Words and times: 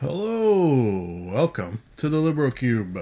Hello, 0.00 1.30
welcome 1.30 1.82
to 1.98 2.08
the 2.08 2.20
Libro 2.20 2.50
Cube. 2.50 2.98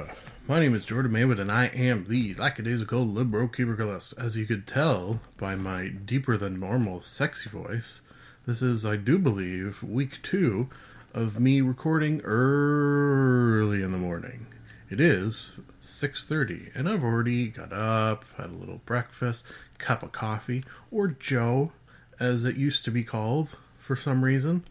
My 0.48 0.58
name 0.58 0.74
is 0.74 0.84
Jordan 0.84 1.12
Maywood, 1.12 1.38
and 1.38 1.48
I 1.48 1.66
am 1.66 2.06
the 2.08 2.34
lackadaisical 2.34 3.06
Libro 3.06 3.46
Cubicalist. 3.46 4.18
As 4.18 4.36
you 4.36 4.46
could 4.46 4.66
tell 4.66 5.20
by 5.36 5.54
my 5.54 5.90
deeper 5.90 6.36
than 6.36 6.58
normal 6.58 7.00
sexy 7.00 7.48
voice, 7.50 8.00
this 8.46 8.62
is, 8.62 8.84
I 8.84 8.96
do 8.96 9.16
believe, 9.16 9.80
week 9.80 10.20
two 10.24 10.70
of 11.14 11.38
me 11.38 11.60
recording 11.60 12.20
early 12.22 13.80
in 13.80 13.92
the 13.92 13.96
morning. 13.96 14.48
It 14.90 14.98
is 14.98 15.52
6:30, 15.80 16.72
and 16.74 16.88
I've 16.88 17.04
already 17.04 17.46
got 17.46 17.72
up, 17.72 18.24
had 18.36 18.50
a 18.50 18.54
little 18.54 18.80
breakfast, 18.86 19.46
cup 19.78 20.02
of 20.02 20.10
coffee, 20.10 20.64
or 20.90 21.06
Joe, 21.06 21.70
as 22.18 22.44
it 22.44 22.56
used 22.56 22.84
to 22.86 22.90
be 22.90 23.04
called 23.04 23.54
for 23.78 23.94
some 23.94 24.24
reason. 24.24 24.64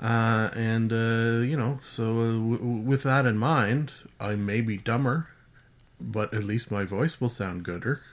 Uh, 0.00 0.50
and, 0.54 0.92
uh, 0.92 1.40
you 1.44 1.56
know, 1.56 1.78
so 1.80 2.20
uh, 2.20 2.26
w- 2.32 2.62
with 2.62 3.02
that 3.02 3.26
in 3.26 3.36
mind, 3.36 3.92
I 4.20 4.36
may 4.36 4.60
be 4.60 4.76
dumber, 4.76 5.28
but 6.00 6.32
at 6.32 6.44
least 6.44 6.70
my 6.70 6.84
voice 6.84 7.20
will 7.20 7.28
sound 7.28 7.64
gooder. 7.64 8.00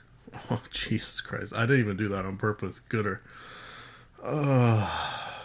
Oh, 0.52 0.62
Jesus 0.70 1.22
Christ. 1.22 1.54
I 1.56 1.62
didn't 1.62 1.80
even 1.80 1.96
do 1.96 2.10
that 2.10 2.26
on 2.26 2.36
purpose. 2.36 2.82
Gooder. 2.90 3.22
Uh, 4.22 4.90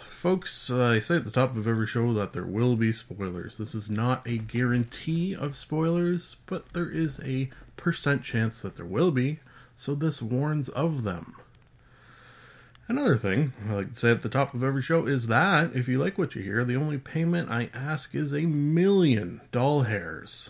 folks, 0.09 0.69
I 0.69 0.99
say 0.99 1.15
at 1.15 1.23
the 1.23 1.31
top 1.31 1.55
of 1.55 1.65
every 1.65 1.87
show 1.87 2.13
that 2.13 2.33
there 2.33 2.45
will 2.45 2.75
be 2.75 2.91
spoilers. 2.91 3.57
This 3.57 3.73
is 3.73 3.89
not 3.89 4.27
a 4.27 4.37
guarantee 4.37 5.33
of 5.33 5.55
spoilers, 5.55 6.35
but 6.45 6.73
there 6.73 6.89
is 6.89 7.21
a 7.23 7.49
percent 7.77 8.23
chance 8.23 8.61
that 8.61 8.75
there 8.75 8.85
will 8.85 9.11
be, 9.11 9.39
so 9.77 9.95
this 9.95 10.21
warns 10.21 10.67
of 10.67 11.03
them. 11.03 11.35
Another 12.91 13.15
thing 13.15 13.53
I 13.69 13.73
like 13.75 13.93
to 13.93 13.95
say 13.95 14.11
at 14.11 14.21
the 14.21 14.27
top 14.27 14.53
of 14.53 14.65
every 14.65 14.81
show 14.81 15.05
is 15.05 15.27
that 15.27 15.73
if 15.73 15.87
you 15.87 15.97
like 15.97 16.17
what 16.17 16.35
you 16.35 16.41
hear, 16.41 16.65
the 16.65 16.75
only 16.75 16.97
payment 16.97 17.49
I 17.49 17.69
ask 17.73 18.13
is 18.13 18.33
a 18.33 18.41
million 18.41 19.39
doll 19.53 19.83
hairs. 19.83 20.49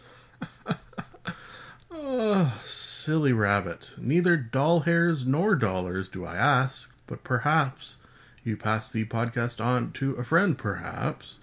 oh, 1.92 2.60
silly 2.66 3.32
rabbit. 3.32 3.92
Neither 3.96 4.38
doll 4.38 4.80
hairs 4.80 5.24
nor 5.24 5.54
dollars 5.56 6.10
do 6.10 6.26
I 6.26 6.36
ask, 6.36 6.92
but 7.06 7.24
perhaps 7.24 7.98
you 8.44 8.58
pass 8.58 8.90
the 8.90 9.06
podcast 9.06 9.64
on 9.64 9.92
to 9.92 10.16
a 10.16 10.24
friend, 10.24 10.58
perhaps. 10.58 11.36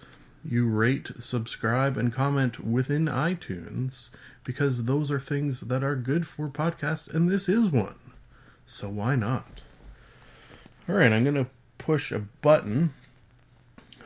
You 0.43 0.67
rate, 0.67 1.11
subscribe, 1.21 1.95
and 1.95 2.13
comment 2.13 2.65
within 2.65 3.05
iTunes 3.05 4.09
because 4.43 4.83
those 4.83 5.09
are 5.11 5.19
things 5.19 5.61
that 5.61 5.81
are 5.81 5.95
good 5.95 6.27
for 6.27 6.49
podcasts, 6.49 7.07
and 7.07 7.29
this 7.31 7.47
is 7.47 7.69
one. 7.69 7.95
So 8.65 8.89
why 8.89 9.15
not? 9.15 9.61
All 10.89 10.95
right, 10.95 11.13
I'm 11.13 11.23
going 11.23 11.35
to 11.35 11.45
push 11.77 12.11
a 12.11 12.17
button, 12.17 12.95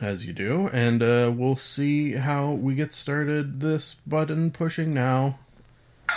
as 0.02 0.26
you 0.26 0.34
do, 0.34 0.68
and 0.68 1.02
uh, 1.02 1.32
we'll 1.34 1.56
see 1.56 2.12
how 2.12 2.50
we 2.50 2.74
get 2.74 2.92
started. 2.92 3.60
This 3.60 3.96
button 4.06 4.50
pushing 4.50 4.92
now. 4.92 5.38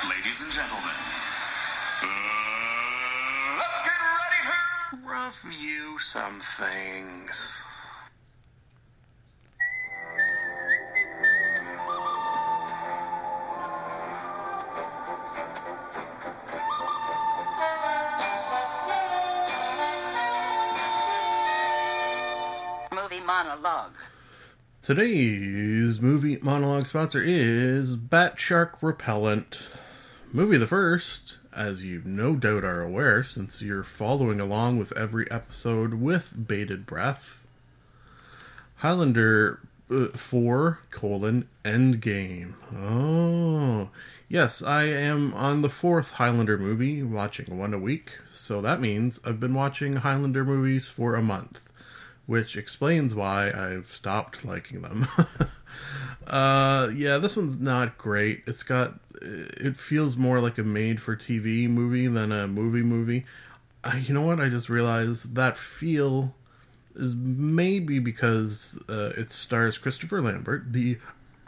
Ladies 0.10 0.42
and 0.44 0.52
gentlemen, 0.52 0.92
uh, 2.04 2.08
let's 3.58 3.82
get 3.86 3.96
ready 4.20 4.44
to 4.92 4.98
review 5.48 5.98
some 6.00 6.42
things. 6.42 7.64
Monologue. 23.58 23.94
Today's 24.84 26.00
movie 26.00 26.38
monologue 26.42 26.86
sponsor 26.86 27.24
is 27.24 27.96
Bat 27.96 28.40
Shark 28.40 28.78
Repellent. 28.82 29.70
Movie 30.32 30.58
the 30.58 30.68
first, 30.68 31.38
as 31.56 31.84
you 31.84 32.04
no 32.06 32.36
doubt 32.36 32.64
are 32.64 32.84
aware 32.84 33.24
since 33.24 33.62
you're 33.62 33.84
following 33.84 34.40
along 34.40 34.78
with 34.78 34.92
every 34.94 35.30
episode 35.32 35.96
with 35.96 36.48
bated 36.48 36.86
breath. 36.86 37.42
Highlander 38.78 39.60
uh, 39.90 40.10
4 40.10 40.80
colon 40.92 41.48
Endgame. 41.66 42.54
Oh, 42.76 43.90
yes, 44.30 44.62
I 44.62 44.84
am 44.84 45.34
on 45.34 45.64
the 45.64 45.70
fourth 45.70 46.12
Highlander 46.12 46.60
movie, 46.60 47.02
watching 47.02 47.58
one 47.58 47.74
a 47.74 47.80
week. 47.80 48.20
So 48.30 48.62
that 48.62 48.80
means 48.80 49.20
I've 49.26 49.40
been 49.40 49.56
watching 49.56 49.98
Highlander 49.98 50.46
movies 50.46 50.90
for 50.90 51.16
a 51.16 51.24
month 51.24 51.60
which 52.28 52.56
explains 52.56 53.16
why 53.16 53.50
I've 53.52 53.88
stopped 53.88 54.46
liking 54.46 54.82
them. 54.82 55.08
uh, 56.28 56.90
yeah, 56.94 57.18
this 57.18 57.36
one's 57.36 57.60
not 57.60 57.98
great. 57.98 58.44
It's 58.46 58.64
got 58.64 59.00
it 59.20 59.78
feels 59.78 60.16
more 60.16 60.40
like 60.40 60.60
a 60.60 60.64
made-for-TV 60.64 61.68
movie 61.68 62.08
than 62.08 62.32
a 62.32 62.48
movie 62.48 62.84
movie. 62.84 63.26
You 64.00 64.14
know 64.14 64.22
what? 64.22 64.40
I 64.40 64.50
just 64.50 64.70
realized 64.70 65.36
that 65.36 65.58
feel 65.58 66.36
is 66.96 67.16
maybe 67.16 68.00
because 68.00 68.78
uh, 68.90 69.12
it 69.16 69.32
stars 69.32 69.78
Christopher 69.78 70.22
Lambert, 70.22 70.74
the 70.74 70.98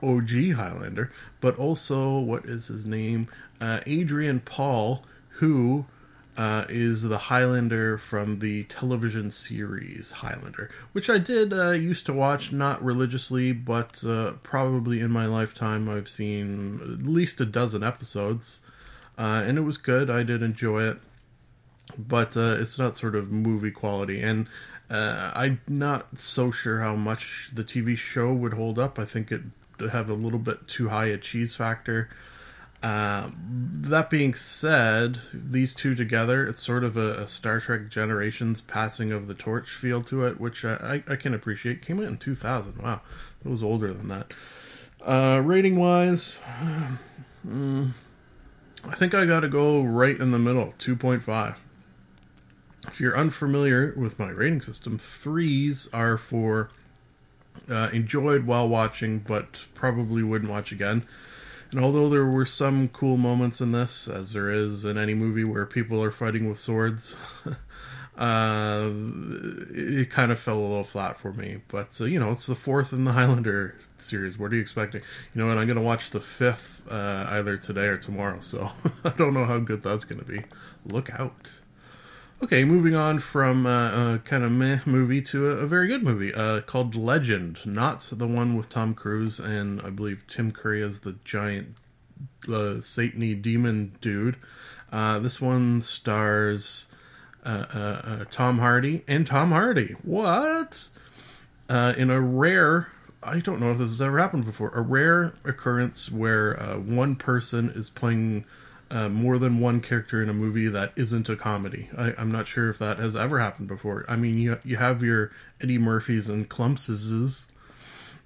OG 0.02 0.54
Highlander, 0.54 1.12
but 1.42 1.58
also 1.58 2.18
what 2.20 2.46
is 2.46 2.68
his 2.68 2.86
name? 2.86 3.28
Uh, 3.60 3.82
Adrian 3.86 4.40
Paul, 4.40 5.04
who 5.40 5.86
uh, 6.40 6.64
is 6.70 7.02
the 7.02 7.18
Highlander 7.18 7.98
from 7.98 8.40
the 8.40 8.64
television 8.64 9.30
series 9.30 10.12
Highlander, 10.12 10.70
which 10.94 11.10
I 11.10 11.18
did 11.18 11.52
uh, 11.52 11.72
used 11.72 12.06
to 12.06 12.14
watch, 12.14 12.54
not 12.54 12.82
religiously, 12.82 13.52
but 13.52 14.02
uh, 14.06 14.32
probably 14.42 15.02
in 15.02 15.12
my 15.12 15.26
lifetime 15.26 15.90
I've 15.90 16.08
seen 16.08 16.80
at 16.82 17.06
least 17.06 17.42
a 17.42 17.46
dozen 17.46 17.84
episodes, 17.84 18.62
uh, 19.18 19.44
and 19.46 19.58
it 19.58 19.64
was 19.64 19.78
good. 19.78 20.10
I 20.10 20.24
did 20.24 20.42
enjoy 20.42 20.84
it, 20.84 21.00
but 21.98 22.38
uh, 22.38 22.56
it's 22.58 22.80
not 22.80 22.96
sort 22.96 23.16
of 23.16 23.30
movie 23.30 23.72
quality, 23.72 24.22
and 24.22 24.48
uh, 24.90 25.34
I'm 25.36 25.60
not 25.68 26.22
so 26.22 26.52
sure 26.52 26.80
how 26.80 26.96
much 26.96 27.50
the 27.54 27.66
TV 27.66 27.98
show 27.98 28.32
would 28.32 28.54
hold 28.54 28.80
up. 28.80 28.98
I 28.98 29.04
think 29.04 29.30
it 29.30 29.42
would 29.78 29.90
have 29.90 30.10
a 30.10 30.14
little 30.14 30.40
bit 30.40 30.70
too 30.70 30.88
high 30.88 31.08
a 31.08 31.18
cheese 31.18 31.58
factor. 31.58 32.10
Uh, 32.82 33.30
that 33.82 34.10
being 34.10 34.34
said, 34.34 35.20
these 35.34 35.76
two 35.76 35.96
together, 35.96 36.48
it's 36.48 36.64
sort 36.64 36.86
of 36.86 36.96
a, 36.96 37.24
a, 37.24 37.28
Star 37.28 37.60
Trek 37.60 37.90
Generations 37.90 38.62
passing 38.62 39.12
of 39.12 39.28
the 39.28 39.34
torch 39.34 39.70
feel 39.70 40.02
to 40.04 40.26
it, 40.26 40.40
which 40.40 40.64
I, 40.64 41.04
I, 41.08 41.14
I 41.14 41.16
can 41.18 41.34
appreciate. 41.34 41.82
Came 41.82 42.00
out 42.00 42.06
in 42.06 42.18
2000. 42.18 42.78
Wow, 42.78 43.02
it 43.44 43.50
was 43.50 43.62
older 43.62 43.94
than 43.94 44.08
that. 44.08 44.32
Uh, 45.06 45.42
rating 45.44 45.78
wise, 45.78 46.40
mm, 47.48 47.92
I 48.86 48.96
think 48.96 49.14
I 49.14 49.26
got 49.26 49.42
to 49.42 49.50
go 49.50 49.82
right 49.82 50.18
in 50.18 50.32
the 50.32 50.40
middle 50.40 50.74
2.5. 50.80 51.58
If 52.88 53.02
you're 53.02 53.18
unfamiliar 53.18 53.94
with 53.98 54.18
my 54.18 54.30
rating 54.30 54.62
system, 54.62 54.98
threes 54.98 55.90
are 55.92 56.18
for 56.18 56.70
uh, 57.70 57.90
enjoyed 57.92 58.46
while 58.46 58.70
watching, 58.70 59.20
but 59.20 59.66
probably 59.74 60.24
wouldn't 60.24 60.50
watch 60.50 60.72
again. 60.72 61.06
And 61.72 61.80
although 61.80 62.10
there 62.10 62.26
were 62.26 62.46
some 62.46 62.88
cool 62.90 63.18
moments 63.18 63.62
in 63.62 63.72
this, 63.72 64.08
as 64.08 64.34
there 64.34 64.50
is 64.50 64.86
in 64.86 64.98
any 64.98 65.14
movie 65.14 65.44
where 65.44 65.66
people 65.66 66.02
are 66.02 66.12
fighting 66.12 66.50
with 66.50 66.60
swords, 66.60 67.16
uh, 68.18 68.90
it 69.72 70.10
kind 70.10 70.32
of 70.32 70.40
fell 70.40 70.58
a 70.58 70.62
little 70.62 70.84
flat 70.84 71.18
for 71.20 71.32
me. 71.32 71.62
But 71.68 72.00
uh, 72.02 72.06
you 72.06 72.20
know, 72.20 72.32
it's 72.32 72.48
the 72.48 72.56
fourth 72.56 72.92
in 72.92 73.06
the 73.06 73.12
Highlander 73.14 73.76
series. 74.00 74.38
What 74.40 74.52
are 74.52 74.56
you 74.56 74.62
expecting? 74.62 75.02
You 75.36 75.42
know, 75.42 75.52
and 75.52 75.60
I'm 75.60 75.68
gonna 75.68 75.82
watch 75.82 76.10
the 76.10 76.20
fifth 76.20 76.82
uh, 76.90 77.28
either 77.30 77.56
today 77.58 77.86
or 77.86 77.98
tomorrow. 77.98 78.40
So 78.40 78.72
I 79.04 79.10
don't 79.10 79.36
know 79.36 79.46
how 79.46 79.60
good 79.60 79.84
that's 79.84 80.06
gonna 80.06 80.24
be. 80.24 80.44
Look 80.86 81.12
out. 81.12 81.59
Okay, 82.42 82.64
moving 82.64 82.96
on 82.96 83.20
from 83.20 83.66
uh, 83.66 84.14
a 84.14 84.20
kind 84.20 84.46
of 84.46 84.52
meh 84.54 84.80
movie 84.86 85.22
to 85.24 85.52
a, 85.52 85.56
a 85.58 85.68
very 85.68 85.90
good 85.90 86.04
movie 86.04 86.34
uh, 86.34 86.62
called 86.62 86.96
Legend. 86.96 87.60
Not 87.66 88.08
the 88.14 88.28
one 88.28 88.56
with 88.56 88.70
Tom 88.70 88.94
Cruise 88.94 89.42
and 89.42 89.82
I 89.82 89.90
believe 89.90 90.24
Tim 90.26 90.54
Curry 90.54 90.82
as 90.82 91.02
the 91.02 91.18
giant 91.26 91.76
uh, 92.48 92.80
Satany 92.80 93.40
demon 93.40 93.98
dude. 94.00 94.38
Uh, 94.90 95.20
this 95.20 95.42
one 95.42 95.82
stars 95.82 96.88
uh, 97.46 97.50
uh, 97.50 98.26
Tom 98.32 98.60
Hardy 98.60 99.04
and 99.06 99.28
Tom 99.28 99.52
Hardy. 99.52 99.98
What? 100.02 100.88
in 101.70 102.10
a 102.10 102.22
rare, 102.22 102.88
I 103.22 103.40
don't 103.40 103.60
know 103.60 103.74
if 103.74 103.80
this 103.80 103.90
has 103.90 104.02
ever 104.02 104.18
happened 104.18 104.46
before, 104.46 104.70
a 104.70 104.82
rare 104.82 105.34
occurrence 105.44 106.10
where 106.10 106.56
one 106.78 107.18
person 107.18 107.70
is 107.70 107.90
playing 107.90 108.46
uh, 108.92 109.10
more 109.10 109.38
than 109.38 109.60
one 109.60 109.82
character 109.82 110.22
in 110.22 110.30
a 110.30 110.34
movie 110.34 110.68
that 110.68 110.92
isn't 110.96 111.30
a 111.30 111.36
comedy. 111.36 111.90
I, 111.98 112.14
I'm 112.18 112.32
not 112.32 112.48
sure 112.48 112.70
if 112.70 112.80
that 112.80 112.98
has 112.98 113.16
ever 113.16 113.40
happened 113.40 113.68
before. 113.68 114.06
I 114.08 114.16
mean, 114.16 114.38
you 114.38 114.60
you 114.64 114.78
have 114.78 115.04
your 115.04 115.32
Eddie 115.62 115.78
Murphys 115.78 116.28
and 116.28 116.50
Klumpses, 116.50 117.46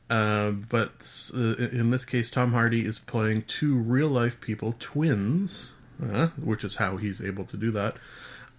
uh, 0.10 0.52
but 0.52 1.32
uh, 1.34 1.56
in 1.56 1.90
this 1.90 2.06
case, 2.06 2.30
Tom 2.30 2.54
Hardy 2.54 2.86
is 2.86 3.00
playing 3.00 3.44
two 3.44 3.76
real 3.76 4.10
life 4.10 4.40
people, 4.40 4.76
twins, 4.80 5.74
uh, 6.02 6.28
which 6.42 6.64
is 6.64 6.78
how 6.78 6.98
he's 6.98 7.22
able 7.22 7.46
to 7.46 7.58
do 7.58 7.72
that. 7.72 7.98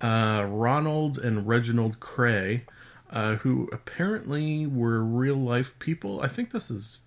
Uh, 0.00 0.44
Ronald 0.46 1.16
and 1.18 1.46
Reginald 1.46 2.00
Kray, 2.00 2.62
uh, 3.10 3.36
who 3.36 3.70
apparently 3.72 4.66
were 4.66 5.02
real 5.02 5.36
life 5.36 5.78
people. 5.78 6.20
I 6.20 6.28
think 6.28 6.50
this 6.50 6.70
is 6.70 7.00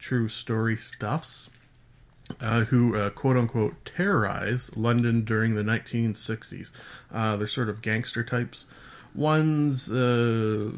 true 0.00 0.28
story 0.28 0.76
stuffs. 0.76 1.50
Uh, 2.40 2.64
who 2.64 2.96
uh, 2.96 3.08
quote 3.10 3.36
unquote 3.36 3.84
terrorized 3.84 4.76
London 4.76 5.24
during 5.24 5.54
the 5.54 5.62
1960s. 5.62 6.72
Uh, 7.12 7.36
they're 7.36 7.46
sort 7.46 7.68
of 7.68 7.80
gangster 7.80 8.24
types. 8.24 8.64
One's 9.14 9.90
uh, 9.90 10.72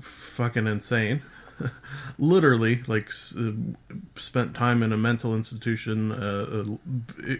fucking 0.00 0.66
insane. 0.66 1.22
Literally, 2.18 2.82
like, 2.86 3.10
uh, 3.38 3.52
spent 4.16 4.54
time 4.54 4.82
in 4.82 4.92
a 4.92 4.96
mental 4.96 5.34
institution. 5.34 6.10
Uh, 6.10 6.78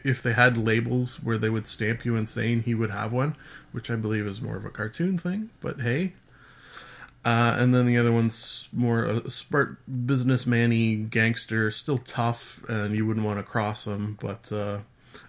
if 0.04 0.22
they 0.22 0.32
had 0.34 0.56
labels 0.56 1.22
where 1.22 1.38
they 1.38 1.48
would 1.48 1.66
stamp 1.66 2.04
you 2.04 2.16
insane, 2.16 2.62
he 2.62 2.74
would 2.74 2.90
have 2.90 3.12
one, 3.12 3.34
which 3.72 3.90
I 3.90 3.96
believe 3.96 4.26
is 4.26 4.40
more 4.40 4.56
of 4.56 4.64
a 4.64 4.70
cartoon 4.70 5.18
thing. 5.18 5.50
But 5.60 5.80
hey, 5.80 6.12
uh, 7.24 7.56
and 7.58 7.74
then 7.74 7.86
the 7.86 7.96
other 7.96 8.12
one's 8.12 8.68
more 8.72 9.04
a 9.04 9.30
smart 9.30 9.78
businessman-y 10.06 11.06
gangster, 11.08 11.70
still 11.70 11.98
tough, 11.98 12.62
and 12.68 12.94
you 12.94 13.06
wouldn't 13.06 13.24
want 13.24 13.38
to 13.38 13.42
cross 13.42 13.86
him. 13.86 14.18
But 14.20 14.52
uh, 14.52 14.78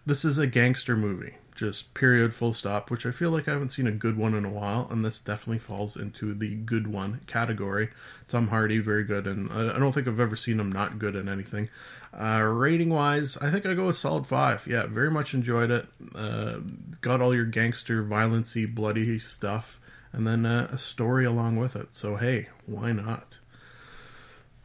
this 0.06 0.26
is 0.26 0.38
a 0.38 0.46
gangster 0.46 0.98
movie, 0.98 1.36
just 1.56 1.94
period, 1.94 2.34
full 2.34 2.54
stop. 2.54 2.92
Which 2.92 3.06
I 3.06 3.12
feel 3.12 3.30
like 3.30 3.48
I 3.48 3.54
haven't 3.54 3.70
seen 3.70 3.88
a 3.88 3.92
good 3.92 4.18
one 4.18 4.34
in 4.34 4.44
a 4.44 4.50
while, 4.50 4.90
and 4.92 5.06
this 5.06 5.20
definitely 5.20 5.60
falls 5.60 5.96
into 5.96 6.34
the 6.34 6.56
good 6.56 6.88
one 6.88 7.22
category. 7.28 7.92
Tom 8.28 8.50
Hardy, 8.50 8.80
very 8.80 9.06
good, 9.06 9.26
and 9.26 9.50
I 9.52 9.80
don't 9.80 9.94
think 9.94 10.08
I've 10.08 10.20
ever 10.20 10.36
seen 10.36 10.60
him 10.60 10.72
not 10.72 11.00
good 11.00 11.16
in 11.16 11.30
anything. 11.30 11.70
Uh, 12.14 12.42
rating 12.42 12.90
wise, 12.90 13.38
I 13.38 13.52
think 13.52 13.66
I 13.66 13.74
go 13.74 13.88
with 13.88 13.98
solid 13.98 14.28
five. 14.28 14.68
Yeah, 14.68 14.86
very 14.88 15.12
much 15.12 15.34
enjoyed 15.34 15.72
it. 15.72 15.86
Uh, 16.14 16.58
got 17.00 17.22
all 17.22 17.34
your 17.34 17.46
gangster, 17.46 18.04
violency, 18.04 18.66
bloody 18.66 19.18
stuff 19.18 19.80
and 20.16 20.26
then 20.26 20.46
uh, 20.46 20.70
a 20.72 20.78
story 20.78 21.26
along 21.26 21.58
with 21.58 21.76
it. 21.76 21.94
So, 21.94 22.16
hey, 22.16 22.48
why 22.66 22.94
not? 22.94 23.40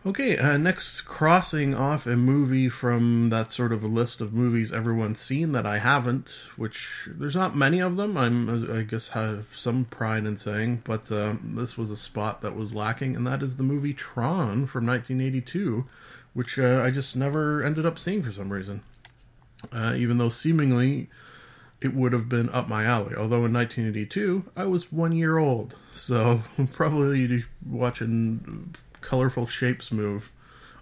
Okay, 0.06 0.38
uh, 0.38 0.56
next, 0.56 1.02
crossing 1.02 1.75
off 1.75 2.06
a 2.06 2.17
movie 2.17 2.70
from 2.70 3.29
that 3.31 3.52
sort 3.52 3.73
of 3.73 3.82
a 3.82 3.88
list 3.88 4.20
of 4.20 4.32
movies 4.32 4.73
everyone's 4.73 5.20
seen 5.20 5.52
that 5.52 5.67
I 5.67 5.79
haven't, 5.79 6.31
which 6.56 7.06
there's 7.06 7.35
not 7.35 7.56
many 7.56 7.81
of 7.81 7.97
them. 7.97 8.17
I'm, 8.17 8.73
I 8.73 8.82
guess, 8.82 9.08
have 9.08 9.49
some 9.52 9.85
pride 9.87 10.25
in 10.25 10.37
saying, 10.38 10.82
but 10.85 11.11
uh, 11.12 11.35
this 11.43 11.76
was 11.76 11.91
a 11.91 11.96
spot 11.96 12.41
that 12.43 12.56
was 12.56 12.73
lacking, 12.73 13.17
and 13.17 13.26
that 13.26 13.43
is 13.43 13.56
the 13.56 13.62
movie 13.62 13.93
Tron 13.93 14.67
from 14.67 14.87
1982, 14.87 15.85
which 16.32 16.58
uh, 16.58 16.81
I 16.82 16.91
just 16.91 17.17
never 17.17 17.62
ended 17.62 17.85
up 17.85 17.99
seeing 17.99 18.23
for 18.23 18.32
some 18.32 18.50
reason. 18.50 18.82
Uh, 19.70 19.94
even 19.94 20.17
though 20.17 20.31
seemingly 20.31 21.11
it 21.81 21.94
would 21.94 22.12
have 22.12 22.29
been 22.29 22.50
up 22.50 22.69
my 22.69 22.85
alley. 22.85 23.15
Although 23.15 23.44
in 23.47 23.53
1982, 23.53 24.44
I 24.56 24.65
was 24.65 24.93
one 24.93 25.12
year 25.12 25.38
old, 25.38 25.77
so 25.94 26.43
probably 26.73 27.44
watching 27.67 28.75
colorful 29.00 29.47
shapes 29.47 29.91
move. 29.91 30.31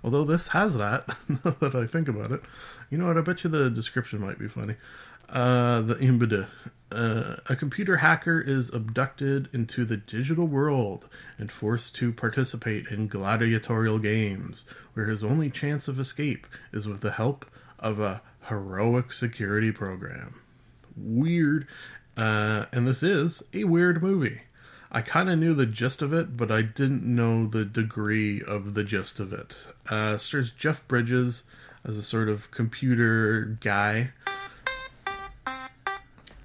Although 0.02 0.24
this 0.24 0.48
has 0.48 0.74
that, 0.76 1.08
now 1.28 1.56
that 1.60 1.74
I 1.74 1.86
think 1.86 2.08
about 2.08 2.32
it. 2.32 2.42
You 2.90 2.98
know 2.98 3.06
what? 3.06 3.18
I 3.18 3.20
bet 3.20 3.44
you 3.44 3.50
the 3.50 3.70
description 3.70 4.20
might 4.20 4.38
be 4.38 4.48
funny. 4.48 4.76
Uh, 5.28 5.82
the 5.82 5.94
Imbida. 5.96 6.48
Uh, 6.90 7.36
a 7.46 7.54
computer 7.54 7.98
hacker 7.98 8.40
is 8.40 8.70
abducted 8.72 9.50
into 9.52 9.84
the 9.84 9.98
digital 9.98 10.46
world 10.46 11.06
and 11.36 11.52
forced 11.52 11.94
to 11.96 12.14
participate 12.14 12.86
in 12.86 13.08
gladiatorial 13.08 13.98
games, 13.98 14.64
where 14.94 15.06
his 15.06 15.22
only 15.22 15.50
chance 15.50 15.86
of 15.86 16.00
escape 16.00 16.46
is 16.72 16.88
with 16.88 17.02
the 17.02 17.12
help 17.12 17.44
of 17.78 18.00
a 18.00 18.22
heroic 18.48 19.12
security 19.12 19.70
program 19.70 20.40
weird. 21.00 21.66
Uh, 22.16 22.66
and 22.72 22.86
this 22.86 23.02
is 23.02 23.42
a 23.54 23.64
weird 23.64 24.02
movie. 24.02 24.42
I 24.90 25.02
kind 25.02 25.28
of 25.28 25.38
knew 25.38 25.52
the 25.52 25.66
gist 25.66 26.00
of 26.00 26.12
it, 26.12 26.36
but 26.36 26.50
I 26.50 26.62
didn't 26.62 27.04
know 27.04 27.46
the 27.46 27.64
degree 27.64 28.42
of 28.42 28.74
the 28.74 28.84
gist 28.84 29.20
of 29.20 29.32
it. 29.32 29.54
Uh, 29.88 30.16
stars 30.16 30.50
Jeff 30.50 30.86
Bridges 30.88 31.44
as 31.84 31.98
a 31.98 32.02
sort 32.02 32.28
of 32.28 32.50
computer 32.50 33.58
guy. 33.60 34.12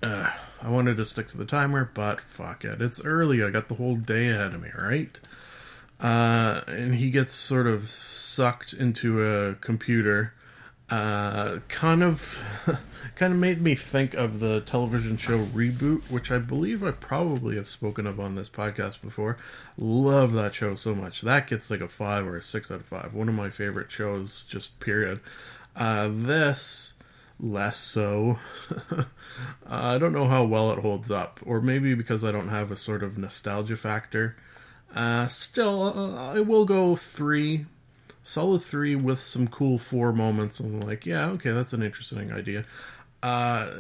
Uh, 0.02 0.32
I 0.62 0.70
wanted 0.70 0.98
to 0.98 1.06
stick 1.06 1.30
to 1.30 1.38
the 1.38 1.46
timer, 1.46 1.90
but 1.94 2.20
fuck 2.20 2.66
it. 2.66 2.82
It's 2.82 3.02
early. 3.04 3.42
I 3.42 3.50
got 3.50 3.70
the 3.70 3.76
whole 3.76 3.96
day 3.96 4.30
ahead 4.30 4.54
of 4.54 4.62
me, 4.62 4.70
right? 4.78 5.18
Uh, 6.00 6.62
and 6.68 6.96
he 6.96 7.10
gets 7.10 7.34
sort 7.34 7.66
of 7.66 7.90
sucked 7.90 8.74
into 8.74 9.24
a 9.24 9.56
computer 9.56 10.34
uh, 10.94 11.60
kind 11.70 12.04
of 12.04 12.38
kind 13.16 13.34
of 13.34 13.40
made 13.40 13.60
me 13.60 13.74
think 13.74 14.14
of 14.14 14.40
the 14.40 14.62
television 14.62 15.18
show 15.18 15.44
Reboot, 15.46 16.04
which 16.04 16.30
I 16.30 16.38
believe 16.38 16.84
I 16.84 16.92
probably 16.92 17.56
have 17.56 17.68
spoken 17.68 18.06
of 18.06 18.20
on 18.20 18.36
this 18.36 18.48
podcast 18.48 19.02
before. 19.02 19.38
Love 19.76 20.34
that 20.34 20.54
show 20.54 20.76
so 20.76 20.94
much. 20.94 21.22
That 21.22 21.48
gets 21.48 21.72
like 21.72 21.82
a 21.82 21.88
five 21.88 22.28
or 22.28 22.38
a 22.38 22.44
six 22.44 22.70
out 22.70 22.82
of 22.82 22.86
five. 22.86 23.16
One 23.16 23.28
of 23.28 23.34
my 23.34 23.50
favorite 23.50 23.92
shows, 23.92 24.46
just 24.48 24.80
period. 24.80 25.20
Uh, 25.76 26.10
this 26.12 26.94
less 27.40 27.78
so. 27.78 28.38
I 29.68 29.98
don't 29.98 30.14
know 30.14 30.28
how 30.28 30.44
well 30.44 30.72
it 30.74 30.80
holds 30.80 31.10
up, 31.10 31.40
or 31.44 31.60
maybe 31.60 31.96
because 31.96 32.24
I 32.24 32.32
don't 32.32 32.50
have 32.50 32.72
a 32.72 32.78
sort 32.78 33.02
of 33.02 33.18
nostalgia 33.18 33.78
factor. 33.78 34.36
Uh, 34.94 35.28
still, 35.28 35.92
uh, 35.98 36.34
I 36.36 36.42
will 36.42 36.66
go 36.66 36.96
three 36.96 37.66
solid 38.24 38.64
three 38.64 38.96
with 38.96 39.22
some 39.22 39.48
cool 39.48 39.78
four 39.78 40.12
moments. 40.14 40.60
I'm 40.60 40.82
like, 40.82 41.06
yeah, 41.06 41.28
okay, 41.28 41.52
that's 41.52 41.74
an 41.74 41.84
interesting 41.84 42.32
idea. 42.32 42.66
Uh, 43.22 43.72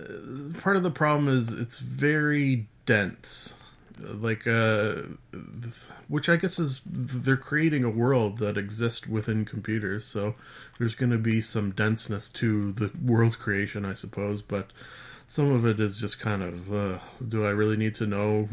part 0.61 0.75
of 0.75 0.83
the 0.83 0.91
problem 0.91 1.27
is 1.27 1.49
it's 1.49 1.79
very 1.79 2.67
dense, 2.85 3.55
like 3.99 4.47
uh, 4.47 4.95
which 6.07 6.29
I 6.29 6.37
guess 6.37 6.59
is 6.59 6.81
they're 6.85 7.35
creating 7.35 7.83
a 7.83 7.89
world 7.89 8.37
that 8.37 8.57
exists 8.57 9.07
within 9.07 9.45
computers, 9.45 10.05
so 10.05 10.35
there's 10.77 10.95
going 10.95 11.11
to 11.11 11.17
be 11.17 11.41
some 11.41 11.71
denseness 11.71 12.29
to 12.29 12.71
the 12.73 12.91
world 13.03 13.39
creation, 13.39 13.85
I 13.85 13.93
suppose, 13.93 14.41
but. 14.41 14.71
Some 15.25 15.51
of 15.51 15.65
it 15.65 15.79
is 15.79 15.99
just 15.99 16.19
kind 16.19 16.43
of, 16.43 16.71
uh, 16.71 16.99
do 17.27 17.43
I 17.45 17.49
really 17.49 17.77
need 17.77 17.95
to 17.95 18.05
know 18.05 18.49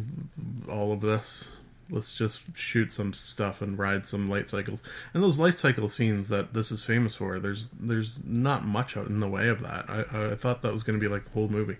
all 0.67 0.93
of 0.93 1.03
this? 1.03 1.59
Let's 1.91 2.15
just 2.15 2.43
shoot 2.55 2.93
some 2.93 3.13
stuff 3.13 3.61
and 3.61 3.79
ride 3.79 4.07
some 4.07 4.29
light 4.29 4.49
cycles. 4.49 4.83
And 5.13 5.23
those 5.23 5.39
light 5.39 5.59
cycle 5.59 5.89
scenes 5.89 6.29
that 6.29 6.55
this 6.55 6.71
is 6.71 6.85
famous 6.85 7.15
for, 7.17 7.39
there's 7.39 7.69
there's 7.79 8.19
not 8.25 8.65
much 8.65 8.97
in 8.97 9.21
the 9.21 9.29
way 9.29 9.49
of 9.49 9.61
that. 9.63 9.89
I, 9.89 10.33
I 10.33 10.35
thought 10.37 10.63
that 10.63 10.73
was 10.73 10.83
going 10.83 10.99
to 10.99 11.01
be 11.01 11.13
like 11.13 11.25
the 11.25 11.31
whole 11.31 11.49
movie. 11.49 11.77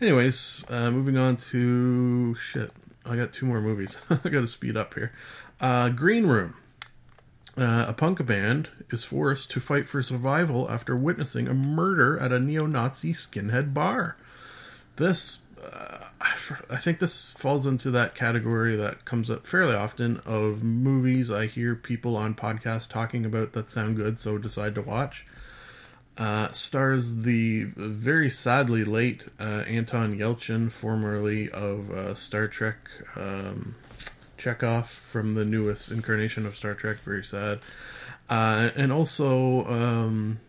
Anyways, 0.00 0.64
uh, 0.68 0.90
moving 0.90 1.16
on 1.16 1.36
to 1.36 2.34
shit. 2.36 2.72
I 3.04 3.16
got 3.16 3.32
two 3.32 3.46
more 3.46 3.60
movies. 3.60 3.98
I 4.10 4.16
got 4.16 4.40
to 4.40 4.46
speed 4.46 4.76
up 4.76 4.94
here. 4.94 5.12
Uh, 5.60 5.88
Green 5.88 6.26
Room. 6.26 6.54
Uh, 7.56 7.86
a 7.88 7.92
punk 7.92 8.24
band 8.24 8.68
is 8.90 9.02
forced 9.02 9.50
to 9.50 9.58
fight 9.58 9.88
for 9.88 10.00
survival 10.00 10.70
after 10.70 10.96
witnessing 10.96 11.48
a 11.48 11.54
murder 11.54 12.16
at 12.16 12.30
a 12.30 12.38
neo-Nazi 12.38 13.12
skinhead 13.12 13.74
bar. 13.74 14.16
This 14.94 15.40
uh, 15.62 16.04
I 16.70 16.76
think 16.76 16.98
this 16.98 17.30
falls 17.36 17.66
into 17.66 17.90
that 17.90 18.14
category 18.14 18.76
that 18.76 19.04
comes 19.04 19.30
up 19.30 19.46
fairly 19.46 19.74
often 19.74 20.20
of 20.24 20.62
movies 20.62 21.30
I 21.30 21.46
hear 21.46 21.74
people 21.74 22.16
on 22.16 22.34
podcasts 22.34 22.88
talking 22.88 23.24
about 23.24 23.52
that 23.52 23.70
sound 23.70 23.96
good, 23.96 24.18
so 24.18 24.38
decide 24.38 24.74
to 24.76 24.82
watch. 24.82 25.26
Uh, 26.16 26.50
stars 26.50 27.18
the 27.18 27.64
very 27.76 28.28
sadly 28.28 28.84
late 28.84 29.28
uh, 29.38 29.62
Anton 29.68 30.18
Yelchin, 30.18 30.70
formerly 30.70 31.48
of 31.50 31.90
uh, 31.92 32.14
Star 32.14 32.48
Trek, 32.48 32.76
um, 33.14 33.76
Chekov 34.36 34.86
from 34.86 35.32
the 35.32 35.44
newest 35.44 35.92
incarnation 35.92 36.44
of 36.44 36.56
Star 36.56 36.74
Trek. 36.74 36.98
Very 37.00 37.22
sad, 37.22 37.60
uh, 38.28 38.70
and 38.74 38.90
also, 38.92 39.64
um, 39.66 40.40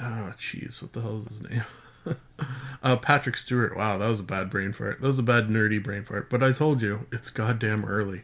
oh 0.00 0.32
jeez, 0.36 0.82
what 0.82 0.92
the 0.94 1.00
hell 1.00 1.18
is 1.18 1.28
his 1.28 1.42
name? 1.42 1.64
uh, 2.82 2.96
Patrick 2.96 3.36
Stewart. 3.36 3.76
Wow, 3.76 3.98
that 3.98 4.08
was 4.08 4.20
a 4.20 4.24
bad 4.24 4.50
brain 4.50 4.72
fart. 4.72 5.00
That 5.00 5.06
was 5.06 5.18
a 5.18 5.22
bad 5.22 5.48
nerdy 5.48 5.82
brain 5.82 6.04
fart. 6.04 6.28
But 6.30 6.42
I 6.42 6.52
told 6.52 6.82
you, 6.82 7.06
it's 7.12 7.30
goddamn 7.30 7.84
early. 7.84 8.22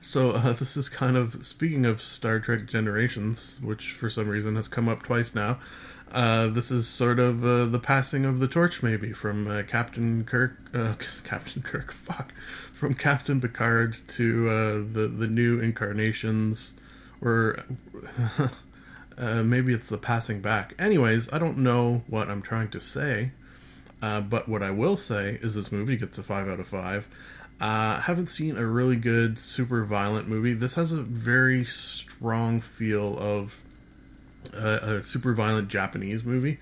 So 0.00 0.32
uh, 0.32 0.52
this 0.58 0.76
is 0.76 0.88
kind 0.88 1.16
of 1.16 1.44
speaking 1.44 1.86
of 1.86 2.00
Star 2.00 2.40
Trek 2.40 2.66
Generations, 2.66 3.58
which 3.62 3.92
for 3.92 4.10
some 4.10 4.28
reason 4.28 4.56
has 4.56 4.68
come 4.68 4.88
up 4.88 5.02
twice 5.02 5.34
now. 5.34 5.58
Uh, 6.12 6.48
this 6.48 6.72
is 6.72 6.88
sort 6.88 7.20
of 7.20 7.44
uh, 7.44 7.66
the 7.66 7.78
passing 7.78 8.24
of 8.24 8.40
the 8.40 8.48
torch, 8.48 8.82
maybe 8.82 9.12
from 9.12 9.46
uh, 9.46 9.62
Captain 9.62 10.24
Kirk, 10.24 10.56
uh, 10.74 10.94
Captain 11.24 11.62
Kirk, 11.62 11.92
fuck, 11.92 12.32
from 12.74 12.94
Captain 12.94 13.40
Picard 13.40 13.96
to 14.08 14.48
uh, 14.48 14.72
the 14.92 15.06
the 15.06 15.28
new 15.28 15.60
incarnations, 15.60 16.72
or 17.20 17.62
uh, 19.20 19.42
maybe 19.42 19.72
it's 19.72 19.88
the 19.88 19.98
passing 19.98 20.40
back. 20.40 20.74
Anyways, 20.78 21.32
I 21.32 21.38
don't 21.38 21.58
know 21.58 22.02
what 22.08 22.30
I'm 22.30 22.42
trying 22.42 22.70
to 22.70 22.80
say, 22.80 23.32
but 24.00 24.48
what 24.48 24.62
I 24.62 24.70
will 24.70 24.96
say 24.96 25.38
is 25.42 25.54
this 25.54 25.70
movie 25.70 25.96
gets 25.96 26.16
a 26.18 26.22
five 26.22 26.48
out 26.48 26.58
of 26.58 26.66
five. 26.66 27.06
Uh, 27.60 28.00
haven't 28.00 28.28
seen 28.28 28.56
a 28.56 28.64
really 28.64 28.96
good 28.96 29.38
super 29.38 29.84
violent 29.84 30.26
movie. 30.26 30.54
This 30.54 30.76
has 30.76 30.92
a 30.92 31.02
very 31.02 31.66
strong 31.66 32.62
feel 32.62 33.18
of 33.18 33.62
a, 34.54 34.96
a 34.96 35.02
super 35.02 35.34
violent 35.34 35.68
Japanese 35.68 36.24
movie. 36.24 36.58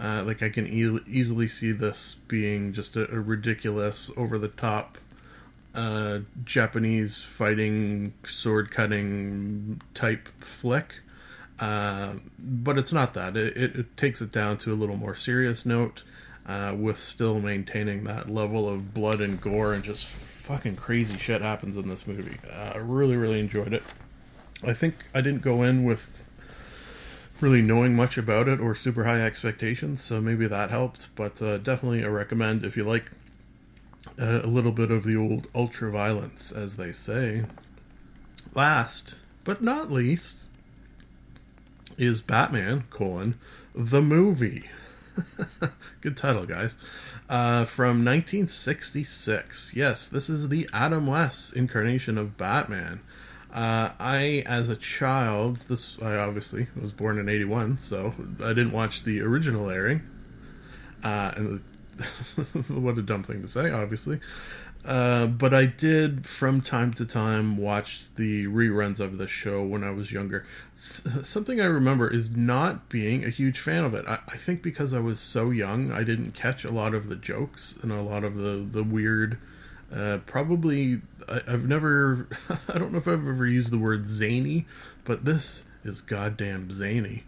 Uh, 0.00 0.22
like 0.24 0.42
I 0.42 0.48
can 0.48 0.66
e- 0.66 1.04
easily 1.06 1.46
see 1.46 1.72
this 1.72 2.16
being 2.26 2.72
just 2.72 2.96
a, 2.96 3.14
a 3.14 3.20
ridiculous, 3.20 4.10
over 4.16 4.38
the 4.38 4.48
top 4.48 4.96
uh, 5.74 6.20
Japanese 6.42 7.22
fighting, 7.22 8.14
sword 8.24 8.70
cutting 8.70 9.82
type 9.92 10.28
flick. 10.42 11.00
Uh, 11.60 12.14
but 12.38 12.78
it's 12.78 12.92
not 12.92 13.12
that. 13.14 13.36
It, 13.36 13.56
it, 13.56 13.76
it, 13.76 13.96
takes 13.98 14.22
it 14.22 14.32
down 14.32 14.56
to 14.58 14.72
a 14.72 14.74
little 14.74 14.96
more 14.96 15.14
serious 15.14 15.66
note, 15.66 16.02
uh, 16.46 16.74
with 16.74 16.98
still 16.98 17.38
maintaining 17.38 18.04
that 18.04 18.30
level 18.30 18.66
of 18.66 18.94
blood 18.94 19.20
and 19.20 19.38
gore 19.38 19.74
and 19.74 19.84
just 19.84 20.06
fucking 20.06 20.76
crazy 20.76 21.18
shit 21.18 21.42
happens 21.42 21.76
in 21.76 21.88
this 21.88 22.06
movie. 22.06 22.38
Uh, 22.50 22.72
I 22.74 22.78
really, 22.78 23.14
really 23.14 23.38
enjoyed 23.38 23.74
it. 23.74 23.82
I 24.64 24.72
think 24.72 24.94
I 25.14 25.20
didn't 25.20 25.42
go 25.42 25.62
in 25.62 25.84
with 25.84 26.24
really 27.40 27.62
knowing 27.62 27.94
much 27.94 28.16
about 28.16 28.48
it 28.48 28.58
or 28.58 28.74
super 28.74 29.04
high 29.04 29.20
expectations, 29.20 30.02
so 30.02 30.20
maybe 30.20 30.46
that 30.46 30.70
helped. 30.70 31.08
But 31.14 31.40
uh, 31.42 31.58
definitely 31.58 32.02
a 32.02 32.10
recommend 32.10 32.64
if 32.64 32.76
you 32.76 32.84
like 32.84 33.10
uh, 34.18 34.40
a 34.42 34.46
little 34.46 34.72
bit 34.72 34.90
of 34.90 35.04
the 35.04 35.16
old 35.16 35.46
ultra 35.54 35.90
violence, 35.90 36.52
as 36.52 36.76
they 36.76 36.92
say. 36.92 37.44
Last 38.54 39.16
but 39.44 39.62
not 39.62 39.90
least 39.90 40.44
is 42.00 42.22
Batman 42.22 42.84
colon 42.90 43.38
the 43.74 44.00
movie. 44.00 44.70
Good 46.00 46.16
title, 46.16 46.46
guys. 46.46 46.74
Uh, 47.28 47.64
from 47.66 48.04
1966. 48.04 49.72
Yes, 49.74 50.08
this 50.08 50.30
is 50.30 50.48
the 50.48 50.68
Adam 50.72 51.06
West 51.06 51.52
incarnation 51.52 52.16
of 52.16 52.38
Batman. 52.38 53.00
Uh, 53.52 53.90
I, 53.98 54.42
as 54.46 54.68
a 54.68 54.76
child, 54.76 55.58
this 55.68 55.96
I 56.00 56.14
obviously 56.16 56.68
was 56.80 56.92
born 56.92 57.18
in 57.18 57.28
'81, 57.28 57.78
so 57.80 58.14
I 58.42 58.48
didn't 58.48 58.72
watch 58.72 59.02
the 59.02 59.20
original 59.20 59.68
airing. 59.68 60.02
Uh, 61.02 61.32
and 61.36 61.60
what 62.68 62.96
a 62.96 63.02
dumb 63.02 63.24
thing 63.24 63.42
to 63.42 63.48
say, 63.48 63.70
obviously. 63.70 64.20
Uh, 64.84 65.26
but 65.26 65.52
I 65.52 65.66
did, 65.66 66.26
from 66.26 66.62
time 66.62 66.94
to 66.94 67.04
time, 67.04 67.58
watch 67.58 68.04
the 68.16 68.46
reruns 68.46 68.98
of 68.98 69.18
the 69.18 69.28
show 69.28 69.62
when 69.62 69.84
I 69.84 69.90
was 69.90 70.10
younger. 70.10 70.46
S- 70.74 71.02
something 71.22 71.60
I 71.60 71.66
remember 71.66 72.10
is 72.10 72.30
not 72.30 72.88
being 72.88 73.24
a 73.24 73.28
huge 73.28 73.60
fan 73.60 73.84
of 73.84 73.92
it. 73.92 74.06
I-, 74.08 74.20
I 74.26 74.36
think 74.36 74.62
because 74.62 74.94
I 74.94 75.00
was 75.00 75.20
so 75.20 75.50
young, 75.50 75.92
I 75.92 76.02
didn't 76.02 76.32
catch 76.32 76.64
a 76.64 76.70
lot 76.70 76.94
of 76.94 77.08
the 77.08 77.16
jokes 77.16 77.74
and 77.82 77.92
a 77.92 78.00
lot 78.00 78.24
of 78.24 78.36
the 78.36 78.66
the 78.70 78.82
weird 78.82 79.38
uh, 79.94 80.18
probably, 80.26 81.00
I, 81.28 81.40
have 81.50 81.66
never, 81.66 82.28
I 82.68 82.78
don't 82.78 82.92
know 82.92 82.98
if 82.98 83.08
I've 83.08 83.26
ever 83.26 83.46
used 83.46 83.70
the 83.70 83.78
word 83.78 84.08
zany, 84.08 84.66
but 85.04 85.24
this 85.24 85.64
is 85.84 86.00
goddamn 86.00 86.72
zany. 86.72 87.24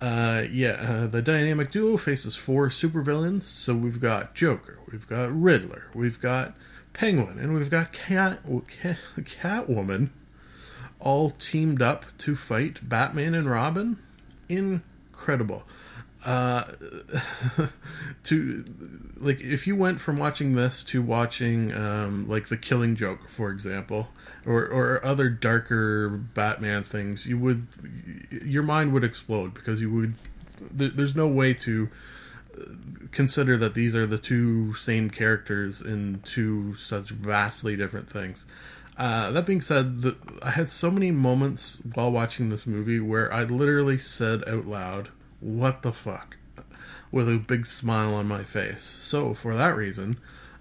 Uh, 0.00 0.44
yeah, 0.50 0.70
uh, 0.70 1.06
the 1.06 1.20
dynamic 1.20 1.70
duo 1.70 1.96
faces 1.96 2.34
four 2.34 2.68
supervillains. 2.68 3.42
So 3.42 3.74
we've 3.74 4.00
got 4.00 4.34
Joker, 4.34 4.78
we've 4.90 5.06
got 5.06 5.30
Riddler, 5.30 5.88
we've 5.94 6.20
got 6.20 6.54
Penguin, 6.92 7.38
and 7.38 7.54
we've 7.54 7.70
got 7.70 7.92
Cat, 7.92 8.40
Cat 8.66 8.98
Catwoman, 9.18 10.08
all 10.98 11.30
teamed 11.30 11.82
up 11.82 12.06
to 12.18 12.34
fight 12.34 12.88
Batman 12.88 13.34
and 13.34 13.50
Robin. 13.50 13.98
Incredible 14.48 15.64
uh, 16.24 16.64
to 18.24 18.64
like 19.16 19.40
if 19.40 19.66
you 19.66 19.74
went 19.74 20.00
from 20.00 20.18
watching 20.18 20.52
this 20.52 20.84
to 20.84 21.02
watching 21.02 21.72
um, 21.72 22.28
like 22.28 22.48
the 22.48 22.56
Killing 22.56 22.96
Joke, 22.96 23.28
for 23.28 23.50
example, 23.50 24.08
or 24.46 24.64
or 24.64 25.04
other 25.04 25.28
darker 25.28 26.08
Batman 26.08 26.82
things, 26.84 27.26
you 27.26 27.38
would 27.38 27.66
your 28.30 28.62
mind 28.62 28.92
would 28.92 29.04
explode 29.04 29.54
because 29.54 29.80
you 29.80 29.92
would. 29.92 30.14
There, 30.60 30.88
there's 30.90 31.16
no 31.16 31.26
way 31.26 31.54
to 31.54 31.88
uh, 32.58 32.64
consider 33.12 33.56
that 33.56 33.74
these 33.74 33.94
are 33.94 34.06
the 34.06 34.18
two 34.18 34.74
same 34.74 35.10
characters 35.10 35.80
in 35.80 36.20
two 36.24 36.74
such 36.74 37.10
vastly 37.10 37.76
different 37.76 38.10
things. 38.10 38.46
Uh, 39.00 39.30
that 39.30 39.46
being 39.46 39.62
said, 39.62 40.02
the, 40.02 40.14
I 40.42 40.50
had 40.50 40.70
so 40.70 40.90
many 40.90 41.10
moments 41.10 41.78
while 41.94 42.10
watching 42.10 42.50
this 42.50 42.66
movie 42.66 43.00
where 43.00 43.32
I 43.32 43.44
literally 43.44 43.96
said 43.96 44.46
out 44.46 44.66
loud, 44.66 45.08
what 45.40 45.80
the 45.80 45.92
fuck? 45.92 46.36
With 47.10 47.26
a 47.26 47.38
big 47.38 47.66
smile 47.66 48.14
on 48.14 48.28
my 48.28 48.44
face. 48.44 48.82
So, 48.82 49.32
for 49.32 49.56
that 49.56 49.74
reason, 49.74 50.20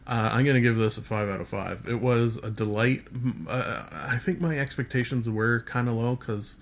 uh, 0.09 0.29
I'm 0.33 0.43
going 0.43 0.55
to 0.55 0.61
give 0.61 0.75
this 0.75 0.97
a 0.97 1.03
5 1.03 1.29
out 1.29 1.39
of 1.39 1.47
5. 1.47 1.85
It 1.87 2.01
was 2.01 2.37
a 2.37 2.49
delight. 2.49 3.03
Uh, 3.47 3.83
I 3.91 4.17
think 4.17 4.41
my 4.41 4.57
expectations 4.57 5.29
were 5.29 5.59
kind 5.59 5.87
of 5.87 5.93
low 5.93 6.15
because 6.15 6.55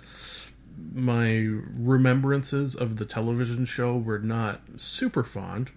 my 0.93 1.47
remembrances 1.73 2.75
of 2.75 2.97
the 2.97 3.05
television 3.05 3.65
show 3.65 3.95
were 3.95 4.19
not 4.19 4.59
super 4.75 5.23
fond. 5.23 5.71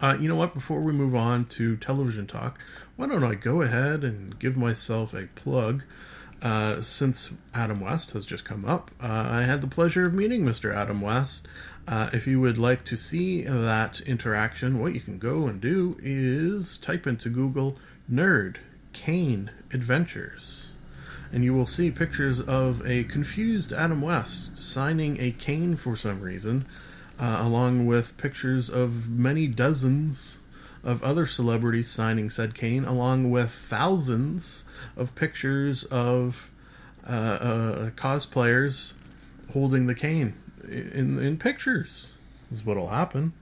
Uh, 0.00 0.16
you 0.18 0.30
know 0.30 0.36
what? 0.36 0.54
Before 0.54 0.80
we 0.80 0.92
move 0.92 1.14
on 1.14 1.44
to 1.46 1.76
television 1.76 2.26
talk, 2.26 2.58
why 2.96 3.06
don't 3.06 3.22
I 3.22 3.34
go 3.34 3.60
ahead 3.60 4.02
and 4.02 4.38
give 4.38 4.56
myself 4.56 5.12
a 5.12 5.26
plug? 5.34 5.82
Uh, 6.40 6.80
since 6.82 7.30
Adam 7.52 7.80
West 7.80 8.12
has 8.12 8.24
just 8.24 8.44
come 8.44 8.64
up, 8.64 8.90
uh, 9.02 9.06
I 9.06 9.42
had 9.42 9.60
the 9.60 9.66
pleasure 9.66 10.04
of 10.04 10.14
meeting 10.14 10.44
Mr. 10.44 10.72
Adam 10.72 11.00
West. 11.00 11.46
Uh, 11.88 12.10
if 12.12 12.26
you 12.26 12.40
would 12.40 12.58
like 12.58 12.84
to 12.84 12.96
see 12.96 13.42
that 13.42 14.00
interaction, 14.02 14.78
what 14.78 14.94
you 14.94 15.00
can 15.00 15.18
go 15.18 15.46
and 15.46 15.60
do 15.60 15.96
is 16.00 16.78
type 16.78 17.06
into 17.06 17.28
Google 17.28 17.76
Nerd 18.10 18.56
Kane 18.92 19.50
Adventures. 19.72 20.74
And 21.32 21.44
you 21.44 21.54
will 21.54 21.66
see 21.66 21.90
pictures 21.90 22.40
of 22.40 22.86
a 22.86 23.04
confused 23.04 23.72
Adam 23.72 24.00
West 24.00 24.62
signing 24.62 25.20
a 25.20 25.32
cane 25.32 25.76
for 25.76 25.96
some 25.96 26.20
reason, 26.20 26.66
uh, 27.18 27.38
along 27.40 27.86
with 27.86 28.16
pictures 28.16 28.70
of 28.70 29.08
many 29.08 29.46
dozens 29.46 30.38
of 30.84 31.02
other 31.02 31.26
celebrities 31.26 31.88
signing 31.90 32.30
said 32.30 32.54
cane, 32.54 32.84
along 32.84 33.30
with 33.30 33.50
thousands 33.50 34.64
of 34.96 35.14
pictures 35.14 35.84
of 35.84 36.50
uh, 37.06 37.12
uh, 37.12 37.90
cosplayers 37.90 38.92
holding 39.52 39.86
the 39.86 39.94
cane 39.94 40.34
in 40.68 41.18
in 41.18 41.38
pictures. 41.38 42.14
Is 42.50 42.64
what'll 42.64 42.88
happen. 42.88 43.32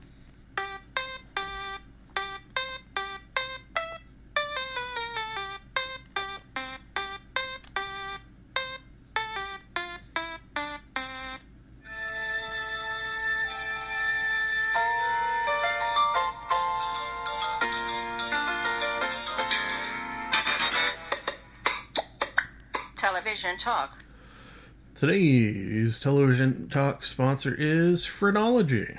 Today's 24.97 25.99
television 25.99 26.69
talk 26.69 27.05
sponsor 27.05 27.53
is 27.55 28.07
Phrenology. 28.07 28.97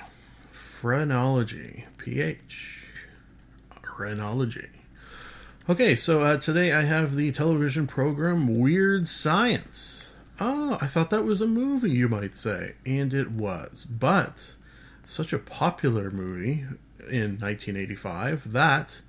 Phrenology. 0.49 1.87
PH. 1.97 2.87
Phrenology. 3.83 4.69
Okay, 5.67 5.97
so 5.97 6.23
uh, 6.23 6.37
today 6.37 6.71
I 6.71 6.83
have 6.83 7.17
the 7.17 7.33
television 7.33 7.85
program 7.85 8.57
Weird 8.57 9.09
Science. 9.09 10.07
Oh, 10.39 10.77
I 10.79 10.87
thought 10.87 11.09
that 11.09 11.25
was 11.25 11.41
a 11.41 11.47
movie, 11.47 11.91
you 11.91 12.07
might 12.07 12.33
say. 12.33 12.75
And 12.85 13.13
it 13.13 13.31
was. 13.31 13.85
But, 13.89 14.55
such 15.03 15.33
a 15.33 15.37
popular 15.37 16.09
movie 16.11 16.61
in 17.09 17.37
1985 17.41 18.53
that 18.53 19.01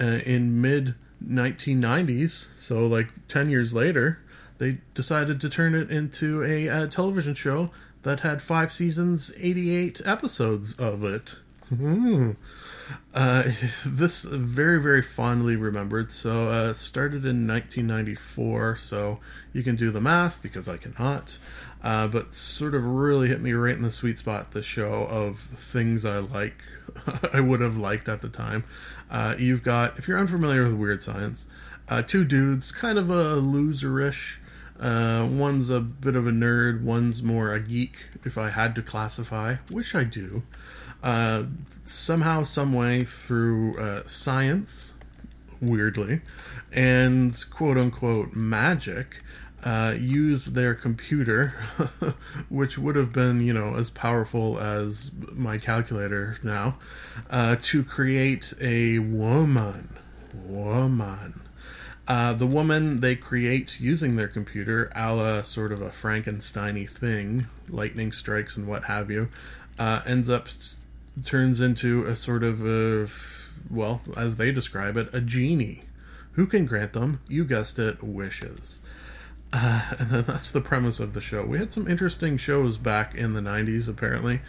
uh, 0.00 0.04
in 0.04 0.60
mid 0.60 0.96
1990s, 1.24 2.48
so 2.58 2.84
like 2.84 3.10
10 3.28 3.48
years 3.48 3.72
later, 3.72 4.18
they 4.58 4.78
decided 4.94 5.40
to 5.40 5.50
turn 5.50 5.74
it 5.74 5.90
into 5.90 6.42
a, 6.42 6.66
a 6.66 6.86
television 6.86 7.34
show 7.34 7.70
that 8.02 8.20
had 8.20 8.40
five 8.40 8.72
seasons, 8.72 9.32
88 9.36 10.00
episodes 10.04 10.74
of 10.74 11.04
it. 11.04 11.36
Uh, 13.12 13.50
this 13.86 14.22
very 14.22 14.80
very 14.80 15.02
fondly 15.02 15.56
remembered. 15.56 16.12
So 16.12 16.48
uh, 16.48 16.74
started 16.74 17.24
in 17.24 17.46
1994. 17.46 18.76
So 18.76 19.18
you 19.52 19.62
can 19.62 19.76
do 19.76 19.90
the 19.90 20.00
math 20.00 20.40
because 20.42 20.68
I 20.68 20.76
cannot. 20.76 21.38
Uh, 21.82 22.06
but 22.06 22.34
sort 22.34 22.74
of 22.74 22.84
really 22.84 23.28
hit 23.28 23.40
me 23.40 23.52
right 23.52 23.76
in 23.76 23.82
the 23.82 23.90
sweet 23.90 24.18
spot. 24.18 24.52
The 24.52 24.62
show 24.62 25.04
of 25.04 25.38
things 25.38 26.04
I 26.04 26.18
like, 26.18 26.62
I 27.32 27.40
would 27.40 27.60
have 27.60 27.76
liked 27.76 28.08
at 28.08 28.22
the 28.22 28.28
time. 28.28 28.64
Uh, 29.10 29.34
you've 29.38 29.62
got 29.62 29.98
if 29.98 30.08
you're 30.08 30.18
unfamiliar 30.18 30.64
with 30.64 30.74
Weird 30.74 31.02
Science, 31.02 31.46
uh, 31.88 32.02
two 32.02 32.24
dudes, 32.24 32.72
kind 32.72 32.98
of 32.98 33.10
a 33.10 33.36
loserish. 33.36 34.36
Uh, 34.80 35.26
one's 35.30 35.70
a 35.70 35.80
bit 35.80 36.16
of 36.16 36.26
a 36.26 36.30
nerd, 36.30 36.82
one's 36.82 37.22
more 37.22 37.52
a 37.52 37.60
geek, 37.60 37.96
if 38.24 38.36
I 38.36 38.50
had 38.50 38.74
to 38.74 38.82
classify, 38.82 39.56
which 39.70 39.94
I 39.94 40.04
do. 40.04 40.42
Uh, 41.02 41.44
somehow, 41.84 42.42
some 42.42 42.72
way, 42.72 43.04
through 43.04 43.78
uh, 43.78 44.02
science, 44.06 44.94
weirdly, 45.60 46.20
and 46.72 47.34
quote 47.50 47.78
unquote 47.78 48.34
magic, 48.34 49.22
uh, 49.64 49.94
use 49.98 50.46
their 50.46 50.74
computer, 50.74 51.54
which 52.48 52.78
would 52.78 52.96
have 52.96 53.12
been, 53.12 53.40
you 53.40 53.52
know, 53.52 53.76
as 53.76 53.90
powerful 53.90 54.58
as 54.58 55.10
my 55.32 55.58
calculator 55.58 56.38
now, 56.42 56.78
uh, 57.30 57.56
to 57.62 57.82
create 57.82 58.52
a 58.60 58.98
woman. 58.98 59.96
Woman. 60.34 61.45
Uh, 62.08 62.32
the 62.32 62.46
woman 62.46 63.00
they 63.00 63.16
create 63.16 63.80
using 63.80 64.16
their 64.16 64.28
computer, 64.28 64.92
a 64.94 65.12
la 65.12 65.42
sort 65.42 65.72
of 65.72 65.82
a 65.82 65.90
Frankensteiny 65.90 66.88
thing, 66.88 67.48
lightning 67.68 68.12
strikes 68.12 68.56
and 68.56 68.68
what 68.68 68.84
have 68.84 69.10
you, 69.10 69.28
uh, 69.78 70.02
ends 70.06 70.30
up 70.30 70.48
turns 71.24 71.60
into 71.60 72.06
a 72.06 72.14
sort 72.14 72.44
of 72.44 72.64
a, 72.64 73.08
well, 73.70 74.02
as 74.16 74.36
they 74.36 74.52
describe 74.52 74.96
it, 74.96 75.12
a 75.12 75.20
genie 75.20 75.82
who 76.32 76.46
can 76.46 76.66
grant 76.66 76.92
them, 76.92 77.20
you 77.26 77.44
guessed 77.44 77.78
it, 77.78 78.02
wishes. 78.02 78.80
Uh, 79.52 79.82
and 79.98 80.10
then 80.10 80.24
that's 80.26 80.50
the 80.50 80.60
premise 80.60 81.00
of 81.00 81.14
the 81.14 81.20
show. 81.20 81.44
We 81.44 81.58
had 81.58 81.72
some 81.72 81.88
interesting 81.88 82.36
shows 82.36 82.76
back 82.76 83.14
in 83.14 83.32
the 83.32 83.40
90s, 83.40 83.88
apparently. 83.88 84.42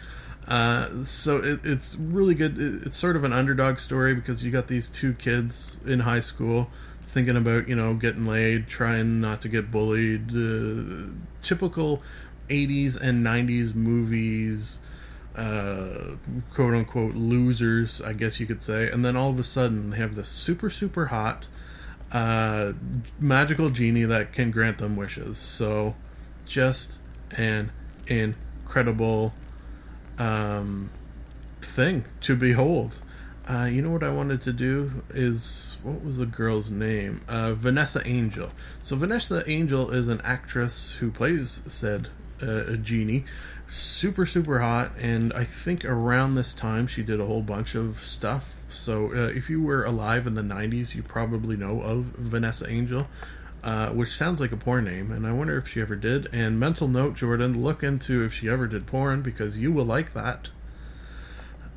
Uh, 0.46 1.04
so 1.04 1.38
it, 1.38 1.60
it's 1.64 1.96
really 1.96 2.34
good. 2.34 2.58
It, 2.58 2.86
it's 2.86 2.96
sort 2.96 3.16
of 3.16 3.24
an 3.24 3.32
underdog 3.32 3.78
story 3.78 4.14
because 4.14 4.44
you 4.44 4.50
got 4.50 4.68
these 4.68 4.88
two 4.88 5.14
kids 5.14 5.80
in 5.86 6.00
high 6.00 6.20
school 6.20 6.70
thinking 7.08 7.36
about, 7.36 7.68
you 7.68 7.74
know, 7.74 7.94
getting 7.94 8.22
laid, 8.22 8.68
trying 8.68 9.20
not 9.20 9.40
to 9.42 9.48
get 9.48 9.70
bullied. 9.70 10.30
Uh, 10.30 11.10
typical 11.42 12.02
80s 12.48 12.96
and 12.96 13.24
90s 13.24 13.74
movies, 13.74 14.78
uh, 15.34 16.16
quote 16.52 16.74
unquote 16.74 17.14
losers, 17.14 18.00
I 18.02 18.12
guess 18.12 18.38
you 18.38 18.46
could 18.46 18.62
say. 18.62 18.90
And 18.90 19.04
then 19.04 19.16
all 19.16 19.30
of 19.30 19.38
a 19.38 19.44
sudden, 19.44 19.90
they 19.90 19.96
have 19.96 20.14
this 20.14 20.28
super, 20.28 20.70
super 20.70 21.06
hot 21.06 21.46
uh, 22.12 22.72
magical 23.18 23.70
genie 23.70 24.04
that 24.04 24.32
can 24.32 24.50
grant 24.50 24.78
them 24.78 24.96
wishes. 24.96 25.38
So, 25.38 25.94
just 26.46 26.98
an 27.32 27.70
incredible 28.06 29.34
um, 30.18 30.90
thing 31.60 32.04
to 32.22 32.36
behold. 32.36 33.00
Uh, 33.48 33.64
you 33.64 33.80
know 33.80 33.90
what 33.90 34.02
I 34.02 34.10
wanted 34.10 34.42
to 34.42 34.52
do 34.52 35.02
is 35.08 35.78
what 35.82 36.04
was 36.04 36.18
the 36.18 36.26
girl's 36.26 36.70
name? 36.70 37.22
Uh, 37.26 37.54
Vanessa 37.54 38.06
Angel. 38.06 38.50
So 38.82 38.94
Vanessa 38.94 39.48
Angel 39.48 39.90
is 39.90 40.08
an 40.10 40.20
actress 40.22 40.96
who 41.00 41.10
plays 41.10 41.62
said 41.66 42.08
uh, 42.42 42.74
genie, 42.74 43.24
super 43.66 44.26
super 44.26 44.60
hot, 44.60 44.92
and 44.98 45.32
I 45.32 45.44
think 45.44 45.84
around 45.84 46.34
this 46.34 46.52
time 46.52 46.86
she 46.86 47.02
did 47.02 47.20
a 47.20 47.24
whole 47.26 47.42
bunch 47.42 47.74
of 47.74 48.04
stuff. 48.04 48.56
So 48.68 49.14
uh, 49.14 49.28
if 49.28 49.48
you 49.48 49.62
were 49.62 49.82
alive 49.82 50.26
in 50.26 50.34
the 50.34 50.42
'90s, 50.42 50.94
you 50.94 51.02
probably 51.02 51.56
know 51.56 51.80
of 51.80 52.04
Vanessa 52.18 52.68
Angel. 52.68 53.08
Uh, 53.60 53.88
which 53.88 54.16
sounds 54.16 54.40
like 54.40 54.52
a 54.52 54.56
porn 54.56 54.84
name, 54.84 55.10
and 55.10 55.26
I 55.26 55.32
wonder 55.32 55.58
if 55.58 55.66
she 55.66 55.80
ever 55.80 55.96
did. 55.96 56.28
And 56.32 56.60
mental 56.60 56.86
note, 56.86 57.16
Jordan, 57.16 57.60
look 57.60 57.82
into 57.82 58.24
if 58.24 58.32
she 58.32 58.48
ever 58.48 58.68
did 58.68 58.86
porn 58.86 59.20
because 59.20 59.58
you 59.58 59.72
will 59.72 59.84
like 59.84 60.12
that. 60.12 60.50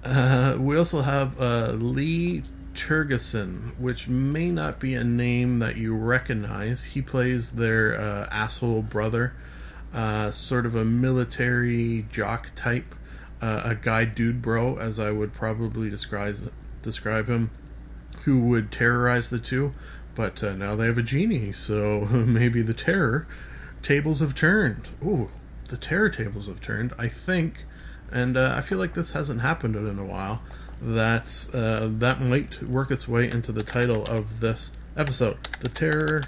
Uh, 0.04 0.56
we 0.60 0.78
also 0.78 1.02
have 1.02 1.40
uh, 1.40 1.72
Lee 1.74 2.44
Tergesen, 2.74 3.78
which 3.78 4.08
may 4.08 4.50
not 4.50 4.80
be 4.80 4.96
a 4.96 5.04
name 5.04 5.60
that 5.60 5.78
you 5.78 5.96
recognize. 5.96 6.86
He 6.86 7.02
plays 7.02 7.52
their 7.52 8.00
uh, 8.00 8.28
asshole 8.32 8.82
brother, 8.82 9.34
uh, 9.94 10.32
sort 10.32 10.66
of 10.66 10.76
a 10.76 10.86
military 10.86 12.06
jock 12.12 12.50
type, 12.56 12.96
uh, 13.42 13.62
a 13.64 13.76
guy 13.76 14.06
dude 14.06 14.42
bro, 14.42 14.78
as 14.78 15.00
I 15.00 15.12
would 15.12 15.34
probably 15.34 15.90
describe 15.90 16.52
describe 16.82 17.28
him, 17.28 17.52
who 18.24 18.40
would 18.40 18.72
terrorize 18.72 19.30
the 19.30 19.40
two. 19.40 19.74
But 20.16 20.44
uh, 20.44 20.56
now 20.56 20.76
they 20.76 20.88
have 20.88 20.98
a 20.98 21.04
genie, 21.04 21.52
so 21.52 22.02
maybe 22.12 22.62
the 22.62 22.74
terror 22.74 23.28
tables 23.84 24.20
have 24.20 24.36
turned. 24.36 24.90
Ooh, 25.04 25.30
the 25.68 25.78
terror 25.78 26.10
tables 26.10 26.48
have 26.48 26.62
turned. 26.62 26.94
I 26.98 27.08
think 27.08 27.66
and 28.12 28.38
uh, 28.38 28.54
I 28.56 28.62
feel 28.62 28.78
like 28.78 28.94
this 28.94 29.12
hasn't 29.12 29.42
happened 29.42 29.76
in 29.76 30.00
a 30.00 30.06
while. 30.06 30.42
That's 30.82 31.54
uh, 31.54 31.90
that 32.00 32.22
might 32.22 32.64
work 32.64 32.92
its 32.92 33.08
way 33.08 33.30
into 33.30 33.52
the 33.52 33.64
title 33.64 34.04
of 34.06 34.40
this 34.40 34.72
episode. 34.98 35.38
The 35.60 35.70
terror 35.70 36.24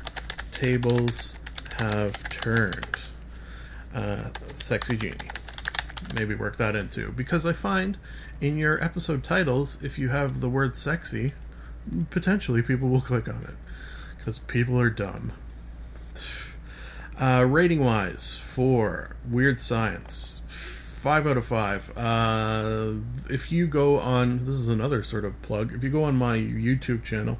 tables 0.52 1.36
have 1.78 2.30
turned. 2.30 2.88
Uh, 3.94 4.30
sexy 4.60 4.98
genie. 4.98 5.18
Maybe 6.14 6.36
work 6.36 6.58
that 6.58 6.76
into 6.76 7.12
because 7.12 7.46
I 7.46 7.54
find 7.54 7.98
in 8.42 8.58
your 8.58 8.84
episode 8.84 9.24
titles, 9.24 9.78
if 9.82 9.98
you 9.98 10.10
have 10.10 10.42
the 10.42 10.50
word 10.50 10.78
sexy, 10.78 11.34
potentially 12.10 12.62
people 12.62 12.90
will 12.90 13.02
click 13.12 13.28
on 13.28 13.44
it 13.44 13.56
because 14.18 14.40
people 14.40 14.80
are 14.80 14.90
dumb. 14.90 15.34
Uh, 17.22 17.46
rating 17.48 17.80
wise 17.80 18.42
for 18.56 19.16
Weird 19.30 19.62
Science, 19.62 20.42
five 21.04 21.28
out 21.28 21.36
of 21.36 21.46
five. 21.46 21.96
Uh, 21.98 22.94
if 23.30 23.52
you 23.52 23.68
go 23.68 24.00
on, 24.00 24.46
this 24.46 24.56
is 24.56 24.70
another 24.70 25.04
sort 25.04 25.26
of 25.26 25.40
plug. 25.42 25.74
If 25.74 25.84
you 25.84 25.90
go 25.90 26.06
on 26.06 26.16
my 26.16 26.38
YouTube 26.38 27.04
channel, 27.04 27.40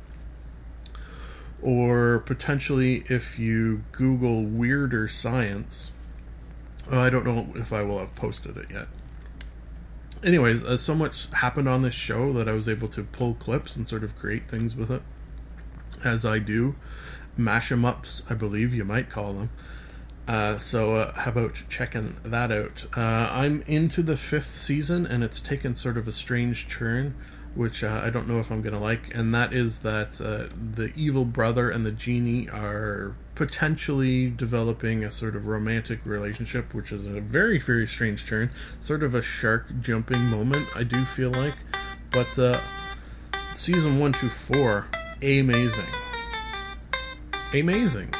or 1.62 2.20
potentially 2.20 3.06
if 3.08 3.40
you 3.40 3.86
Google 3.94 4.44
Weirder 4.44 5.08
Science, 5.08 5.92
uh, 6.92 7.00
I 7.00 7.10
don't 7.10 7.26
know 7.26 7.54
if 7.56 7.72
I 7.72 7.84
will 7.84 8.00
have 8.00 8.14
posted 8.16 8.58
it 8.58 8.66
yet. 8.70 8.90
Anyways, 10.22 10.62
uh, 10.62 10.76
so 10.78 10.94
much 10.94 11.32
happened 11.32 11.70
on 11.70 11.84
this 11.84 11.94
show 11.94 12.34
that 12.34 12.50
I 12.50 12.52
was 12.52 12.68
able 12.68 12.90
to 12.90 13.04
pull 13.04 13.34
clips 13.36 13.78
and 13.78 13.88
sort 13.88 14.04
of 14.04 14.18
create 14.18 14.50
things 14.50 14.76
with 14.76 14.92
it, 14.92 15.04
as 16.04 16.26
I 16.26 16.40
do. 16.40 16.76
Mash 17.38 17.72
'em 17.72 17.86
ups, 17.86 18.24
I 18.30 18.34
believe 18.34 18.74
you 18.74 18.84
might 18.84 19.10
call 19.10 19.32
them. 19.32 19.52
Uh, 20.28 20.58
so 20.58 20.96
uh, 20.96 21.14
how 21.14 21.32
about 21.32 21.56
checking 21.70 22.16
that 22.24 22.52
out? 22.52 22.86
Uh, 22.96 23.02
I'm 23.30 23.62
into 23.68 24.02
the 24.02 24.16
fifth 24.16 24.58
season, 24.58 25.06
and 25.06 25.24
it's 25.24 25.42
taken 25.42 25.76
sort 25.76 25.98
of 25.98 26.08
a 26.08 26.14
strange 26.14 26.68
turn, 26.70 27.16
which 27.56 27.84
uh, 27.84 28.02
I 28.04 28.10
don't 28.10 28.28
know 28.28 28.40
if 28.40 28.50
I'm 28.50 28.62
gonna 28.62 28.80
like. 28.80 29.14
And 29.14 29.36
that 29.36 29.52
is 29.52 29.80
that 29.80 30.22
uh, 30.22 30.54
the 30.56 30.94
evil 30.96 31.26
brother 31.26 31.70
and 31.70 31.86
the 31.86 31.92
genie 31.92 32.48
are 32.50 33.16
potentially 33.36 34.30
developing 34.30 35.04
a 35.04 35.12
sort 35.12 35.36
of 35.36 35.46
romantic 35.46 36.00
relationship, 36.06 36.74
which 36.74 36.92
is 36.94 37.06
a 37.06 37.20
very 37.20 37.60
very 37.60 37.86
strange 37.86 38.26
turn, 38.26 38.50
sort 38.80 39.04
of 39.04 39.14
a 39.14 39.22
shark 39.22 39.68
jumping 39.82 40.22
moment. 40.30 40.66
I 40.74 40.84
do 40.84 41.04
feel 41.04 41.32
like, 41.32 41.56
but 42.12 42.62
season 43.56 44.00
one 44.00 44.14
to 44.14 44.30
four, 44.30 44.88
amazing, 45.22 45.84
amazing. 47.54 48.14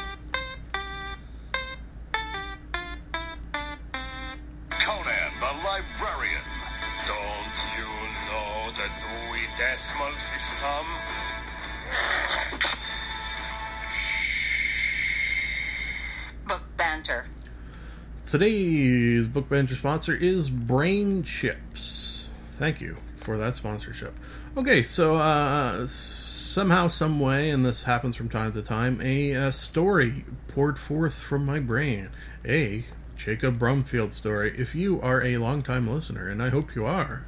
Today's 18.26 19.28
book 19.28 19.48
banter 19.48 19.74
sponsor 19.74 20.14
is 20.14 20.48
Brain 20.48 21.22
Chips. 21.22 22.28
Thank 22.58 22.80
you 22.80 22.96
for 23.16 23.36
that 23.36 23.56
sponsorship. 23.56 24.14
Okay, 24.56 24.82
so 24.82 25.16
uh, 25.16 25.86
somehow, 25.86 26.88
some 26.88 27.20
way, 27.20 27.50
and 27.50 27.64
this 27.64 27.84
happens 27.84 28.16
from 28.16 28.28
time 28.28 28.52
to 28.54 28.62
time, 28.62 29.00
a, 29.02 29.34
uh 29.34 29.50
story 29.50 30.24
poured 30.48 30.78
forth 30.78 31.14
from 31.14 31.44
my 31.44 31.58
brain. 31.58 32.08
A 32.46 32.86
Jacob 33.16 33.58
Brumfield 33.58 34.12
story. 34.12 34.54
If 34.58 34.74
you 34.74 35.00
are 35.00 35.22
a 35.22 35.36
longtime 35.36 35.88
listener, 35.88 36.28
and 36.28 36.42
I 36.42 36.48
hope 36.48 36.74
you 36.74 36.86
are, 36.86 37.26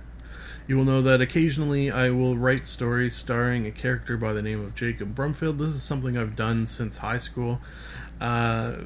You 0.67 0.77
will 0.77 0.85
know 0.85 1.01
that 1.03 1.21
occasionally 1.21 1.91
I 1.91 2.11
will 2.11 2.37
write 2.37 2.67
stories 2.67 3.15
starring 3.15 3.67
a 3.67 3.71
character 3.71 4.17
by 4.17 4.33
the 4.33 4.43
name 4.43 4.61
of 4.61 4.75
Jacob 4.75 5.15
Brumfield. 5.15 5.59
This 5.59 5.71
is 5.71 5.83
something 5.83 6.19
I've 6.19 6.35
done 6.35 6.67
since 6.67 6.97
high 6.97 7.19
school. 7.19 7.61
Uh, 8.21 8.77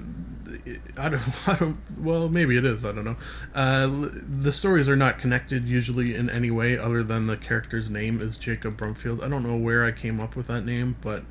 I 0.99 1.09
don't, 1.09 1.23
I 1.49 1.55
don't, 1.57 1.79
well, 1.99 2.29
maybe 2.29 2.57
it 2.59 2.67
is, 2.67 2.85
I 2.85 2.93
don't 2.93 3.05
know. 3.05 3.17
Uh, 3.55 4.11
the 4.43 4.53
stories 4.53 4.89
are 4.89 4.97
not 4.97 5.19
connected 5.19 5.67
usually 5.67 6.15
in 6.15 6.29
any 6.29 6.51
way 6.51 6.77
other 6.77 7.03
than 7.03 7.27
the 7.27 7.37
character's 7.37 7.89
name 7.89 8.21
is 8.21 8.37
Jacob 8.37 8.77
Brumfield. 8.77 9.25
I 9.25 9.29
don't 9.29 9.43
know 9.43 9.57
where 9.57 9.85
I 9.85 9.93
came 9.93 10.21
up 10.21 10.37
with 10.37 10.49
that 10.49 10.67
name, 10.67 10.97
but 11.01 11.23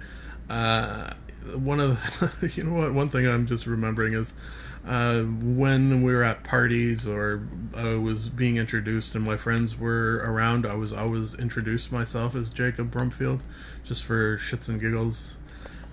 uh, 0.49 1.13
one 1.53 1.79
of 1.79 1.99
the, 2.19 2.47
you 2.55 2.63
know 2.63 2.73
what, 2.73 2.93
one 2.93 3.09
thing 3.09 3.27
I'm 3.27 3.45
just 3.45 3.67
remembering 3.67 4.13
is 4.13 4.33
uh, 4.87 5.21
when 5.21 6.01
we 6.03 6.13
were 6.13 6.23
at 6.23 6.43
parties 6.43 7.05
or 7.07 7.47
I 7.75 7.95
was 7.95 8.29
being 8.29 8.57
introduced 8.57 9.15
and 9.15 9.23
my 9.23 9.37
friends 9.37 9.77
were 9.77 10.17
around, 10.17 10.65
I 10.65 10.75
was 10.75 10.93
always 10.93 11.33
introduced 11.33 11.91
myself 11.91 12.35
as 12.35 12.49
Jacob 12.49 12.91
Brumfield, 12.91 13.41
just 13.83 14.03
for 14.03 14.37
shits 14.37 14.67
and 14.67 14.79
giggles, 14.79 15.37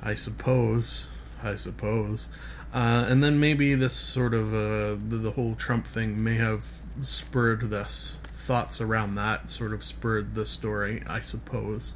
I 0.03 0.15
suppose. 0.15 1.09
I 1.43 1.57
suppose. 1.57 2.29
Uh, 2.75 3.07
and 3.09 3.23
then 3.23 3.39
maybe 3.41 3.75
this 3.75 3.95
sort 3.95 4.35
of 4.35 4.53
uh, 4.53 4.97
the, 5.09 5.19
the 5.19 5.31
whole 5.33 5.55
Trump 5.55 5.87
thing 5.87 6.23
may 6.23 6.37
have 6.37 6.65
spurred 7.03 7.71
this 7.71 8.17
thoughts 8.35 8.81
around 8.81 9.15
that 9.17 9.49
sort 9.49 9.73
of 9.73 9.83
spurred 9.83 10.35
the 10.35 10.47
story, 10.47 11.03
I 11.07 11.21
suppose. 11.21 11.95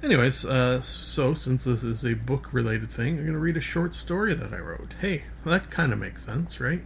Anyways, 0.00 0.44
uh, 0.44 0.80
so 0.80 1.34
since 1.34 1.64
this 1.64 1.82
is 1.82 2.04
a 2.04 2.14
book 2.14 2.52
related 2.52 2.88
thing, 2.88 3.18
I'm 3.18 3.24
going 3.24 3.32
to 3.32 3.38
read 3.38 3.56
a 3.56 3.60
short 3.60 3.94
story 3.94 4.32
that 4.32 4.54
I 4.54 4.58
wrote. 4.58 4.94
Hey, 5.00 5.24
well, 5.44 5.58
that 5.58 5.72
kind 5.72 5.92
of 5.92 5.98
makes 5.98 6.24
sense, 6.24 6.60
right? 6.60 6.84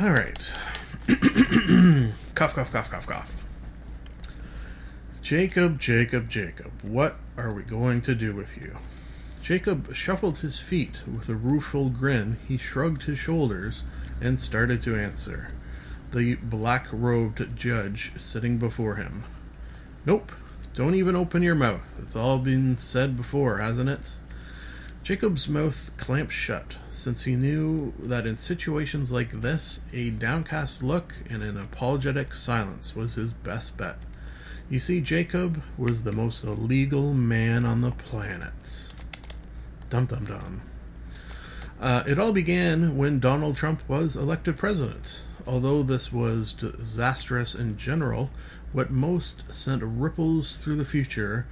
All 0.00 0.10
right. 0.10 0.38
cough, 2.36 2.54
cough, 2.54 2.70
cough, 2.70 2.90
cough, 2.90 3.06
cough. 3.06 3.32
Jacob, 5.20 5.80
Jacob, 5.80 6.30
Jacob, 6.30 6.70
what 6.82 7.16
are 7.36 7.52
we 7.52 7.62
going 7.62 8.02
to 8.02 8.14
do 8.14 8.36
with 8.36 8.56
you? 8.56 8.76
Jacob 9.42 9.92
shuffled 9.96 10.38
his 10.38 10.60
feet 10.60 11.02
with 11.12 11.28
a 11.28 11.34
rueful 11.34 11.88
grin. 11.88 12.38
He 12.46 12.56
shrugged 12.56 13.04
his 13.04 13.18
shoulders 13.18 13.82
and 14.20 14.38
started 14.38 14.80
to 14.84 14.94
answer. 14.94 15.48
The 16.12 16.36
black 16.36 16.86
robed 16.92 17.56
judge 17.56 18.12
sitting 18.16 18.58
before 18.58 18.94
him. 18.94 19.24
Nope, 20.06 20.30
don't 20.74 20.94
even 20.94 21.14
open 21.14 21.42
your 21.42 21.54
mouth. 21.54 21.82
It's 22.02 22.16
all 22.16 22.38
been 22.38 22.76
said 22.78 23.16
before, 23.16 23.58
hasn't 23.58 23.88
it? 23.88 24.18
Jacob's 25.04 25.48
mouth 25.48 25.90
clamped 25.96 26.32
shut, 26.32 26.76
since 26.90 27.24
he 27.24 27.36
knew 27.36 27.92
that 27.98 28.26
in 28.26 28.38
situations 28.38 29.10
like 29.10 29.42
this, 29.42 29.80
a 29.92 30.10
downcast 30.10 30.82
look 30.82 31.14
and 31.28 31.42
an 31.42 31.58
apologetic 31.58 32.34
silence 32.34 32.96
was 32.96 33.14
his 33.14 33.32
best 33.32 33.76
bet. 33.76 33.98
You 34.70 34.78
see, 34.78 35.00
Jacob 35.02 35.62
was 35.76 36.02
the 36.02 36.12
most 36.12 36.42
illegal 36.42 37.12
man 37.12 37.66
on 37.66 37.82
the 37.82 37.90
planet. 37.90 38.88
Dum 39.90 40.06
dum 40.06 40.24
dum. 40.24 40.62
Uh, 41.78 42.02
it 42.06 42.18
all 42.18 42.32
began 42.32 42.96
when 42.96 43.20
Donald 43.20 43.58
Trump 43.58 43.86
was 43.86 44.16
elected 44.16 44.56
president. 44.56 45.22
Although 45.46 45.82
this 45.82 46.10
was 46.10 46.54
disastrous 46.54 47.54
in 47.54 47.76
general, 47.76 48.30
what 48.74 48.90
most 48.90 49.44
sent 49.52 49.82
ripples 49.82 50.56
through 50.56 50.74
the 50.74 50.84
future 50.84 51.46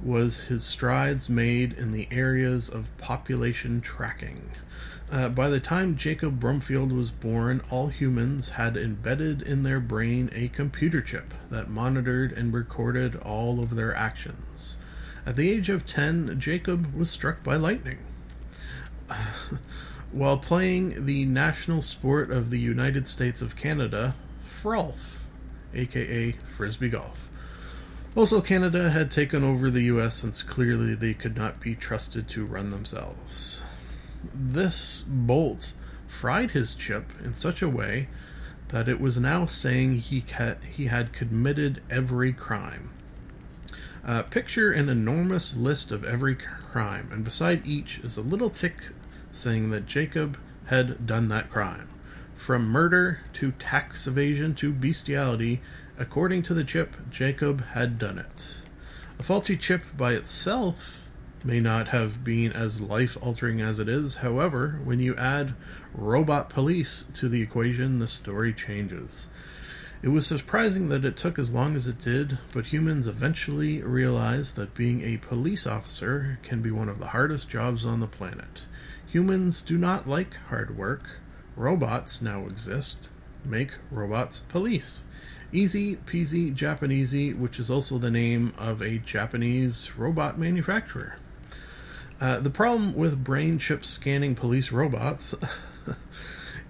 was 0.00 0.44
his 0.44 0.62
strides 0.62 1.28
made 1.28 1.72
in 1.72 1.90
the 1.90 2.08
areas 2.12 2.68
of 2.68 2.96
population 2.96 3.80
tracking. 3.80 4.52
Uh, 5.10 5.28
by 5.28 5.48
the 5.48 5.58
time 5.58 5.96
Jacob 5.96 6.38
Brumfield 6.38 6.96
was 6.96 7.10
born, 7.10 7.60
all 7.70 7.88
humans 7.88 8.50
had 8.50 8.76
embedded 8.76 9.42
in 9.42 9.64
their 9.64 9.80
brain 9.80 10.30
a 10.32 10.46
computer 10.46 11.02
chip 11.02 11.34
that 11.50 11.68
monitored 11.68 12.30
and 12.32 12.54
recorded 12.54 13.16
all 13.16 13.58
of 13.58 13.74
their 13.74 13.94
actions. 13.94 14.76
At 15.26 15.34
the 15.34 15.50
age 15.50 15.68
of 15.68 15.84
10, 15.84 16.38
Jacob 16.38 16.94
was 16.94 17.10
struck 17.10 17.42
by 17.42 17.56
lightning. 17.56 17.98
While 20.12 20.38
playing 20.38 21.04
the 21.04 21.24
national 21.24 21.82
sport 21.82 22.30
of 22.30 22.50
the 22.50 22.60
United 22.60 23.08
States 23.08 23.42
of 23.42 23.56
Canada, 23.56 24.14
Frolf, 24.62 25.19
aka 25.74 26.32
Frisbee 26.56 26.88
Golf. 26.88 27.28
Also, 28.16 28.40
Canada 28.40 28.90
had 28.90 29.10
taken 29.10 29.44
over 29.44 29.70
the 29.70 29.84
US 29.84 30.16
since 30.16 30.42
clearly 30.42 30.94
they 30.94 31.14
could 31.14 31.36
not 31.36 31.60
be 31.60 31.74
trusted 31.74 32.28
to 32.30 32.44
run 32.44 32.70
themselves. 32.70 33.62
This 34.34 35.04
bolt 35.06 35.72
fried 36.08 36.50
his 36.50 36.74
chip 36.74 37.06
in 37.24 37.34
such 37.34 37.62
a 37.62 37.68
way 37.68 38.08
that 38.68 38.88
it 38.88 39.00
was 39.00 39.18
now 39.18 39.46
saying 39.46 39.96
he, 39.96 40.20
ca- 40.22 40.56
he 40.68 40.86
had 40.86 41.12
committed 41.12 41.82
every 41.88 42.32
crime. 42.32 42.90
Uh, 44.04 44.22
picture 44.22 44.72
an 44.72 44.88
enormous 44.88 45.54
list 45.54 45.92
of 45.92 46.04
every 46.04 46.34
crime, 46.34 47.08
and 47.12 47.24
beside 47.24 47.66
each 47.66 47.98
is 47.98 48.16
a 48.16 48.22
little 48.22 48.50
tick 48.50 48.90
saying 49.32 49.70
that 49.70 49.86
Jacob 49.86 50.38
had 50.66 51.06
done 51.06 51.28
that 51.28 51.50
crime. 51.50 51.88
From 52.40 52.70
murder 52.70 53.20
to 53.34 53.52
tax 53.52 54.06
evasion 54.06 54.54
to 54.54 54.72
bestiality, 54.72 55.60
according 55.98 56.42
to 56.44 56.54
the 56.54 56.64
chip, 56.64 56.96
Jacob 57.10 57.62
had 57.74 57.98
done 57.98 58.18
it. 58.18 58.62
A 59.18 59.22
faulty 59.22 59.58
chip 59.58 59.82
by 59.94 60.14
itself 60.14 61.04
may 61.44 61.60
not 61.60 61.88
have 61.88 62.24
been 62.24 62.50
as 62.50 62.80
life 62.80 63.18
altering 63.20 63.60
as 63.60 63.78
it 63.78 63.90
is, 63.90 64.16
however, 64.16 64.80
when 64.82 65.00
you 65.00 65.14
add 65.16 65.52
robot 65.92 66.48
police 66.48 67.04
to 67.12 67.28
the 67.28 67.42
equation, 67.42 67.98
the 67.98 68.06
story 68.06 68.54
changes. 68.54 69.28
It 70.02 70.08
was 70.08 70.26
surprising 70.26 70.88
that 70.88 71.04
it 71.04 71.18
took 71.18 71.38
as 71.38 71.52
long 71.52 71.76
as 71.76 71.86
it 71.86 72.00
did, 72.00 72.38
but 72.54 72.72
humans 72.72 73.06
eventually 73.06 73.82
realized 73.82 74.56
that 74.56 74.74
being 74.74 75.02
a 75.02 75.18
police 75.18 75.66
officer 75.66 76.38
can 76.42 76.62
be 76.62 76.70
one 76.70 76.88
of 76.88 77.00
the 77.00 77.08
hardest 77.08 77.50
jobs 77.50 77.84
on 77.84 78.00
the 78.00 78.06
planet. 78.06 78.64
Humans 79.08 79.60
do 79.60 79.76
not 79.76 80.08
like 80.08 80.36
hard 80.48 80.78
work. 80.78 81.20
Robots 81.56 82.22
now 82.22 82.46
exist. 82.46 83.08
Make 83.44 83.72
robots 83.90 84.40
police. 84.40 85.02
Easy 85.52 85.96
peasy 85.96 86.54
Japanesey, 86.54 87.36
which 87.36 87.58
is 87.58 87.70
also 87.70 87.98
the 87.98 88.10
name 88.10 88.54
of 88.56 88.80
a 88.80 88.98
Japanese 88.98 89.96
robot 89.96 90.38
manufacturer. 90.38 91.16
Uh, 92.20 92.38
the 92.38 92.50
problem 92.50 92.94
with 92.94 93.24
brain 93.24 93.58
chip 93.58 93.84
scanning 93.84 94.34
police 94.34 94.70
robots 94.70 95.34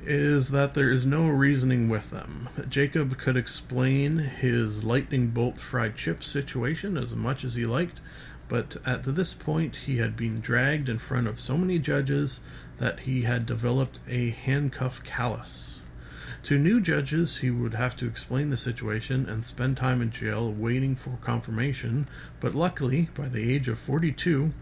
is 0.06 0.50
that 0.50 0.74
there 0.74 0.90
is 0.90 1.04
no 1.04 1.26
reasoning 1.26 1.88
with 1.88 2.10
them. 2.10 2.48
Jacob 2.68 3.18
could 3.18 3.36
explain 3.36 4.18
his 4.18 4.84
lightning 4.84 5.28
bolt 5.28 5.60
fried 5.60 5.96
chip 5.96 6.22
situation 6.22 6.96
as 6.96 7.14
much 7.14 7.44
as 7.44 7.56
he 7.56 7.64
liked, 7.64 8.00
but 8.48 8.76
at 8.86 9.04
this 9.16 9.34
point 9.34 9.76
he 9.86 9.98
had 9.98 10.16
been 10.16 10.40
dragged 10.40 10.88
in 10.88 10.98
front 10.98 11.26
of 11.26 11.38
so 11.38 11.56
many 11.56 11.78
judges 11.78 12.40
that 12.80 13.00
he 13.00 13.22
had 13.22 13.46
developed 13.46 14.00
a 14.08 14.30
handcuff 14.30 15.04
callus. 15.04 15.82
To 16.44 16.58
new 16.58 16.80
judges, 16.80 17.38
he 17.38 17.50
would 17.50 17.74
have 17.74 17.96
to 17.98 18.06
explain 18.06 18.48
the 18.48 18.56
situation 18.56 19.28
and 19.28 19.46
spend 19.46 19.76
time 19.76 20.02
in 20.02 20.10
jail 20.10 20.50
waiting 20.50 20.96
for 20.96 21.18
confirmation, 21.20 22.08
but 22.40 22.54
luckily, 22.54 23.10
by 23.14 23.28
the 23.28 23.54
age 23.54 23.68
of 23.68 23.78
42, 23.78 24.52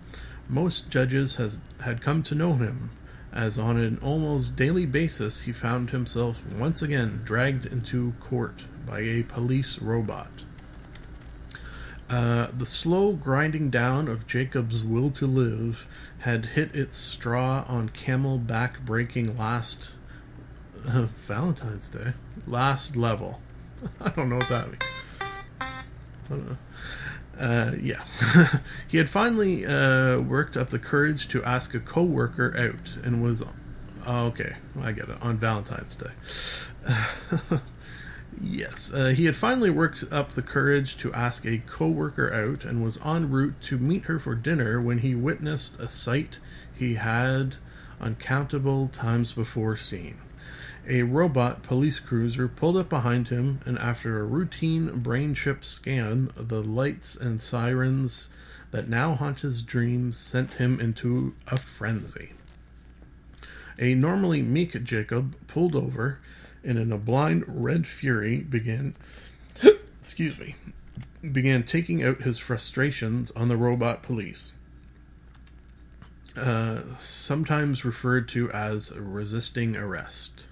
most 0.48 0.90
judges 0.90 1.36
has, 1.36 1.58
had 1.80 2.02
come 2.02 2.22
to 2.24 2.34
know 2.34 2.54
him 2.54 2.90
as 3.32 3.58
on 3.58 3.78
an 3.78 3.98
almost 4.02 4.56
daily 4.56 4.86
basis 4.86 5.42
he 5.42 5.52
found 5.52 5.90
himself 5.90 6.42
once 6.56 6.82
again 6.82 7.20
dragged 7.24 7.66
into 7.66 8.14
court 8.20 8.62
by 8.86 9.00
a 9.00 9.22
police 9.22 9.78
robot. 9.78 10.44
Uh, 12.08 12.48
the 12.56 12.64
slow 12.64 13.12
grinding 13.12 13.68
down 13.68 14.08
of 14.08 14.26
Jacob's 14.26 14.82
will 14.82 15.10
to 15.10 15.26
live 15.26 15.86
had 16.20 16.46
hit 16.46 16.74
its 16.74 16.96
straw 16.96 17.64
on 17.68 17.90
camel 17.90 18.38
back 18.38 18.80
breaking 18.80 19.36
last 19.36 19.96
uh, 20.86 21.06
Valentine's 21.26 21.88
Day. 21.88 22.14
Last 22.46 22.96
level. 22.96 23.40
I 24.00 24.08
don't 24.08 24.30
know 24.30 24.36
what 24.36 24.48
that 24.48 24.68
means. 26.30 26.56
Uh, 27.38 27.72
yeah. 27.80 28.04
he 28.88 28.98
had 28.98 29.08
finally 29.08 29.64
uh, 29.66 30.18
worked 30.18 30.56
up 30.56 30.70
the 30.70 30.78
courage 30.78 31.28
to 31.28 31.44
ask 31.44 31.74
a 31.74 31.80
coworker 31.80 32.56
out 32.56 33.04
and 33.04 33.22
was. 33.22 33.42
Okay, 34.06 34.56
I 34.80 34.92
get 34.92 35.10
it. 35.10 35.20
On 35.20 35.36
Valentine's 35.36 35.96
Day. 35.96 36.10
yes. 38.42 38.92
Uh, 38.92 39.06
he 39.06 39.24
had 39.24 39.36
finally 39.36 39.70
worked 39.70 40.04
up 40.10 40.32
the 40.32 40.42
courage 40.42 40.96
to 40.98 41.12
ask 41.12 41.44
a 41.44 41.58
coworker 41.58 42.32
out 42.32 42.64
and 42.64 42.82
was 42.82 42.98
en 43.04 43.30
route 43.30 43.60
to 43.62 43.78
meet 43.78 44.04
her 44.04 44.18
for 44.18 44.34
dinner 44.34 44.80
when 44.80 44.98
he 44.98 45.14
witnessed 45.14 45.78
a 45.78 45.88
sight 45.88 46.38
he 46.74 46.94
had 46.94 47.56
uncountable 48.00 48.88
times 48.88 49.32
before 49.32 49.76
seen. 49.76 50.18
A 50.88 51.02
robot 51.02 51.62
police 51.62 51.98
cruiser 51.98 52.48
pulled 52.48 52.76
up 52.76 52.88
behind 52.88 53.28
him, 53.28 53.60
and 53.66 53.78
after 53.78 54.18
a 54.18 54.24
routine 54.24 55.00
brain 55.00 55.34
chip 55.34 55.64
scan, 55.64 56.30
the 56.34 56.62
lights 56.62 57.14
and 57.14 57.40
sirens 57.40 58.30
that 58.70 58.88
now 58.88 59.14
haunt 59.14 59.40
his 59.40 59.62
dreams 59.62 60.16
sent 60.16 60.54
him 60.54 60.80
into 60.80 61.34
a 61.46 61.56
frenzy. 61.56 62.32
A 63.78 63.94
normally 63.94 64.42
meek 64.42 64.82
Jacob 64.82 65.36
pulled 65.46 65.76
over 65.76 66.18
and 66.64 66.78
in 66.78 66.92
a 66.92 66.98
blind 66.98 67.44
red 67.46 67.86
fury 67.86 68.38
began 68.38 68.94
excuse 70.00 70.38
me, 70.38 70.56
began 71.32 71.62
taking 71.62 72.02
out 72.02 72.22
his 72.22 72.38
frustrations 72.38 73.30
on 73.32 73.48
the 73.48 73.56
robot 73.56 74.02
police. 74.02 74.52
Uh, 76.36 76.80
sometimes 76.96 77.84
referred 77.84 78.28
to 78.28 78.50
as 78.52 78.92
resisting 78.92 79.76
arrest. 79.76 80.44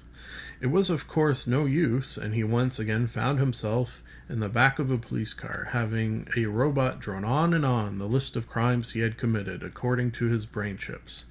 It 0.60 0.68
was, 0.68 0.90
of 0.90 1.06
course, 1.06 1.46
no 1.46 1.64
use, 1.64 2.16
and 2.16 2.34
he 2.34 2.42
once 2.42 2.78
again 2.78 3.06
found 3.06 3.38
himself 3.38 4.02
in 4.28 4.40
the 4.40 4.48
back 4.48 4.78
of 4.78 4.90
a 4.90 4.96
police 4.96 5.34
car, 5.34 5.68
having 5.70 6.28
a 6.36 6.46
robot 6.46 6.98
drone 6.98 7.24
on 7.24 7.54
and 7.54 7.64
on 7.64 7.98
the 7.98 8.08
list 8.08 8.36
of 8.36 8.48
crimes 8.48 8.92
he 8.92 9.00
had 9.00 9.18
committed 9.18 9.62
according 9.62 10.10
to 10.12 10.26
his 10.26 10.46
brain 10.46 10.76
chips. 10.76 11.24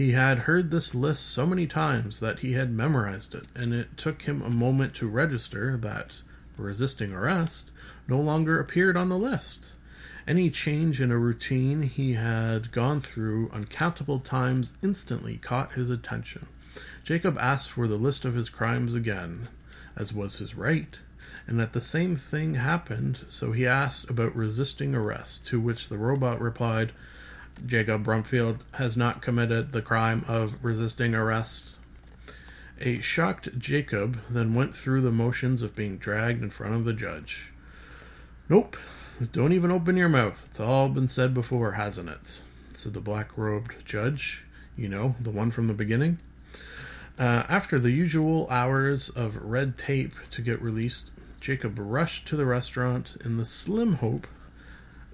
He 0.00 0.12
had 0.12 0.38
heard 0.38 0.70
this 0.70 0.94
list 0.94 1.28
so 1.28 1.44
many 1.44 1.66
times 1.66 2.20
that 2.20 2.38
he 2.38 2.54
had 2.54 2.72
memorized 2.72 3.34
it, 3.34 3.46
and 3.54 3.74
it 3.74 3.98
took 3.98 4.22
him 4.22 4.40
a 4.40 4.48
moment 4.48 4.94
to 4.94 5.06
register 5.06 5.76
that 5.76 6.22
resisting 6.56 7.12
arrest 7.12 7.70
no 8.08 8.18
longer 8.18 8.58
appeared 8.58 8.96
on 8.96 9.10
the 9.10 9.18
list. 9.18 9.74
Any 10.26 10.48
change 10.48 11.02
in 11.02 11.10
a 11.10 11.18
routine 11.18 11.82
he 11.82 12.14
had 12.14 12.72
gone 12.72 13.02
through 13.02 13.50
uncountable 13.52 14.20
times 14.20 14.72
instantly 14.82 15.36
caught 15.36 15.74
his 15.74 15.90
attention. 15.90 16.46
Jacob 17.04 17.36
asked 17.36 17.70
for 17.70 17.86
the 17.86 17.98
list 17.98 18.24
of 18.24 18.34
his 18.34 18.48
crimes 18.48 18.94
again, 18.94 19.50
as 19.96 20.14
was 20.14 20.36
his 20.36 20.54
right, 20.54 20.98
and 21.46 21.60
that 21.60 21.74
the 21.74 21.80
same 21.82 22.16
thing 22.16 22.54
happened, 22.54 23.18
so 23.28 23.52
he 23.52 23.66
asked 23.66 24.08
about 24.08 24.34
resisting 24.34 24.94
arrest, 24.94 25.44
to 25.48 25.60
which 25.60 25.90
the 25.90 25.98
robot 25.98 26.40
replied, 26.40 26.92
Jacob 27.66 28.04
Brumfield 28.04 28.60
has 28.72 28.96
not 28.96 29.22
committed 29.22 29.72
the 29.72 29.82
crime 29.82 30.24
of 30.28 30.62
resisting 30.62 31.14
arrest. 31.14 31.76
A 32.80 33.00
shocked 33.00 33.58
Jacob 33.58 34.20
then 34.30 34.54
went 34.54 34.74
through 34.74 35.02
the 35.02 35.12
motions 35.12 35.62
of 35.62 35.76
being 35.76 35.98
dragged 35.98 36.42
in 36.42 36.50
front 36.50 36.74
of 36.74 36.84
the 36.84 36.92
judge. 36.92 37.52
Nope, 38.48 38.76
don't 39.32 39.52
even 39.52 39.70
open 39.70 39.96
your 39.96 40.08
mouth. 40.08 40.46
It's 40.50 40.60
all 40.60 40.88
been 40.88 41.08
said 41.08 41.34
before, 41.34 41.72
hasn't 41.72 42.08
it? 42.08 42.40
said 42.74 42.94
the 42.94 43.00
black 43.00 43.36
robed 43.36 43.84
judge. 43.84 44.44
You 44.76 44.88
know, 44.88 45.14
the 45.20 45.30
one 45.30 45.50
from 45.50 45.66
the 45.66 45.74
beginning. 45.74 46.18
Uh, 47.18 47.44
after 47.48 47.78
the 47.78 47.90
usual 47.90 48.48
hours 48.48 49.10
of 49.10 49.36
red 49.36 49.76
tape 49.76 50.14
to 50.30 50.40
get 50.40 50.62
released, 50.62 51.10
Jacob 51.38 51.78
rushed 51.78 52.26
to 52.28 52.36
the 52.36 52.46
restaurant 52.46 53.16
in 53.22 53.36
the 53.36 53.44
slim 53.44 53.96
hope 53.96 54.26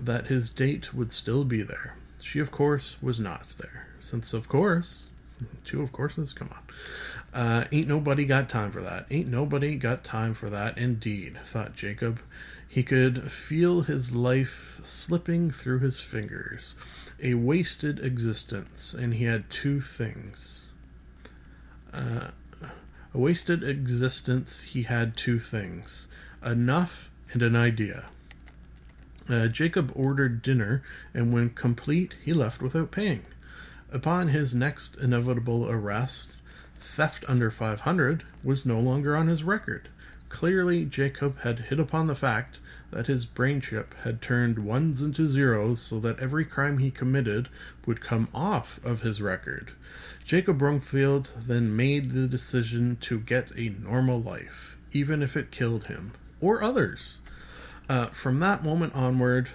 that 0.00 0.28
his 0.28 0.50
date 0.50 0.94
would 0.94 1.10
still 1.10 1.44
be 1.44 1.62
there. 1.62 1.96
She, 2.20 2.38
of 2.38 2.50
course, 2.50 2.96
was 3.00 3.20
not 3.20 3.46
there. 3.58 3.88
Since, 4.00 4.32
of 4.32 4.48
course, 4.48 5.04
two 5.64 5.82
of 5.82 5.92
courses, 5.92 6.32
come 6.32 6.50
on. 6.52 7.40
Uh, 7.40 7.64
ain't 7.70 7.88
nobody 7.88 8.24
got 8.24 8.48
time 8.48 8.70
for 8.72 8.82
that. 8.82 9.06
Ain't 9.10 9.28
nobody 9.28 9.76
got 9.76 10.04
time 10.04 10.34
for 10.34 10.48
that, 10.48 10.78
indeed, 10.78 11.38
thought 11.44 11.76
Jacob. 11.76 12.20
He 12.68 12.82
could 12.82 13.30
feel 13.30 13.82
his 13.82 14.14
life 14.14 14.80
slipping 14.82 15.50
through 15.50 15.80
his 15.80 16.00
fingers. 16.00 16.74
A 17.22 17.34
wasted 17.34 17.98
existence, 18.00 18.94
and 18.94 19.14
he 19.14 19.24
had 19.24 19.50
two 19.50 19.80
things. 19.80 20.70
Uh, 21.92 22.28
a 23.14 23.18
wasted 23.18 23.62
existence, 23.62 24.62
he 24.62 24.82
had 24.82 25.16
two 25.16 25.38
things 25.38 26.06
enough 26.44 27.10
and 27.32 27.42
an 27.42 27.56
idea. 27.56 28.06
Uh, 29.28 29.48
Jacob 29.48 29.90
ordered 29.94 30.42
dinner, 30.42 30.82
and 31.12 31.32
when 31.32 31.50
complete, 31.50 32.14
he 32.24 32.32
left 32.32 32.62
without 32.62 32.90
paying. 32.90 33.22
Upon 33.92 34.28
his 34.28 34.54
next 34.54 34.96
inevitable 34.96 35.68
arrest, 35.68 36.34
theft 36.80 37.24
under 37.26 37.50
500 37.50 38.24
was 38.44 38.66
no 38.66 38.78
longer 38.78 39.16
on 39.16 39.28
his 39.28 39.42
record. 39.42 39.88
Clearly, 40.28 40.84
Jacob 40.84 41.40
had 41.40 41.60
hit 41.60 41.78
upon 41.78 42.06
the 42.06 42.14
fact 42.14 42.58
that 42.90 43.06
his 43.06 43.26
brain 43.26 43.60
chip 43.60 43.94
had 44.02 44.20
turned 44.20 44.58
ones 44.58 45.00
into 45.02 45.28
zeros 45.28 45.80
so 45.80 46.00
that 46.00 46.18
every 46.18 46.44
crime 46.44 46.78
he 46.78 46.90
committed 46.90 47.48
would 47.84 48.00
come 48.00 48.28
off 48.34 48.80
of 48.84 49.02
his 49.02 49.20
record. 49.20 49.72
Jacob 50.24 50.58
Brumfield 50.58 51.28
then 51.46 51.76
made 51.76 52.12
the 52.12 52.26
decision 52.26 52.96
to 53.02 53.20
get 53.20 53.50
a 53.56 53.68
normal 53.68 54.20
life, 54.20 54.76
even 54.92 55.22
if 55.22 55.36
it 55.36 55.50
killed 55.50 55.84
him 55.84 56.12
or 56.40 56.62
others. 56.62 57.18
Uh, 57.88 58.06
from 58.06 58.40
that 58.40 58.64
moment 58.64 58.94
onward, 58.94 59.48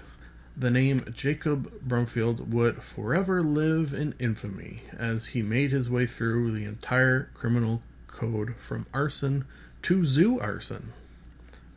the 0.56 0.72
name 0.72 1.02
Jacob 1.14 1.72
Brumfield 1.88 2.48
would 2.50 2.82
forever 2.82 3.44
live 3.44 3.94
in 3.94 4.14
infamy 4.20 4.84
as 4.98 5.28
he 5.28 5.42
made 5.42 5.72
his 5.72 5.90
way 5.90 6.06
through 6.06 6.52
the 6.52 6.66
entire 6.66 7.30
criminal 7.34 7.82
code 8.08 8.56
from 8.58 8.86
arson 8.94 9.46
to 9.84 10.06
zoo 10.06 10.40
arson. 10.40 10.94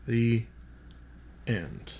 The 0.07 0.45
end. 1.47 1.93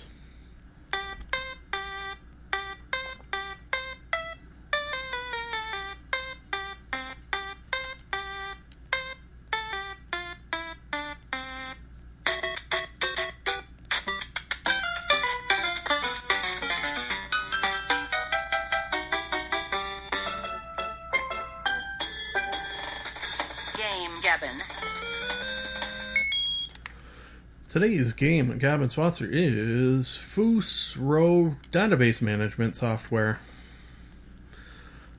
Game, 28.15 28.57
Gabbin 28.57 28.89
sponsor, 28.89 29.27
is 29.29 30.17
Foos 30.17 30.95
Row 30.97 31.55
Database 31.71 32.21
Management 32.21 32.77
Software. 32.77 33.39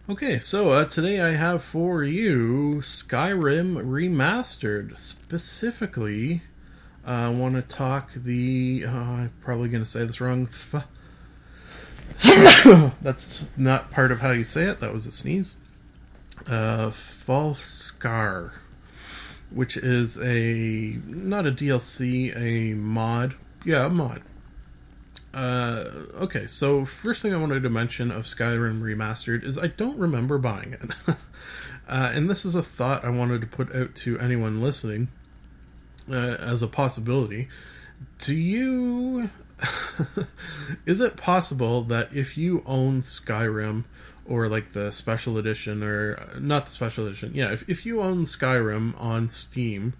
Okay, 0.09 0.38
so 0.38 0.70
uh, 0.70 0.85
today 0.87 1.20
I 1.20 1.32
have 1.32 1.62
for 1.62 2.02
you 2.04 2.80
Skyrim 2.82 3.74
Remastered. 3.85 4.96
Specifically, 4.98 6.42
uh, 7.06 7.11
I 7.11 7.28
want 7.28 7.56
to 7.56 7.62
talk 7.62 8.12
the. 8.14 8.85
Uh, 8.87 8.90
I'm 8.90 9.32
probably 9.42 9.68
going 9.68 9.85
to 9.85 9.90
say 9.90 10.06
this 10.06 10.20
wrong. 10.20 10.48
That's 13.02 13.48
not 13.56 13.90
part 13.90 14.11
of 14.11 14.20
how 14.20 14.30
you 14.30 14.44
say 14.44 14.64
it. 14.64 14.80
That 14.80 14.94
was 14.94 15.06
a 15.06 15.12
sneeze. 15.12 15.56
Uh, 16.46 16.90
Falskaar 16.90 18.52
which 19.50 19.76
is 19.76 20.18
a 20.18 20.98
not 21.06 21.46
a 21.46 21.52
DLC, 21.52 22.37
a 22.37 22.74
mod. 22.74 23.35
Yeah, 23.64 23.87
a 23.87 23.90
mod. 23.90 24.22
Uh, 25.37 25.85
okay, 26.14 26.46
so 26.46 26.87
first 26.87 27.20
thing 27.20 27.35
I 27.35 27.37
wanted 27.37 27.62
to 27.62 27.68
mention 27.68 28.11
of 28.11 28.24
Skyrim 28.24 28.80
Remastered 28.80 29.44
is 29.44 29.59
I 29.59 29.66
don't 29.66 29.98
remember 29.98 30.38
buying 30.38 30.72
it. 30.72 30.90
uh, 31.88 32.11
and 32.14 32.30
this 32.30 32.46
is 32.46 32.54
a 32.54 32.62
thought 32.62 33.04
I 33.04 33.11
wanted 33.11 33.42
to 33.42 33.46
put 33.46 33.74
out 33.74 33.94
to 33.96 34.18
anyone 34.18 34.62
listening 34.62 35.09
uh, 36.11 36.14
as 36.14 36.62
a 36.62 36.66
possibility. 36.66 37.48
Do 38.18 38.35
you. 38.35 39.30
is 40.87 41.00
it 41.00 41.16
possible 41.16 41.82
that 41.85 42.14
if 42.14 42.37
you 42.37 42.62
own 42.66 43.02
Skyrim 43.02 43.85
or 44.28 44.48
like 44.48 44.72
the 44.72 44.90
special 44.90 45.38
edition 45.38 45.82
or 45.82 46.38
not 46.38 46.66
the 46.66 46.72
special 46.72 47.06
edition. 47.06 47.32
Yeah 47.34 47.52
if, 47.52 47.68
if 47.68 47.86
you 47.86 48.00
own 48.00 48.24
skyrim 48.24 48.98
on 49.00 49.28
steam 49.28 49.94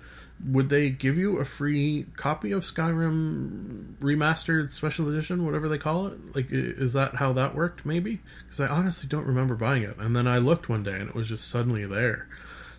would 0.45 0.69
they 0.69 0.91
give 0.91 1.17
you 1.17 1.39
a 1.39 1.45
free 1.45 2.07
copy 2.17 2.53
of 2.53 2.63
skyrim 2.63 3.95
remastered 4.01 4.71
special 4.71 5.09
edition 5.09 5.45
whatever 5.45 5.69
they 5.69 5.79
call 5.79 6.09
it? 6.09 6.35
Like 6.35 6.47
is 6.51 6.93
that 6.93 7.17
how 7.17 7.33
that 7.35 7.55
worked 7.55 7.87
maybe? 7.87 8.21
Because 8.45 8.61
i 8.61 8.67
honestly 8.67 9.09
don't 9.09 9.27
remember 9.27 9.55
buying 9.55 9.83
it. 9.83 9.97
And 9.99 10.15
then 10.15 10.27
i 10.27 10.39
looked 10.39 10.69
one 10.69 10.83
day 10.83 10.99
and 10.99 11.09
it 11.09 11.15
was 11.15 11.29
just 11.29 11.49
suddenly 11.49 11.87
there. 11.87 12.29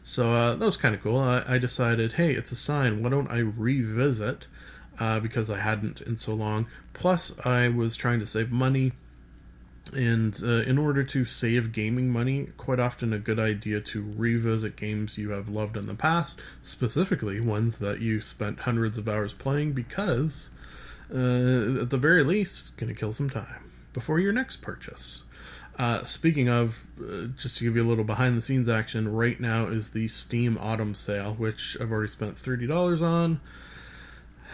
So 0.04 0.32
uh, 0.34 0.56
that 0.56 0.66
was 0.66 0.78
kind 0.78 0.96
of 0.96 1.02
cool. 1.02 1.20
I, 1.20 1.44
I 1.48 1.58
decided 1.58 2.14
hey 2.14 2.34
it's 2.34 2.52
a 2.52 2.56
sign. 2.56 3.02
Why 3.02 3.10
don't 3.10 3.32
i 3.32 3.40
revisit 3.40 4.48
uh, 5.00 5.20
because 5.20 5.50
i 5.50 5.60
hadn't 5.60 6.02
in 6.02 6.18
so 6.18 6.34
long. 6.34 6.68
Plus 6.94 7.34
i 7.44 7.68
was 7.68 7.96
trying 7.96 8.20
to 8.20 8.26
save 8.26 8.52
money 8.52 8.94
and 9.94 10.40
uh, 10.44 10.62
in 10.62 10.78
order 10.78 11.04
to 11.04 11.26
save 11.26 11.72
gaming 11.72 12.10
money, 12.10 12.50
quite 12.58 12.80
often 12.80 13.14
a 13.14 13.20
good 13.20 13.40
idea 13.40 13.82
to 13.82 14.14
revisit 14.16 14.76
games 14.76 15.18
you 15.18 15.32
have 15.32 15.50
loved 15.50 15.78
in 15.78 15.88
the 15.88 15.96
past, 15.96 16.40
specifically 16.62 17.40
ones 17.40 17.78
that 17.78 18.02
you 18.02 18.22
spent 18.22 18.62
hundreds 18.62 18.98
of 18.98 19.08
hours 19.08 19.34
playing, 19.34 19.74
because 19.74 20.50
uh, 21.14 21.82
at 21.82 21.90
the 21.90 21.98
very 21.98 22.24
least, 22.24 22.76
going 22.78 22.94
to 22.94 23.00
kill 23.00 23.14
some 23.14 23.30
time 23.30 23.72
before 23.94 24.20
your 24.20 24.34
next 24.34 24.62
purchase. 24.62 25.24
Uh, 25.78 26.04
speaking 26.04 26.50
of, 26.50 26.86
uh, 27.00 27.28
just 27.38 27.58
to 27.58 27.64
give 27.64 27.76
you 27.76 27.84
a 27.84 27.88
little 27.88 28.04
behind 28.04 28.36
the 28.38 28.42
scenes 28.42 28.68
action, 28.68 29.08
right 29.08 29.40
now 29.40 29.68
is 29.68 29.92
the 29.92 30.08
Steam 30.08 30.58
Autumn 30.60 30.96
Sale, 30.96 31.36
which 31.36 31.78
I've 31.80 31.92
already 31.92 32.10
spent 32.10 32.36
$30 32.36 33.02
on. 33.02 33.40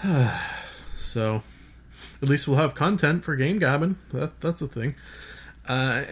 so, 0.97 1.43
at 2.23 2.29
least 2.29 2.47
we'll 2.47 2.57
have 2.57 2.73
content 2.73 3.23
for 3.23 3.35
Game 3.35 3.59
Gabbin. 3.59 3.97
That, 4.11 4.39
that's 4.41 4.61
a 4.61 4.67
thing. 4.67 4.95
Uh, 5.67 6.03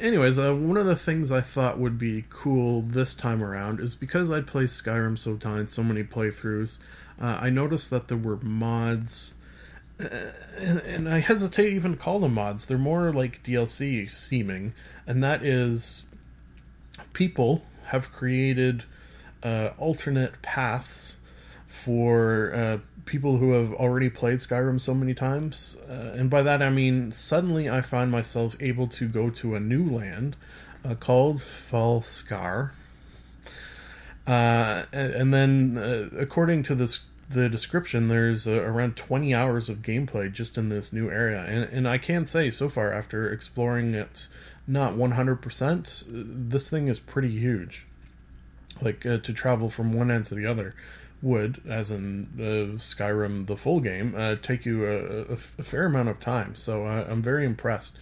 anyways, 0.00 0.38
uh, 0.38 0.54
one 0.54 0.76
of 0.76 0.86
the 0.86 0.96
things 0.96 1.32
I 1.32 1.40
thought 1.40 1.78
would 1.78 1.98
be 1.98 2.24
cool 2.30 2.82
this 2.82 3.14
time 3.14 3.42
around 3.42 3.80
is 3.80 3.94
because 3.94 4.30
I 4.30 4.40
play 4.40 4.64
Skyrim 4.64 5.18
so 5.18 5.36
times, 5.36 5.74
so 5.74 5.82
many 5.82 6.04
playthroughs. 6.04 6.78
Uh, 7.20 7.38
I 7.40 7.50
noticed 7.50 7.90
that 7.90 8.08
there 8.08 8.16
were 8.16 8.36
mods 8.36 9.34
and, 9.98 10.80
and 10.80 11.08
I 11.08 11.20
hesitate 11.20 11.72
even 11.72 11.92
to 11.92 11.96
call 11.96 12.18
them 12.20 12.34
mods. 12.34 12.66
They're 12.66 12.78
more 12.78 13.12
like 13.12 13.42
DLC 13.42 14.10
seeming, 14.10 14.74
and 15.06 15.22
that 15.22 15.44
is 15.44 16.04
people 17.12 17.64
have 17.86 18.12
created 18.12 18.84
uh, 19.42 19.70
alternate 19.78 20.40
paths 20.42 21.18
for 21.82 22.54
uh, 22.54 22.78
people 23.04 23.38
who 23.38 23.52
have 23.52 23.72
already 23.74 24.08
played 24.08 24.38
Skyrim 24.38 24.80
so 24.80 24.94
many 24.94 25.12
times. 25.12 25.76
Uh, 25.88 26.12
and 26.14 26.30
by 26.30 26.40
that 26.42 26.62
I 26.62 26.70
mean 26.70 27.10
suddenly 27.12 27.68
I 27.68 27.80
find 27.80 28.10
myself 28.10 28.56
able 28.60 28.86
to 28.88 29.08
go 29.08 29.28
to 29.30 29.54
a 29.54 29.60
new 29.60 29.84
land 29.84 30.36
uh, 30.84 30.94
called 30.94 31.40
Falskaar. 31.40 32.70
Uh, 34.26 34.84
and, 34.92 35.34
then, 35.34 35.76
uh, 35.76 36.16
according 36.18 36.62
to 36.62 36.74
this 36.74 37.02
the 37.28 37.48
description, 37.48 38.08
there's 38.08 38.46
uh, 38.46 38.52
around 38.52 38.96
20 38.96 39.34
hours 39.34 39.68
of 39.68 39.78
gameplay 39.78 40.32
just 40.32 40.56
in 40.56 40.68
this 40.68 40.92
new 40.92 41.10
area. 41.10 41.42
And, 41.42 41.64
and 41.64 41.88
I 41.88 41.98
can 41.98 42.26
say 42.26 42.50
so 42.50 42.68
far, 42.68 42.92
after 42.92 43.30
exploring 43.30 43.94
it 43.94 44.28
not 44.66 44.94
100%, 44.94 46.04
this 46.08 46.70
thing 46.70 46.88
is 46.88 47.00
pretty 47.00 47.30
huge. 47.30 47.86
Like 48.80 49.04
uh, 49.04 49.18
to 49.18 49.32
travel 49.32 49.68
from 49.68 49.92
one 49.92 50.10
end 50.10 50.26
to 50.26 50.34
the 50.34 50.46
other 50.46 50.74
would, 51.24 51.62
as 51.66 51.90
in 51.90 52.28
Skyrim, 52.76 53.46
the 53.46 53.56
full 53.56 53.80
game, 53.80 54.14
uh, 54.16 54.36
take 54.36 54.66
you 54.66 54.84
a, 54.84 55.32
a, 55.32 55.38
a, 55.58 55.62
fair 55.62 55.86
amount 55.86 56.10
of 56.10 56.20
time. 56.20 56.54
So 56.54 56.86
uh, 56.86 57.06
I'm 57.08 57.22
very 57.22 57.46
impressed 57.46 57.96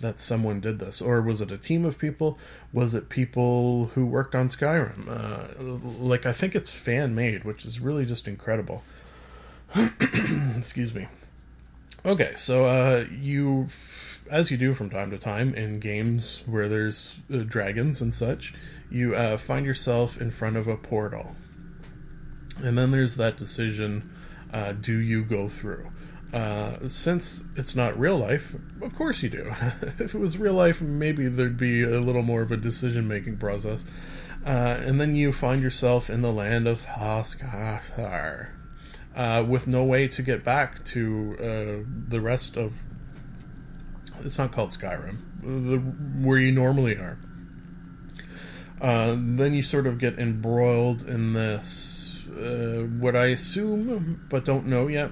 that 0.00 0.20
someone 0.20 0.60
did 0.60 0.78
this. 0.78 1.02
Or 1.02 1.20
was 1.20 1.40
it 1.40 1.50
a 1.50 1.58
team 1.58 1.84
of 1.84 1.98
people? 1.98 2.38
Was 2.72 2.94
it 2.94 3.08
people 3.08 3.86
who 3.94 4.06
worked 4.06 4.36
on 4.36 4.48
Skyrim? 4.48 5.08
Uh, 5.08 6.04
like, 6.04 6.24
I 6.24 6.32
think 6.32 6.54
it's 6.54 6.72
fan 6.72 7.16
made, 7.16 7.42
which 7.42 7.66
is 7.66 7.80
really 7.80 8.06
just 8.06 8.28
incredible. 8.28 8.84
Excuse 10.56 10.94
me. 10.94 11.08
Okay, 12.06 12.32
so 12.36 12.66
uh, 12.66 13.06
you, 13.10 13.70
as 14.30 14.52
you 14.52 14.56
do 14.56 14.72
from 14.72 14.88
time 14.88 15.10
to 15.10 15.18
time 15.18 15.52
in 15.52 15.80
games 15.80 16.44
where 16.46 16.68
there's 16.68 17.16
dragons 17.48 18.00
and 18.00 18.14
such, 18.14 18.54
you 18.88 19.16
find 19.36 19.66
yourself 19.66 20.20
in 20.20 20.30
front 20.30 20.56
of 20.56 20.68
a 20.68 20.76
portal. 20.76 21.34
And 22.62 22.76
then 22.76 22.90
there's 22.90 23.16
that 23.16 23.36
decision 23.36 24.10
uh, 24.52 24.72
do 24.72 24.96
you 24.96 25.24
go 25.24 25.48
through? 25.48 25.90
Uh, 26.32 26.88
since 26.88 27.42
it's 27.56 27.74
not 27.74 27.98
real 27.98 28.18
life, 28.18 28.54
of 28.82 28.94
course 28.94 29.22
you 29.22 29.30
do. 29.30 29.54
if 29.98 30.14
it 30.14 30.18
was 30.18 30.36
real 30.36 30.54
life, 30.54 30.80
maybe 30.80 31.28
there'd 31.28 31.56
be 31.56 31.82
a 31.82 32.00
little 32.00 32.22
more 32.22 32.42
of 32.42 32.52
a 32.52 32.56
decision 32.56 33.08
making 33.08 33.38
process. 33.38 33.84
Uh, 34.44 34.78
and 34.80 35.00
then 35.00 35.14
you 35.14 35.32
find 35.32 35.62
yourself 35.62 36.10
in 36.10 36.22
the 36.22 36.32
land 36.32 36.68
of 36.68 36.82
Falskaar, 36.82 38.48
uh, 39.16 39.44
with 39.46 39.66
no 39.66 39.84
way 39.84 40.06
to 40.08 40.22
get 40.22 40.44
back 40.44 40.84
to 40.84 41.36
uh, 41.38 41.88
the 42.08 42.20
rest 42.20 42.56
of. 42.56 42.74
It's 44.24 44.38
not 44.38 44.52
called 44.52 44.70
Skyrim, 44.70 45.18
the, 45.42 45.78
where 46.26 46.38
you 46.38 46.52
normally 46.52 46.96
are. 46.96 47.18
Uh, 48.80 49.16
then 49.18 49.54
you 49.54 49.62
sort 49.62 49.86
of 49.86 49.98
get 49.98 50.18
embroiled 50.18 51.02
in 51.02 51.32
this, 51.32 51.64
uh, 52.28 52.86
what 53.00 53.16
I 53.16 53.26
assume, 53.26 54.26
but 54.28 54.44
don't 54.44 54.66
know 54.66 54.88
yet, 54.88 55.10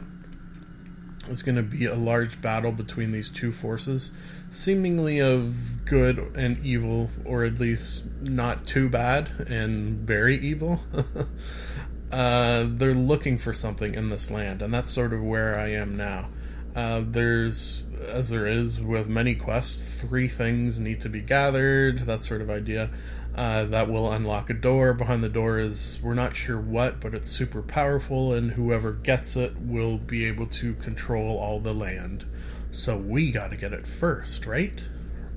is 1.28 1.42
going 1.42 1.56
to 1.56 1.62
be 1.62 1.86
a 1.86 1.94
large 1.94 2.40
battle 2.40 2.72
between 2.72 3.12
these 3.12 3.30
two 3.30 3.52
forces, 3.52 4.10
seemingly 4.50 5.18
of 5.20 5.84
good 5.84 6.18
and 6.36 6.64
evil, 6.64 7.10
or 7.24 7.44
at 7.44 7.58
least 7.58 8.04
not 8.20 8.66
too 8.66 8.88
bad 8.88 9.28
and 9.48 9.98
very 10.06 10.38
evil. 10.38 10.80
uh, 12.12 12.66
they're 12.68 12.94
looking 12.94 13.38
for 13.38 13.52
something 13.52 13.94
in 13.94 14.10
this 14.10 14.30
land, 14.30 14.62
and 14.62 14.72
that's 14.72 14.92
sort 14.92 15.12
of 15.12 15.22
where 15.22 15.58
I 15.58 15.72
am 15.72 15.96
now. 15.96 16.28
Uh, 16.74 17.02
there's, 17.06 17.84
as 18.06 18.28
there 18.28 18.46
is 18.46 18.80
with 18.80 19.08
many 19.08 19.34
quests, 19.34 20.00
three 20.00 20.28
things 20.28 20.78
need 20.78 21.00
to 21.00 21.08
be 21.08 21.22
gathered, 21.22 22.00
that 22.00 22.22
sort 22.22 22.42
of 22.42 22.50
idea. 22.50 22.90
Uh, 23.36 23.66
that 23.66 23.90
will 23.90 24.10
unlock 24.10 24.48
a 24.48 24.54
door. 24.54 24.94
Behind 24.94 25.22
the 25.22 25.28
door 25.28 25.58
is, 25.58 25.98
we're 26.02 26.14
not 26.14 26.34
sure 26.34 26.58
what, 26.58 27.00
but 27.00 27.12
it's 27.12 27.30
super 27.30 27.60
powerful, 27.60 28.32
and 28.32 28.52
whoever 28.52 28.92
gets 28.92 29.36
it 29.36 29.54
will 29.60 29.98
be 29.98 30.24
able 30.24 30.46
to 30.46 30.72
control 30.76 31.36
all 31.36 31.60
the 31.60 31.74
land. 31.74 32.24
So 32.70 32.96
we 32.96 33.30
gotta 33.30 33.56
get 33.56 33.74
it 33.74 33.86
first, 33.86 34.46
right? 34.46 34.82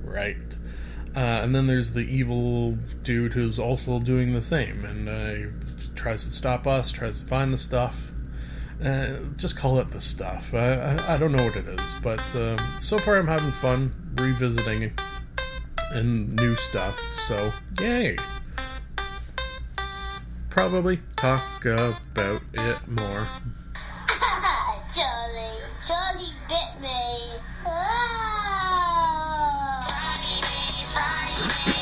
Right. 0.01 0.57
Uh, 1.13 1.19
and 1.19 1.53
then 1.53 1.67
there's 1.67 1.91
the 1.91 2.01
evil 2.01 2.77
dude 3.03 3.33
who's 3.33 3.59
also 3.59 3.99
doing 3.99 4.33
the 4.33 4.41
same, 4.41 4.85
and 4.85 5.09
uh, 5.09 5.49
tries 5.95 6.23
to 6.23 6.31
stop 6.31 6.65
us, 6.65 6.91
tries 6.91 7.19
to 7.19 7.27
find 7.27 7.51
the 7.51 7.57
stuff. 7.57 8.13
Uh, 8.81 9.17
just 9.35 9.57
call 9.57 9.77
it 9.79 9.91
the 9.91 9.99
stuff. 9.99 10.53
I, 10.53 10.75
I, 10.75 11.15
I, 11.15 11.17
don't 11.17 11.33
know 11.33 11.43
what 11.43 11.57
it 11.57 11.67
is, 11.67 11.81
but 12.01 12.23
um, 12.35 12.57
so 12.79 12.97
far 12.97 13.17
I'm 13.17 13.27
having 13.27 13.51
fun 13.51 13.91
revisiting 14.15 14.93
and 15.91 16.35
new 16.35 16.55
stuff. 16.55 16.99
So, 17.27 17.51
yay! 17.79 18.17
Probably 20.49 20.99
talk 21.15 21.63
about 21.65 22.41
it 22.53 22.87
more. 22.87 23.27
Charlie, 24.93 25.59
Charlie 25.87 26.33
bit 26.47 26.81
me. 26.81 27.33
Ah. 27.65 28.85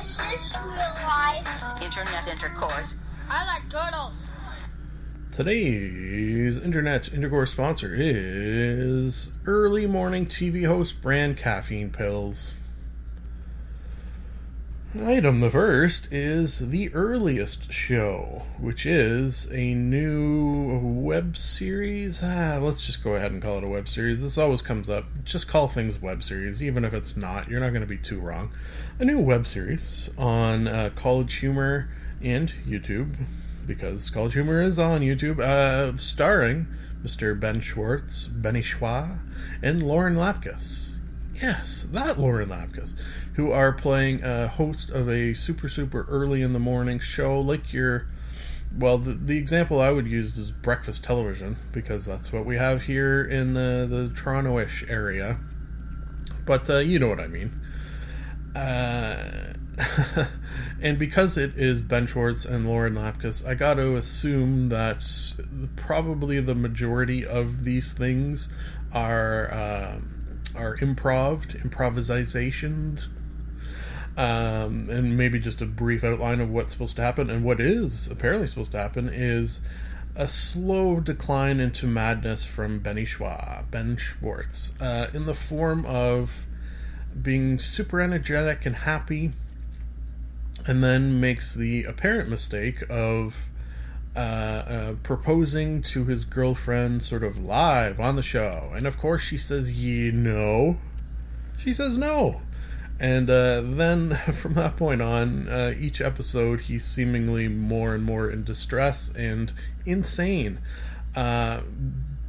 Is 0.00 0.16
this 0.18 0.58
real 0.64 0.94
life? 1.04 1.62
Internet 1.82 2.28
intercourse. 2.28 2.96
I 3.30 3.44
like 3.46 3.68
turtles. 3.70 4.27
Today's 5.38 6.58
internet 6.58 7.12
intercourse 7.12 7.52
sponsor 7.52 7.94
is 7.96 9.30
early 9.46 9.86
morning 9.86 10.26
TV 10.26 10.66
host 10.66 11.00
brand 11.00 11.36
caffeine 11.36 11.90
pills. 11.90 12.56
Item 15.00 15.38
the 15.38 15.48
first 15.48 16.12
is 16.12 16.70
The 16.70 16.92
Earliest 16.92 17.72
Show, 17.72 18.46
which 18.58 18.84
is 18.84 19.46
a 19.52 19.74
new 19.74 20.80
web 20.82 21.36
series. 21.36 22.20
Ah, 22.20 22.58
let's 22.60 22.84
just 22.84 23.04
go 23.04 23.14
ahead 23.14 23.30
and 23.30 23.40
call 23.40 23.58
it 23.58 23.64
a 23.64 23.68
web 23.68 23.86
series. 23.86 24.22
This 24.22 24.38
always 24.38 24.60
comes 24.60 24.90
up. 24.90 25.04
Just 25.22 25.46
call 25.46 25.68
things 25.68 26.02
web 26.02 26.24
series, 26.24 26.60
even 26.60 26.84
if 26.84 26.92
it's 26.92 27.16
not. 27.16 27.48
You're 27.48 27.60
not 27.60 27.70
going 27.70 27.82
to 27.82 27.86
be 27.86 27.96
too 27.96 28.18
wrong. 28.18 28.50
A 28.98 29.04
new 29.04 29.20
web 29.20 29.46
series 29.46 30.10
on 30.18 30.66
uh, 30.66 30.90
College 30.96 31.34
Humor 31.34 31.90
and 32.20 32.52
YouTube, 32.66 33.14
because 33.68 34.08
College 34.10 34.32
Humor 34.32 34.62
is 34.62 34.78
on 34.78 35.02
YouTube, 35.02 35.38
uh, 35.38 35.96
starring 35.98 36.66
Mr. 37.04 37.38
Ben 37.38 37.60
Schwartz, 37.60 38.24
Benny 38.24 38.62
Schwa, 38.62 39.18
and 39.62 39.82
Lauren 39.82 40.16
Lapkus. 40.16 40.96
Yes, 41.34 41.86
that 41.92 42.18
Lauren 42.18 42.48
Lapkus, 42.48 42.94
who 43.34 43.52
are 43.52 43.72
playing 43.72 44.24
a 44.24 44.48
host 44.48 44.90
of 44.90 45.08
a 45.08 45.34
super, 45.34 45.68
super 45.68 46.04
early 46.08 46.42
in 46.42 46.54
the 46.54 46.58
morning 46.58 46.98
show, 46.98 47.38
like 47.40 47.72
your. 47.72 48.08
Well, 48.76 48.98
the, 48.98 49.14
the 49.14 49.38
example 49.38 49.80
I 49.80 49.90
would 49.90 50.06
use 50.06 50.36
is 50.36 50.50
breakfast 50.50 51.04
television, 51.04 51.56
because 51.72 52.04
that's 52.04 52.32
what 52.32 52.44
we 52.44 52.56
have 52.56 52.82
here 52.82 53.22
in 53.22 53.54
the, 53.54 53.86
the 53.88 54.12
Toronto 54.14 54.58
ish 54.58 54.84
area. 54.88 55.38
But 56.44 56.68
uh, 56.68 56.78
you 56.78 56.98
know 56.98 57.08
what 57.08 57.20
I 57.20 57.28
mean. 57.28 57.60
Uh, 58.54 59.54
and 60.82 60.98
because 60.98 61.36
it 61.36 61.56
is 61.56 61.80
Ben 61.80 62.06
Schwartz 62.06 62.44
and 62.44 62.66
Lauren 62.66 62.94
Lapkus, 62.94 63.46
I 63.46 63.54
got 63.54 63.74
to 63.74 63.96
assume 63.96 64.68
that 64.70 65.04
probably 65.76 66.40
the 66.40 66.54
majority 66.54 67.26
of 67.26 67.64
these 67.64 67.92
things 67.92 68.48
are. 68.92 69.52
Uh, 69.52 69.98
are 70.56 70.76
improved, 70.80 71.54
improvisations, 71.54 73.08
um, 74.16 74.88
and 74.90 75.16
maybe 75.16 75.38
just 75.38 75.62
a 75.62 75.66
brief 75.66 76.02
outline 76.02 76.40
of 76.40 76.50
what's 76.50 76.72
supposed 76.72 76.96
to 76.96 77.02
happen. 77.02 77.30
And 77.30 77.44
what 77.44 77.60
is 77.60 78.08
apparently 78.08 78.48
supposed 78.48 78.72
to 78.72 78.78
happen 78.78 79.08
is 79.08 79.60
a 80.16 80.26
slow 80.26 81.00
decline 81.00 81.60
into 81.60 81.86
madness 81.86 82.44
from 82.44 82.80
Benny 82.80 83.06
Schwa, 83.06 83.70
Ben 83.70 83.96
Schwartz, 83.96 84.72
uh, 84.80 85.06
in 85.14 85.26
the 85.26 85.34
form 85.34 85.86
of 85.86 86.46
being 87.20 87.58
super 87.58 88.00
energetic 88.00 88.66
and 88.66 88.76
happy, 88.76 89.32
and 90.66 90.82
then 90.82 91.20
makes 91.20 91.54
the 91.54 91.84
apparent 91.84 92.28
mistake 92.28 92.82
of 92.90 93.36
uh, 94.16 94.18
uh, 94.18 94.94
proposing 95.02 95.80
to 95.80 96.04
his 96.04 96.24
girlfriend 96.24 97.02
sort 97.02 97.22
of 97.22 97.38
live 97.38 98.00
on 98.00 98.16
the 98.16 98.22
show. 98.22 98.72
And 98.74 98.86
of 98.86 98.98
course, 98.98 99.22
she 99.22 99.38
says, 99.38 99.70
you 99.80 100.10
know. 100.10 100.78
She 101.56 101.72
says 101.72 101.96
no. 101.96 102.40
And 102.98 103.30
uh, 103.30 103.62
then 103.64 104.18
from 104.32 104.54
that 104.54 104.76
point 104.76 105.00
on, 105.00 105.48
uh, 105.48 105.74
each 105.78 106.00
episode, 106.00 106.62
he's 106.62 106.84
seemingly 106.84 107.48
more 107.48 107.94
and 107.94 108.04
more 108.04 108.28
in 108.28 108.42
distress 108.44 109.10
and 109.14 109.52
insane. 109.86 110.58
Uh, 111.14 111.60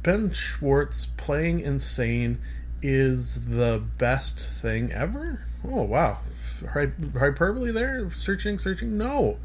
ben 0.02 0.32
Schwartz 0.32 1.06
playing 1.16 1.60
insane 1.60 2.38
is 2.82 3.46
the 3.46 3.82
best 3.98 4.38
thing 4.38 4.92
ever. 4.92 5.46
Oh, 5.66 5.82
wow. 5.82 6.18
Hyperbole 6.72 7.70
there? 7.72 8.10
Searching, 8.14 8.58
searching? 8.58 8.96
No. 8.96 9.38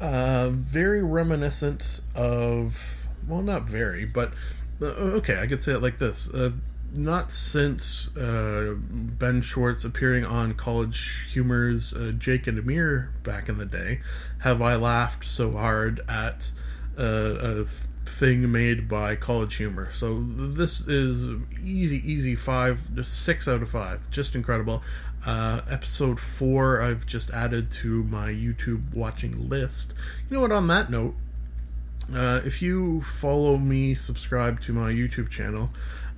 Uh, 0.00 0.50
very 0.50 1.02
reminiscent 1.02 2.00
of, 2.14 3.06
well, 3.26 3.42
not 3.42 3.64
very, 3.64 4.04
but 4.04 4.32
uh, 4.80 4.86
okay, 4.86 5.40
I 5.40 5.46
could 5.46 5.62
say 5.62 5.72
it 5.72 5.82
like 5.82 5.98
this. 5.98 6.32
Uh, 6.32 6.52
not 6.94 7.30
since 7.30 8.16
uh, 8.16 8.74
Ben 8.78 9.42
Schwartz 9.42 9.84
appearing 9.84 10.24
on 10.24 10.54
College 10.54 11.26
Humor's 11.32 11.92
uh, 11.92 12.12
Jake 12.16 12.46
and 12.46 12.58
Amir 12.58 13.10
back 13.22 13.48
in 13.48 13.58
the 13.58 13.66
day 13.66 14.00
have 14.38 14.62
I 14.62 14.76
laughed 14.76 15.24
so 15.24 15.52
hard 15.52 16.00
at 16.08 16.50
uh, 16.98 17.62
a 17.62 17.64
thing 18.06 18.50
made 18.50 18.88
by 18.88 19.16
College 19.16 19.56
Humor. 19.56 19.90
So 19.92 20.24
this 20.36 20.80
is 20.80 21.38
easy, 21.62 21.98
easy 22.10 22.34
five, 22.34 22.94
just 22.94 23.22
six 23.22 23.46
out 23.46 23.62
of 23.62 23.68
five, 23.68 24.08
just 24.10 24.34
incredible. 24.34 24.82
Uh, 25.26 25.60
episode 25.68 26.20
four, 26.20 26.80
I've 26.80 27.06
just 27.06 27.30
added 27.30 27.70
to 27.72 28.04
my 28.04 28.28
YouTube 28.30 28.94
watching 28.94 29.48
list. 29.48 29.92
You 30.28 30.36
know 30.36 30.40
what? 30.42 30.52
On 30.52 30.66
that 30.68 30.90
note, 30.90 31.14
uh, 32.14 32.40
if 32.44 32.62
you 32.62 33.02
follow 33.02 33.58
me, 33.58 33.94
subscribe 33.94 34.60
to 34.62 34.72
my 34.72 34.90
YouTube 34.90 35.28
channel, 35.28 35.70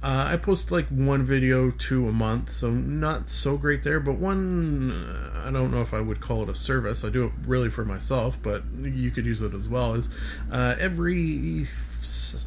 uh, 0.03 0.25
I 0.29 0.37
post 0.37 0.71
like 0.71 0.89
one 0.89 1.25
video 1.25 1.71
to 1.71 2.09
a 2.09 2.13
month, 2.13 2.53
so 2.53 2.71
not 2.71 3.29
so 3.29 3.59
great 3.59 3.83
there, 3.83 4.01
but 4.01 4.15
one, 4.15 4.93
uh, 4.93 5.47
I 5.47 5.51
don't 5.51 5.71
know 5.71 5.83
if 5.83 5.93
I 5.93 6.01
would 6.01 6.21
call 6.21 6.43
it 6.43 6.49
a 6.49 6.55
service. 6.55 7.05
I 7.05 7.11
do 7.11 7.25
it 7.25 7.33
really 7.45 7.69
for 7.69 7.85
myself, 7.85 8.39
but 8.43 8.63
you 8.81 9.11
could 9.11 9.27
use 9.27 9.43
it 9.43 9.53
as 9.53 9.69
well. 9.69 9.95
Is 9.95 10.09
uh, 10.51 10.77
every 10.79 11.69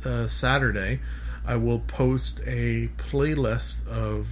uh, 0.06 0.26
Saturday, 0.26 1.02
I 1.46 1.58
will 1.58 1.80
post 1.80 2.40
a 2.48 2.90
playlist 2.98 3.88
of 3.88 4.28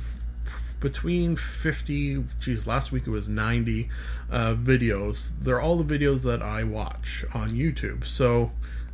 between 0.81 1.37
50 1.37 2.25
geez 2.39 2.67
last 2.67 2.91
week 2.91 3.07
it 3.07 3.09
was 3.09 3.29
90 3.29 3.87
uh, 4.29 4.53
videos 4.55 5.31
they're 5.41 5.61
all 5.61 5.81
the 5.81 5.97
videos 5.97 6.23
that 6.23 6.41
i 6.41 6.63
watch 6.63 7.23
on 7.33 7.51
youtube 7.51 8.05
so 8.05 8.51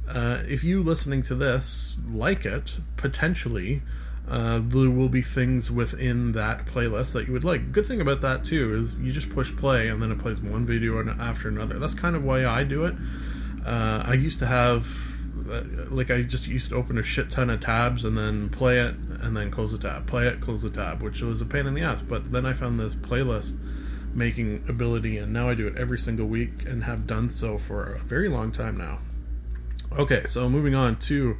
uh, 0.08 0.44
if 0.48 0.64
you 0.64 0.84
listening 0.84 1.24
to 1.24 1.34
this 1.34 1.96
like 2.12 2.46
it 2.46 2.80
potentially 2.98 3.82
uh, 4.30 4.60
there 4.62 4.90
will 4.90 5.08
be 5.08 5.22
things 5.22 5.72
within 5.72 6.34
that 6.34 6.66
playlist 6.66 7.14
that 7.14 7.28
you 7.28 7.34
would 7.34 7.46
like. 7.46 7.72
Good 7.72 7.86
thing 7.86 8.02
about 8.02 8.20
that 8.22 8.44
too 8.44 8.78
is 8.78 9.00
you 9.00 9.14
just 9.14 9.30
push 9.30 9.56
play 9.56 9.88
and 9.88 10.02
then 10.02 10.12
it 10.12 10.20
plays 10.20 10.42
one 10.42 10.66
video 10.66 11.02
after 11.18 11.48
another. 11.48 11.80
That's 11.80 11.94
kind 11.94 12.14
of 12.14 12.26
why 12.26 12.46
I 12.46 12.64
do 12.64 12.84
it. 12.84 12.96
Uh, 13.66 14.04
I 14.06 14.14
used 14.14 14.40
to 14.40 14.46
have 14.46 14.86
like 15.90 16.12
I 16.12 16.22
just 16.24 16.48
used 16.48 16.70
to 16.70 16.76
open 16.76 16.98
a 16.98 17.04
shit 17.04 17.30
ton 17.32 17.50
of 17.50 17.62
tabs 17.62 18.04
and 18.04 18.18
then 18.18 18.50
play 18.50 18.80
it 18.80 18.96
and 18.96 19.36
then 19.36 19.52
close 19.52 19.72
the 19.72 19.78
tab, 19.78 20.08
play 20.08 20.28
it, 20.28 20.42
close 20.42 20.62
the 20.62 20.70
tab, 20.70 21.02
which 21.02 21.22
was 21.22 21.42
a 21.42 21.46
pain 21.46 21.66
in 21.66 21.74
the 21.74 21.82
ass. 21.82 22.02
But 22.02 22.32
then 22.32 22.46
I 22.46 22.54
found 22.54 22.80
this 22.80 22.96
playlist 22.96 23.58
making 24.14 24.64
ability, 24.68 25.18
and 25.18 25.32
now 25.32 25.48
I 25.48 25.54
do 25.54 25.68
it 25.68 25.78
every 25.78 26.00
single 26.00 26.28
week 26.28 26.66
and 26.66 26.84
have 26.84 27.06
done 27.06 27.30
so 27.30 27.58
for 27.58 27.84
a 27.94 28.00
very 28.00 28.30
long 28.30 28.52
time 28.52 28.78
now. 28.78 29.00
Okay, 29.98 30.26
so 30.26 30.50
moving 30.50 30.76
on 30.76 30.98
to 30.98 31.38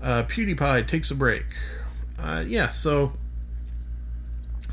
uh, 0.00 0.22
PewDiePie 0.24 0.86
takes 0.88 1.10
a 1.10 1.14
break. 1.14 1.44
Uh, 2.18 2.44
yeah, 2.46 2.68
so 2.68 3.12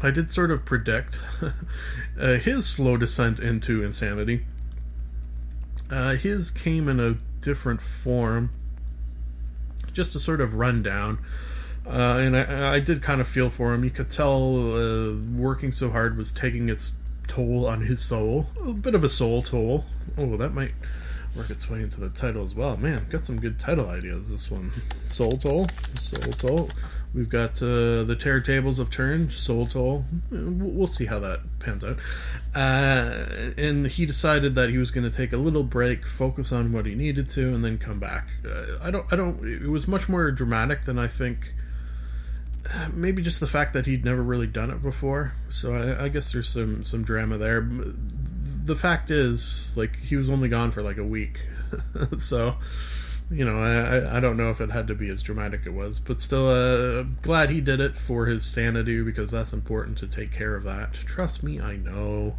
I 0.02 0.12
did 0.12 0.30
sort 0.30 0.52
of 0.52 0.64
predict 0.66 1.20
uh, 2.20 2.34
his 2.34 2.66
slow 2.66 2.98
descent 2.98 3.40
into 3.40 3.84
insanity. 3.84 4.46
Uh, 5.90 6.16
his 6.16 6.52
came 6.52 6.88
in 6.88 7.00
a 7.00 7.18
different 7.42 7.82
form, 7.82 8.52
just 9.94 10.16
a 10.16 10.20
sort 10.20 10.42
of 10.42 10.54
rundown. 10.56 11.20
Uh, 11.86 12.20
and 12.20 12.38
I, 12.38 12.76
I, 12.76 12.80
did 12.80 13.02
kind 13.02 13.20
of 13.20 13.28
feel 13.28 13.50
for 13.50 13.74
him. 13.74 13.84
You 13.84 13.90
could 13.90 14.12
tell 14.12 14.76
uh, 14.76 15.14
working 15.36 15.72
so 15.72 15.90
hard 15.90 16.18
was 16.18 16.30
taking 16.30 16.70
its 16.70 16.94
toll 17.28 17.66
on 17.66 17.82
his 17.82 18.02
soul. 18.02 18.48
A 18.64 18.74
bit 18.74 18.94
of 18.94 19.04
a 19.04 19.10
soul 19.10 19.42
toll. 19.42 19.86
Oh, 20.18 20.38
that 20.38 20.54
might 20.54 20.74
work 21.36 21.50
its 21.50 21.70
way 21.70 21.82
into 21.82 22.00
the 22.00 22.10
title 22.10 22.44
as 22.44 22.54
well. 22.54 22.78
Man, 22.78 23.08
got 23.10 23.26
some 23.26 23.40
good 23.40 23.60
title 23.60 23.90
ideas. 23.90 24.30
This 24.30 24.52
one, 24.52 24.72
Soul 25.04 25.38
Toll, 25.38 25.68
Soul 26.00 26.34
Toll. 26.34 26.70
We've 27.12 27.30
got 27.30 27.62
uh, 27.62 28.04
the 28.04 28.16
Terror 28.20 28.40
Tables 28.40 28.78
of 28.78 28.92
Turn, 28.92 29.32
Soul 29.32 29.66
Toll. 29.66 30.06
We'll 30.30 30.86
see 30.86 31.06
how 31.08 31.18
that 31.20 31.40
pans 31.58 31.84
out. 31.84 31.98
Uh, 32.54 33.52
and 33.58 33.88
he 33.88 34.06
decided 34.06 34.54
that 34.56 34.70
he 34.70 34.78
was 34.78 34.92
going 34.92 35.10
to 35.10 35.16
take 35.16 35.34
a 35.34 35.38
little 35.38 35.64
break, 35.64 36.06
focus 36.06 36.52
on 36.52 36.72
what 36.72 36.86
he 36.86 36.94
needed 36.94 37.28
to, 37.30 37.54
and 37.54 37.66
then 37.66 37.80
come 37.80 38.00
back. 38.00 38.28
Uh, 38.46 38.78
I 38.80 38.92
don't. 38.92 39.12
I 39.12 39.16
don't. 39.16 39.44
It 39.44 39.70
was 39.70 39.88
much 39.88 40.08
more 40.08 40.30
dramatic 40.30 40.86
than 40.86 41.00
I 41.00 41.08
think. 41.08 41.56
Uh, 42.72 42.90
maybe 42.94 43.24
just 43.24 43.40
the 43.40 43.48
fact 43.48 43.74
that 43.74 43.88
he'd 43.88 44.06
never 44.06 44.22
really 44.22 44.48
done 44.48 44.70
it 44.70 44.84
before. 44.84 45.34
So 45.50 45.74
I, 45.74 46.06
I 46.06 46.10
guess 46.10 46.32
there's 46.32 46.50
some 46.50 46.84
some 46.84 47.04
drama 47.04 47.40
there. 47.40 47.68
The 48.66 48.76
fact 48.76 49.10
is, 49.10 49.72
like, 49.76 49.98
he 49.98 50.16
was 50.16 50.30
only 50.30 50.48
gone 50.48 50.72
for 50.72 50.84
like 50.84 50.98
a 50.98 51.04
week, 51.04 51.42
so 52.20 52.58
you 53.32 53.46
know, 53.46 53.60
I, 53.60 54.18
I 54.18 54.20
don't 54.20 54.38
know 54.38 54.50
if 54.50 54.60
it 54.60 54.72
had 54.72 54.88
to 54.88 54.96
be 54.96 55.10
as 55.10 55.22
dramatic 55.22 55.62
it 55.66 55.74
was, 55.74 56.00
but 56.00 56.22
still, 56.22 56.50
uh, 56.50 57.04
glad 57.22 57.50
he 57.50 57.62
did 57.62 57.80
it 57.80 57.98
for 57.98 58.26
his 58.26 58.44
sanity 58.44 59.02
because 59.02 59.32
that's 59.32 59.54
important 59.54 59.98
to 60.00 60.08
take 60.08 60.32
care 60.32 60.56
of 60.56 60.64
that. 60.64 60.94
Trust 60.94 61.44
me, 61.44 61.60
I 61.60 61.76
know. 61.76 62.36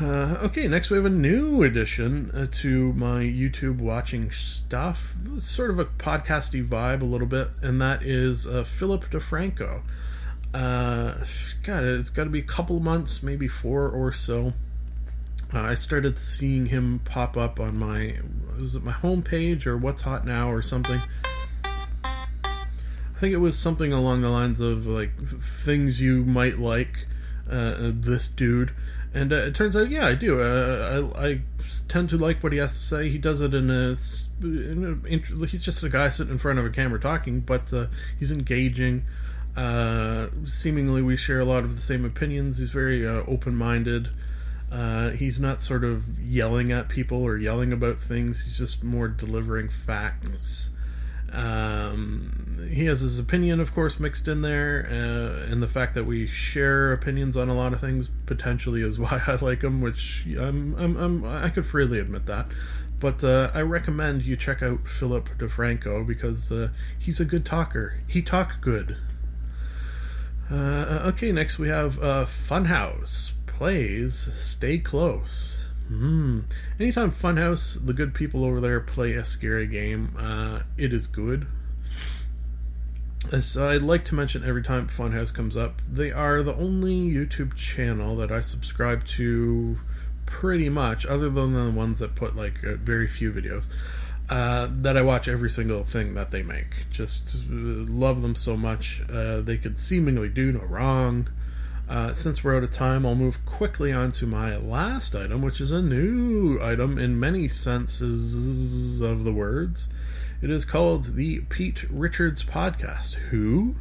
Uh, 0.00 0.36
okay, 0.42 0.66
next 0.66 0.90
we 0.90 0.96
have 0.96 1.06
a 1.06 1.10
new 1.10 1.62
addition 1.62 2.30
uh, 2.32 2.48
to 2.50 2.92
my 2.94 3.20
YouTube 3.20 3.78
watching 3.78 4.30
stuff. 4.32 5.14
Sort 5.38 5.70
of 5.70 5.78
a 5.78 5.84
podcasty 5.84 6.66
vibe 6.66 7.00
a 7.00 7.04
little 7.04 7.28
bit, 7.28 7.50
and 7.62 7.80
that 7.80 8.02
is 8.02 8.46
uh, 8.46 8.64
Philip 8.64 9.04
DeFranco. 9.10 9.82
Uh, 10.52 11.14
God, 11.62 11.84
it's 11.84 12.10
got 12.10 12.24
to 12.24 12.30
be 12.30 12.40
a 12.40 12.42
couple 12.42 12.80
months, 12.80 13.22
maybe 13.22 13.46
four 13.46 13.88
or 13.88 14.12
so. 14.12 14.54
Uh, 15.54 15.60
I 15.60 15.74
started 15.74 16.18
seeing 16.18 16.66
him 16.66 17.00
pop 17.04 17.36
up 17.36 17.60
on 17.60 17.78
my 17.78 18.16
was 18.58 18.74
it 18.74 18.82
my 18.82 18.92
homepage 18.92 19.66
or 19.66 19.76
what's 19.76 20.02
hot 20.02 20.26
now 20.26 20.50
or 20.50 20.62
something. 20.62 20.98
I 22.04 23.20
think 23.20 23.32
it 23.32 23.38
was 23.38 23.56
something 23.56 23.92
along 23.92 24.22
the 24.22 24.28
lines 24.28 24.60
of 24.60 24.86
like 24.86 25.12
things 25.62 26.00
you 26.00 26.24
might 26.24 26.58
like 26.58 27.06
uh, 27.48 27.92
this 27.94 28.28
dude, 28.28 28.72
and 29.12 29.32
uh, 29.32 29.36
it 29.36 29.54
turns 29.54 29.76
out 29.76 29.90
yeah 29.90 30.08
I 30.08 30.14
do. 30.14 30.40
Uh, 30.40 31.10
I, 31.14 31.26
I 31.26 31.40
tend 31.88 32.10
to 32.10 32.18
like 32.18 32.42
what 32.42 32.52
he 32.52 32.58
has 32.58 32.74
to 32.74 32.82
say. 32.82 33.08
He 33.08 33.18
does 33.18 33.40
it 33.40 33.54
in 33.54 33.70
a, 33.70 33.94
in 34.42 35.02
a 35.04 35.46
he's 35.46 35.62
just 35.62 35.84
a 35.84 35.88
guy 35.88 36.08
sitting 36.08 36.32
in 36.32 36.38
front 36.38 36.58
of 36.58 36.66
a 36.66 36.70
camera 36.70 37.00
talking, 37.00 37.40
but 37.40 37.72
uh, 37.72 37.86
he's 38.18 38.32
engaging. 38.32 39.04
Uh, 39.56 40.26
seemingly, 40.46 41.00
we 41.00 41.16
share 41.16 41.38
a 41.38 41.44
lot 41.44 41.62
of 41.62 41.76
the 41.76 41.82
same 41.82 42.04
opinions. 42.04 42.58
He's 42.58 42.70
very 42.70 43.06
uh, 43.06 43.22
open 43.28 43.54
minded. 43.54 44.08
Uh, 44.70 45.10
he's 45.10 45.38
not 45.38 45.62
sort 45.62 45.84
of 45.84 46.18
yelling 46.20 46.72
at 46.72 46.88
people 46.88 47.22
or 47.22 47.36
yelling 47.36 47.72
about 47.72 48.00
things. 48.00 48.42
He's 48.44 48.58
just 48.58 48.82
more 48.82 49.08
delivering 49.08 49.68
facts. 49.68 50.70
Um, 51.32 52.68
he 52.72 52.84
has 52.86 53.00
his 53.00 53.18
opinion, 53.18 53.58
of 53.60 53.74
course, 53.74 53.98
mixed 53.98 54.28
in 54.28 54.42
there, 54.42 54.86
uh, 54.88 55.50
and 55.50 55.62
the 55.62 55.66
fact 55.66 55.94
that 55.94 56.04
we 56.04 56.26
share 56.28 56.92
opinions 56.92 57.36
on 57.36 57.48
a 57.48 57.54
lot 57.54 57.72
of 57.72 57.80
things 57.80 58.08
potentially 58.26 58.82
is 58.82 58.98
why 59.00 59.20
I 59.26 59.36
like 59.36 59.62
him. 59.62 59.80
Which 59.80 60.24
I'm, 60.26 60.74
I'm, 60.76 60.96
I'm 60.96 61.24
i 61.24 61.50
could 61.50 61.66
freely 61.66 61.98
admit 61.98 62.26
that. 62.26 62.48
But 63.00 63.24
uh, 63.24 63.50
I 63.52 63.60
recommend 63.60 64.22
you 64.22 64.36
check 64.36 64.62
out 64.62 64.88
Philip 64.88 65.28
DeFranco 65.38 66.06
because 66.06 66.50
uh, 66.50 66.68
he's 66.98 67.20
a 67.20 67.24
good 67.24 67.44
talker. 67.44 68.00
He 68.06 68.22
talk 68.22 68.60
good. 68.60 68.96
Uh, 70.50 71.02
okay, 71.06 71.32
next 71.32 71.58
we 71.58 71.68
have 71.68 71.98
uh, 71.98 72.26
Funhaus 72.26 73.32
plays 73.56 74.28
Stay 74.34 74.78
Close. 74.78 75.56
Hmm. 75.88 76.40
Anytime 76.80 77.12
Funhaus, 77.12 77.84
the 77.84 77.92
good 77.92 78.14
people 78.14 78.44
over 78.44 78.60
there, 78.60 78.80
play 78.80 79.12
a 79.12 79.24
scary 79.24 79.66
game, 79.66 80.16
uh, 80.18 80.62
it 80.76 80.92
is 80.92 81.06
good. 81.06 81.46
As 83.30 83.56
I'd 83.56 83.82
like 83.82 84.04
to 84.06 84.14
mention 84.14 84.44
every 84.44 84.62
time 84.62 84.88
Funhaus 84.88 85.32
comes 85.32 85.56
up, 85.56 85.80
they 85.90 86.10
are 86.10 86.42
the 86.42 86.54
only 86.56 86.94
YouTube 86.94 87.54
channel 87.54 88.16
that 88.16 88.32
I 88.32 88.40
subscribe 88.40 89.06
to 89.16 89.78
pretty 90.26 90.68
much, 90.68 91.06
other 91.06 91.30
than 91.30 91.54
the 91.54 91.70
ones 91.70 92.00
that 92.00 92.16
put 92.16 92.34
like 92.34 92.58
very 92.60 93.06
few 93.06 93.32
videos, 93.32 93.66
uh, 94.28 94.68
that 94.70 94.96
I 94.96 95.02
watch 95.02 95.28
every 95.28 95.50
single 95.50 95.84
thing 95.84 96.14
that 96.14 96.32
they 96.32 96.42
make. 96.42 96.90
Just 96.90 97.36
uh, 97.36 97.40
love 97.50 98.20
them 98.22 98.34
so 98.34 98.56
much. 98.56 99.02
Uh, 99.08 99.40
they 99.40 99.58
could 99.58 99.78
seemingly 99.78 100.28
do 100.28 100.52
no 100.52 100.60
wrong. 100.60 101.28
Uh, 101.88 102.14
since 102.14 102.42
we're 102.42 102.56
out 102.56 102.64
of 102.64 102.70
time, 102.70 103.04
I'll 103.04 103.14
move 103.14 103.44
quickly 103.44 103.92
on 103.92 104.10
to 104.12 104.26
my 104.26 104.56
last 104.56 105.14
item, 105.14 105.42
which 105.42 105.60
is 105.60 105.70
a 105.70 105.82
new 105.82 106.58
item 106.62 106.98
in 106.98 107.20
many 107.20 107.46
senses 107.46 109.00
of 109.00 109.24
the 109.24 109.32
words. 109.32 109.88
It 110.40 110.50
is 110.50 110.64
called 110.64 111.14
the 111.14 111.40
Pete 111.40 111.84
Richards 111.90 112.42
Podcast. 112.42 113.14
Who 113.30 113.76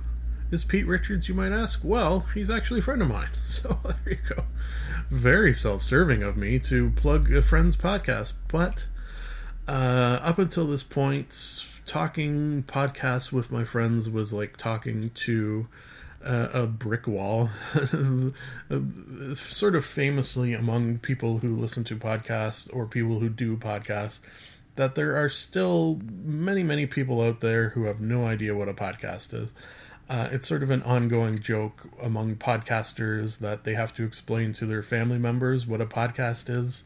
is 0.51 0.63
Pete 0.63 0.85
Richards, 0.85 1.29
you 1.29 1.35
might 1.35 1.51
ask? 1.51 1.81
Well, 1.83 2.25
he's 2.33 2.49
actually 2.49 2.79
a 2.79 2.83
friend 2.83 3.01
of 3.01 3.07
mine. 3.07 3.29
So 3.47 3.79
there 3.83 4.13
you 4.13 4.35
go. 4.35 4.43
Very 5.09 5.53
self 5.53 5.81
serving 5.83 6.23
of 6.23 6.35
me 6.35 6.59
to 6.59 6.91
plug 6.91 7.31
a 7.33 7.41
friend's 7.41 7.75
podcast. 7.75 8.33
But 8.49 8.85
uh, 9.67 10.19
up 10.21 10.39
until 10.39 10.67
this 10.67 10.83
point, 10.83 11.63
talking 11.85 12.63
podcasts 12.63 13.31
with 13.31 13.51
my 13.51 13.63
friends 13.63 14.09
was 14.09 14.33
like 14.33 14.57
talking 14.57 15.11
to 15.11 15.67
uh, 16.25 16.49
a 16.53 16.65
brick 16.65 17.07
wall. 17.07 17.49
sort 19.35 19.75
of 19.75 19.85
famously 19.85 20.53
among 20.53 20.99
people 20.99 21.39
who 21.39 21.55
listen 21.55 21.83
to 21.85 21.95
podcasts 21.95 22.69
or 22.73 22.85
people 22.85 23.19
who 23.19 23.29
do 23.29 23.57
podcasts, 23.57 24.19
that 24.75 24.95
there 24.95 25.15
are 25.15 25.29
still 25.29 25.99
many, 26.23 26.63
many 26.63 26.85
people 26.85 27.21
out 27.21 27.41
there 27.41 27.69
who 27.69 27.85
have 27.85 28.01
no 28.01 28.25
idea 28.25 28.55
what 28.55 28.69
a 28.69 28.73
podcast 28.73 29.33
is. 29.33 29.49
Uh, 30.09 30.27
it's 30.31 30.47
sort 30.47 30.63
of 30.63 30.69
an 30.69 30.83
ongoing 30.83 31.39
joke 31.39 31.87
among 32.01 32.35
podcasters 32.35 33.39
that 33.39 33.63
they 33.63 33.73
have 33.73 33.93
to 33.93 34.03
explain 34.03 34.53
to 34.53 34.65
their 34.65 34.83
family 34.83 35.17
members 35.17 35.65
what 35.65 35.81
a 35.81 35.85
podcast 35.85 36.49
is. 36.49 36.83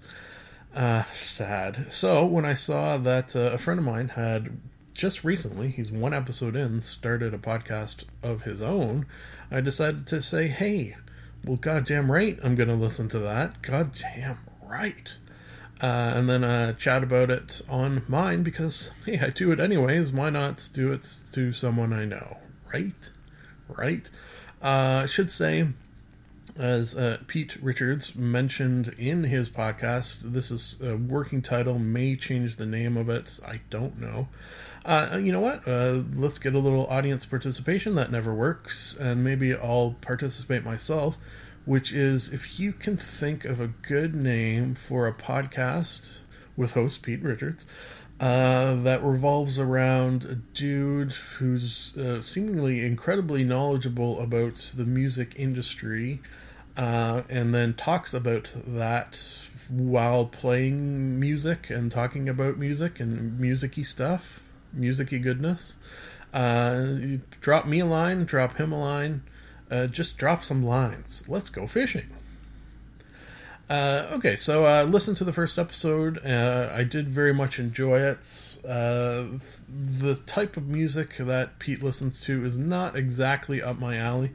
Uh, 0.76 1.04
sad. 1.14 1.88
So 1.90 2.26
when 2.26 2.46
I 2.46 2.54
saw 2.54 2.98
that 2.98 3.36
uh, 3.36 3.40
a 3.40 3.58
friend 3.58 3.80
of 3.80 3.86
mine 3.86 4.10
had 4.10 4.60
just 4.98 5.24
recently, 5.24 5.70
he's 5.70 5.92
one 5.92 6.14
episode 6.14 6.56
in, 6.56 6.82
started 6.82 7.32
a 7.32 7.38
podcast 7.38 8.04
of 8.24 8.42
his 8.42 8.64
own, 8.64 9.06
I 9.52 9.62
decided 9.62 10.08
to 10.08 10.22
say, 10.24 10.48
hey, 10.48 10.98
well, 11.46 11.58
goddamn 11.58 12.12
right, 12.12 12.38
I'm 12.44 12.56
going 12.56 12.68
to 12.68 12.76
listen 12.76 13.08
to 13.10 13.20
that. 13.20 13.62
Goddamn 13.62 14.40
right. 14.64 15.14
Uh, 15.82 15.86
and 16.16 16.28
then 16.28 16.44
uh, 16.44 16.74
chat 16.74 17.04
about 17.04 17.30
it 17.30 17.62
on 17.70 18.02
mine 18.08 18.42
because, 18.42 18.90
hey, 19.06 19.20
I 19.20 19.30
do 19.30 19.52
it 19.52 19.60
anyways. 19.60 20.12
Why 20.12 20.32
not 20.32 20.68
do 20.74 20.92
it 20.92 21.08
to 21.34 21.54
someone 21.54 21.94
I 21.94 22.06
know? 22.06 22.38
Right? 22.74 22.96
Right? 23.70 24.10
Uh, 24.64 25.02
I 25.04 25.06
should 25.06 25.32
say, 25.32 25.68
as 26.56 26.96
uh, 26.96 27.20
Pete 27.28 27.56
Richards 27.62 28.16
mentioned 28.16 28.96
in 28.98 29.26
his 29.26 29.48
podcast, 29.48 30.22
this 30.34 30.50
is 30.50 30.78
a 30.82 30.96
working 30.96 31.44
title, 31.44 31.78
may 31.78 32.16
change 32.16 32.56
the 32.56 32.66
name 32.66 32.98
of 32.98 33.10
it. 33.10 33.40
I 33.46 33.62
don't 33.70 34.02
know. 34.02 34.28
Uh, 34.88 35.20
you 35.22 35.34
know 35.34 35.42
what? 35.42 35.68
Uh, 35.68 36.02
let's 36.16 36.40
get 36.40 36.56
a 36.56 36.60
little 36.60 36.88
audience 36.88 37.26
participation. 37.26 37.96
That 37.96 38.10
never 38.10 38.34
works. 38.34 38.96
And 38.98 39.22
maybe 39.22 39.54
I'll 39.54 39.98
participate 40.00 40.64
myself, 40.64 41.18
which 41.66 41.92
is 41.92 42.32
if 42.32 42.58
you 42.58 42.72
can 42.72 42.96
think 42.96 43.44
of 43.44 43.60
a 43.60 43.68
good 43.68 44.16
name 44.16 44.76
for 44.76 45.06
a 45.06 45.14
podcast 45.14 46.20
with 46.56 46.72
host 46.72 47.02
Pete 47.02 47.22
Richards 47.22 47.66
uh, 48.22 48.76
that 48.76 49.04
revolves 49.04 49.60
around 49.60 50.24
a 50.24 50.36
dude 50.36 51.12
who's 51.38 51.96
uh, 51.98 52.22
seemingly 52.22 52.86
incredibly 52.86 53.44
knowledgeable 53.44 54.22
about 54.22 54.72
the 54.76 54.86
music 54.86 55.34
industry 55.36 56.22
uh, 56.78 57.24
and 57.30 57.54
then 57.54 57.74
talks 57.74 58.14
about 58.14 58.54
that 58.66 59.38
while 59.70 60.26
playing 60.26 61.20
music 61.20 61.70
and 61.70 61.92
talking 61.92 62.30
about 62.30 62.58
music 62.58 63.00
and 63.02 63.38
musicy 63.38 63.84
stuff, 63.84 64.42
musicy 64.74 65.20
goodness. 65.20 65.76
Uh, 66.34 67.18
drop 67.42 67.66
me 67.66 67.80
a 67.80 67.86
line, 67.86 68.26
drop 68.26 68.58
him 68.58 68.72
a 68.72 68.80
line, 68.80 69.24
uh, 69.72 69.88
just 69.88 70.18
drop 70.18 70.44
some 70.44 70.66
lines. 70.66 71.24
Let's 71.28 71.50
go 71.50 71.68
fishing. 71.68 72.10
Uh, 73.70 74.08
okay, 74.12 74.38
so 74.38 74.66
uh, 74.66 74.84
listen 74.84 75.14
to 75.16 75.26
the 75.26 75.34
first 75.34 75.60
episode. 75.60 76.26
Uh, 76.26 76.72
I 76.74 76.84
did 76.84 77.10
very 77.10 77.34
much 77.34 77.60
enjoy 77.60 78.00
it. 78.00 78.58
Uh, 78.66 79.40
the 79.68 80.16
type 80.26 80.56
of 80.56 80.68
music 80.68 81.18
that 81.20 81.60
Pete 81.60 81.84
listens 81.84 82.20
to 82.22 82.46
is 82.46 82.58
not 82.58 82.96
exactly 82.96 83.62
up 83.62 83.78
my 83.78 83.98
alley. 83.98 84.32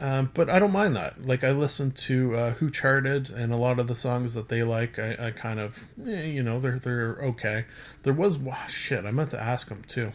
Um, 0.00 0.30
but 0.32 0.48
I 0.48 0.58
don't 0.58 0.72
mind 0.72 0.96
that. 0.96 1.26
Like 1.26 1.44
I 1.44 1.50
listen 1.50 1.90
to 1.92 2.34
uh, 2.34 2.50
Who 2.52 2.70
Charted, 2.70 3.28
and 3.28 3.52
a 3.52 3.56
lot 3.56 3.78
of 3.78 3.86
the 3.86 3.94
songs 3.94 4.32
that 4.32 4.48
they 4.48 4.62
like, 4.62 4.98
I, 4.98 5.26
I 5.26 5.30
kind 5.30 5.60
of, 5.60 5.86
eh, 6.06 6.22
you 6.22 6.42
know, 6.42 6.58
they're 6.58 6.78
they're 6.78 7.18
okay. 7.22 7.66
There 8.02 8.14
was 8.14 8.38
wow, 8.38 8.66
shit. 8.68 9.04
I 9.04 9.10
meant 9.10 9.30
to 9.30 9.40
ask 9.40 9.68
him 9.68 9.84
too. 9.86 10.12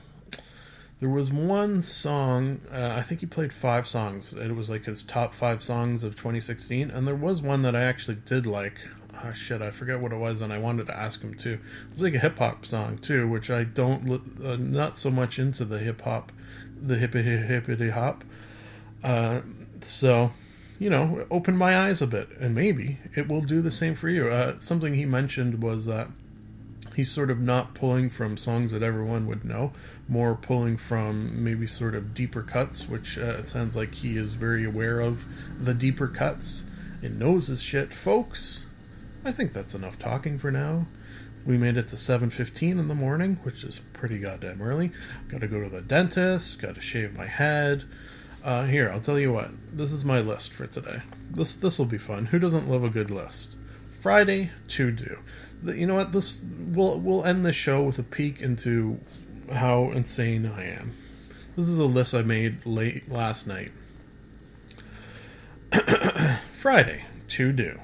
There 0.99 1.09
was 1.09 1.31
one 1.31 1.83
song. 1.83 2.61
Uh, 2.73 2.93
I 2.95 3.03
think 3.03 3.19
he 3.19 3.27
played 3.27 3.53
five 3.53 3.85
songs. 3.85 4.33
It 4.33 4.55
was 4.55 4.71
like 4.71 4.85
his 4.85 5.03
top 5.03 5.35
five 5.35 5.61
songs 5.61 6.03
of 6.03 6.15
2016, 6.15 6.89
and 6.89 7.07
there 7.07 7.15
was 7.15 7.43
one 7.43 7.61
that 7.61 7.75
I 7.75 7.83
actually 7.83 8.17
did 8.25 8.47
like. 8.47 8.79
Oh 9.23 9.33
shit, 9.33 9.61
I 9.61 9.69
forget 9.69 9.99
what 9.99 10.11
it 10.11 10.17
was, 10.17 10.41
and 10.41 10.51
I 10.51 10.57
wanted 10.57 10.87
to 10.87 10.97
ask 10.97 11.21
him 11.21 11.35
too. 11.35 11.53
It 11.89 11.93
was 11.93 12.01
like 12.01 12.15
a 12.15 12.19
hip 12.19 12.39
hop 12.39 12.65
song 12.65 12.97
too, 12.97 13.27
which 13.27 13.51
I 13.51 13.65
don't 13.65 14.09
uh, 14.43 14.55
not 14.55 14.97
so 14.97 15.11
much 15.11 15.37
into 15.37 15.63
the 15.63 15.77
hip 15.77 16.01
hop, 16.01 16.31
the 16.81 16.97
hippity 16.97 17.37
hippity 17.37 17.91
hop. 17.91 18.23
Uh, 19.03 19.41
so, 19.83 20.31
you 20.79 20.89
know, 20.89 21.25
open 21.29 21.55
my 21.55 21.87
eyes 21.87 22.01
a 22.01 22.07
bit, 22.07 22.29
and 22.39 22.53
maybe 22.55 22.99
it 23.15 23.27
will 23.27 23.41
do 23.41 23.61
the 23.61 23.71
same 23.71 23.95
for 23.95 24.09
you. 24.09 24.29
Uh, 24.29 24.55
something 24.59 24.93
he 24.93 25.05
mentioned 25.05 25.61
was 25.61 25.85
that 25.85 26.09
he's 26.95 27.11
sort 27.11 27.29
of 27.29 27.39
not 27.39 27.73
pulling 27.73 28.09
from 28.09 28.37
songs 28.37 28.71
that 28.71 28.81
everyone 28.81 29.27
would 29.27 29.43
know, 29.43 29.73
more 30.07 30.35
pulling 30.35 30.77
from 30.77 31.43
maybe 31.43 31.67
sort 31.67 31.95
of 31.95 32.13
deeper 32.13 32.41
cuts, 32.41 32.87
which 32.87 33.17
uh, 33.17 33.35
it 33.39 33.49
sounds 33.49 33.75
like 33.75 33.95
he 33.95 34.17
is 34.17 34.33
very 34.35 34.65
aware 34.65 34.99
of 34.99 35.25
the 35.59 35.73
deeper 35.73 36.07
cuts 36.07 36.63
and 37.01 37.19
knows 37.19 37.47
his 37.47 37.61
shit, 37.61 37.93
folks. 37.93 38.65
I 39.23 39.31
think 39.31 39.53
that's 39.53 39.75
enough 39.75 39.99
talking 39.99 40.37
for 40.37 40.51
now. 40.51 40.87
We 41.45 41.57
made 41.57 41.77
it 41.77 41.87
to 41.89 41.95
7:15 41.95 42.79
in 42.79 42.87
the 42.87 42.95
morning, 42.95 43.37
which 43.43 43.63
is 43.63 43.81
pretty 43.93 44.17
goddamn 44.17 44.61
early. 44.61 44.91
Got 45.27 45.41
to 45.41 45.47
go 45.47 45.61
to 45.61 45.69
the 45.69 45.81
dentist, 45.81 46.59
got 46.59 46.75
to 46.75 46.81
shave 46.81 47.15
my 47.15 47.27
head. 47.27 47.83
Uh, 48.45 48.65
here, 48.65 48.91
I'll 48.91 49.01
tell 49.01 49.17
you 49.17 49.33
what. 49.33 49.49
This 49.75 49.91
is 49.91 50.05
my 50.05 50.19
list 50.19 50.53
for 50.53 50.67
today. 50.67 51.01
This 51.31 51.55
this 51.55 51.79
will 51.79 51.87
be 51.87 51.97
fun. 51.97 52.27
Who 52.27 52.37
doesn't 52.37 52.69
love 52.69 52.83
a 52.83 52.89
good 52.89 53.09
list? 53.09 53.55
Friday 53.99 54.51
to 54.67 54.91
do. 54.91 55.17
The, 55.63 55.75
you 55.75 55.87
know 55.87 55.95
what? 55.95 56.11
This 56.11 56.41
we'll 56.43 56.99
we'll 56.99 57.25
end 57.25 57.43
the 57.43 57.51
show 57.51 57.81
with 57.81 57.97
a 57.97 58.03
peek 58.03 58.41
into 58.41 58.99
how 59.51 59.89
insane 59.89 60.45
I 60.45 60.65
am. 60.65 60.95
This 61.57 61.67
is 61.67 61.79
a 61.79 61.85
list 61.85 62.13
I 62.13 62.21
made 62.21 62.67
late 62.67 63.11
last 63.11 63.47
night. 63.47 63.71
Friday 66.53 67.05
to 67.29 67.51
do. 67.51 67.79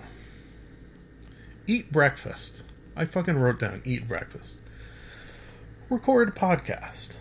Eat 1.65 1.91
breakfast. 1.91 2.61
I 2.95 3.05
fucking 3.05 3.39
wrote 3.39 3.59
down 3.59 3.81
eat 3.83 4.07
breakfast. 4.07 4.61
Record 5.89 6.35
podcast 6.35 7.17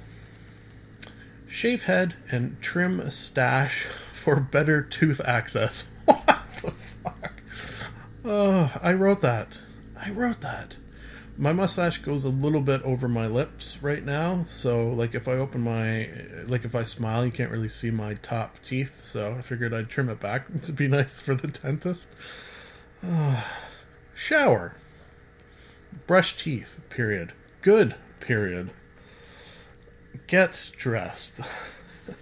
shave 1.50 1.84
head 1.84 2.14
and 2.30 2.60
trim 2.62 3.10
stash 3.10 3.86
for 4.12 4.36
better 4.36 4.80
tooth 4.82 5.20
access. 5.24 5.84
What 6.06 6.46
the 6.62 6.70
fuck? 6.72 7.32
Oh, 8.22 8.72
I 8.82 8.92
wrote 8.92 9.22
that. 9.22 9.58
I 9.96 10.10
wrote 10.10 10.42
that. 10.42 10.76
My 11.38 11.54
mustache 11.54 11.98
goes 11.98 12.26
a 12.26 12.28
little 12.28 12.60
bit 12.60 12.82
over 12.82 13.08
my 13.08 13.26
lips 13.26 13.78
right 13.80 14.04
now, 14.04 14.44
so 14.46 14.88
like 14.88 15.14
if 15.14 15.26
I 15.26 15.32
open 15.32 15.62
my 15.62 16.10
like 16.44 16.66
if 16.66 16.74
I 16.74 16.84
smile, 16.84 17.24
you 17.24 17.32
can't 17.32 17.50
really 17.50 17.70
see 17.70 17.90
my 17.90 18.12
top 18.14 18.62
teeth, 18.62 19.06
so 19.06 19.36
I 19.38 19.40
figured 19.40 19.72
I'd 19.72 19.88
trim 19.88 20.10
it 20.10 20.20
back 20.20 20.48
to 20.62 20.72
be 20.72 20.86
nice 20.86 21.18
for 21.18 21.34
the 21.34 21.48
dentist. 21.48 22.08
Oh. 23.02 23.44
Shower. 24.14 24.74
Brush 26.06 26.36
teeth, 26.36 26.80
period. 26.90 27.32
Good, 27.62 27.94
period. 28.20 28.70
Get 30.26 30.72
dressed. 30.76 31.40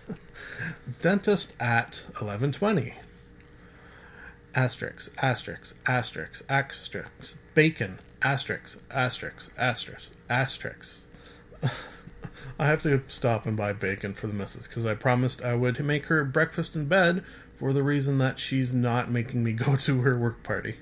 Dentist 1.02 1.52
at 1.60 2.02
1120. 2.18 2.94
Asterix, 4.54 5.10
asterix, 5.16 5.74
asterix, 5.84 6.42
asterix, 6.44 7.34
bacon, 7.54 7.98
asterix, 8.20 8.76
asterix, 8.90 9.50
asterix, 9.56 10.08
asterix. 10.28 11.00
I 12.58 12.66
have 12.66 12.82
to 12.82 13.02
stop 13.06 13.46
and 13.46 13.56
buy 13.56 13.72
bacon 13.72 14.14
for 14.14 14.26
the 14.26 14.32
missus 14.32 14.66
because 14.66 14.84
I 14.84 14.94
promised 14.94 15.42
I 15.42 15.54
would 15.54 15.78
make 15.84 16.06
her 16.06 16.24
breakfast 16.24 16.74
in 16.74 16.86
bed 16.86 17.22
for 17.56 17.72
the 17.72 17.82
reason 17.82 18.18
that 18.18 18.38
she's 18.38 18.72
not 18.72 19.10
making 19.10 19.44
me 19.44 19.52
go 19.54 19.76
to 19.76 20.00
her 20.00 20.18
work 20.18 20.42
party. 20.42 20.76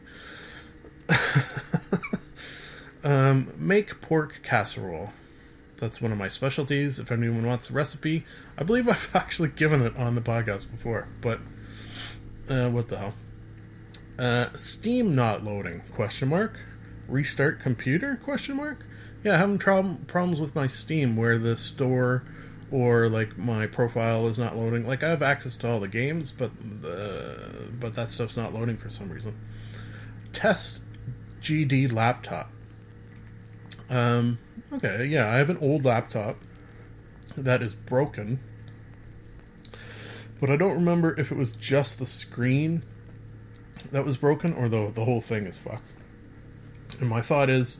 um, 3.04 3.52
make 3.57 4.00
pork 4.00 4.40
casserole. 4.42 5.12
That's 5.79 6.01
one 6.01 6.12
of 6.12 6.18
my 6.18 6.29
specialties. 6.29 6.99
If 6.99 7.12
anyone 7.12 7.47
wants 7.47 7.70
a 7.70 7.72
recipe, 7.72 8.24
I 8.57 8.62
believe 8.62 8.89
I've 8.89 9.11
actually 9.14 9.51
given 9.51 9.83
it 9.83 9.97
on 9.97 10.14
the 10.14 10.20
podcast 10.20 10.70
before. 10.70 11.09
But 11.20 11.41
uh, 12.49 12.70
what 12.70 12.89
the 12.89 12.99
hell? 12.99 13.14
Uh, 14.18 14.47
Steam 14.57 15.14
not 15.14 15.45
loading? 15.45 15.83
Question 15.93 16.29
mark. 16.29 16.61
Restart 17.09 17.61
computer? 17.61 18.18
Question 18.22 18.57
mark. 18.57 18.85
Yeah, 19.22 19.37
having 19.37 19.59
prob- 19.59 20.07
problems 20.07 20.41
with 20.41 20.55
my 20.55 20.66
Steam 20.66 21.16
where 21.16 21.39
the 21.39 21.57
store 21.57 22.24
or 22.70 23.09
like 23.09 23.37
my 23.37 23.66
profile 23.66 24.27
is 24.27 24.39
not 24.39 24.57
loading. 24.57 24.87
Like 24.87 25.03
I 25.03 25.11
have 25.11 25.22
access 25.22 25.57
to 25.57 25.68
all 25.68 25.81
the 25.81 25.89
games, 25.89 26.33
but 26.33 26.51
the 26.83 27.70
but 27.79 27.95
that 27.95 28.09
stuff's 28.09 28.37
not 28.37 28.55
loading 28.55 28.77
for 28.77 28.91
some 28.91 29.11
reason. 29.11 29.37
Test 30.33 30.81
GD 31.41 31.93
laptop. 31.93 32.51
Um, 33.89 34.39
okay, 34.72 35.04
yeah, 35.06 35.30
I 35.30 35.36
have 35.36 35.50
an 35.50 35.58
old 35.58 35.84
laptop 35.84 36.38
that 37.36 37.62
is 37.62 37.74
broken, 37.74 38.40
but 40.40 40.50
I 40.50 40.56
don't 40.56 40.74
remember 40.74 41.18
if 41.18 41.30
it 41.30 41.36
was 41.36 41.52
just 41.52 41.98
the 41.98 42.06
screen 42.06 42.84
that 43.92 44.04
was 44.04 44.16
broken 44.16 44.52
or 44.54 44.68
the 44.68 44.90
the 44.90 45.04
whole 45.04 45.20
thing 45.20 45.46
is 45.46 45.58
fucked. 45.58 45.90
And 47.00 47.08
my 47.08 47.22
thought 47.22 47.50
is, 47.50 47.78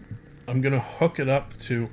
I'm 0.49 0.61
gonna 0.61 0.81
hook 0.81 1.19
it 1.19 1.29
up 1.29 1.57
to 1.61 1.89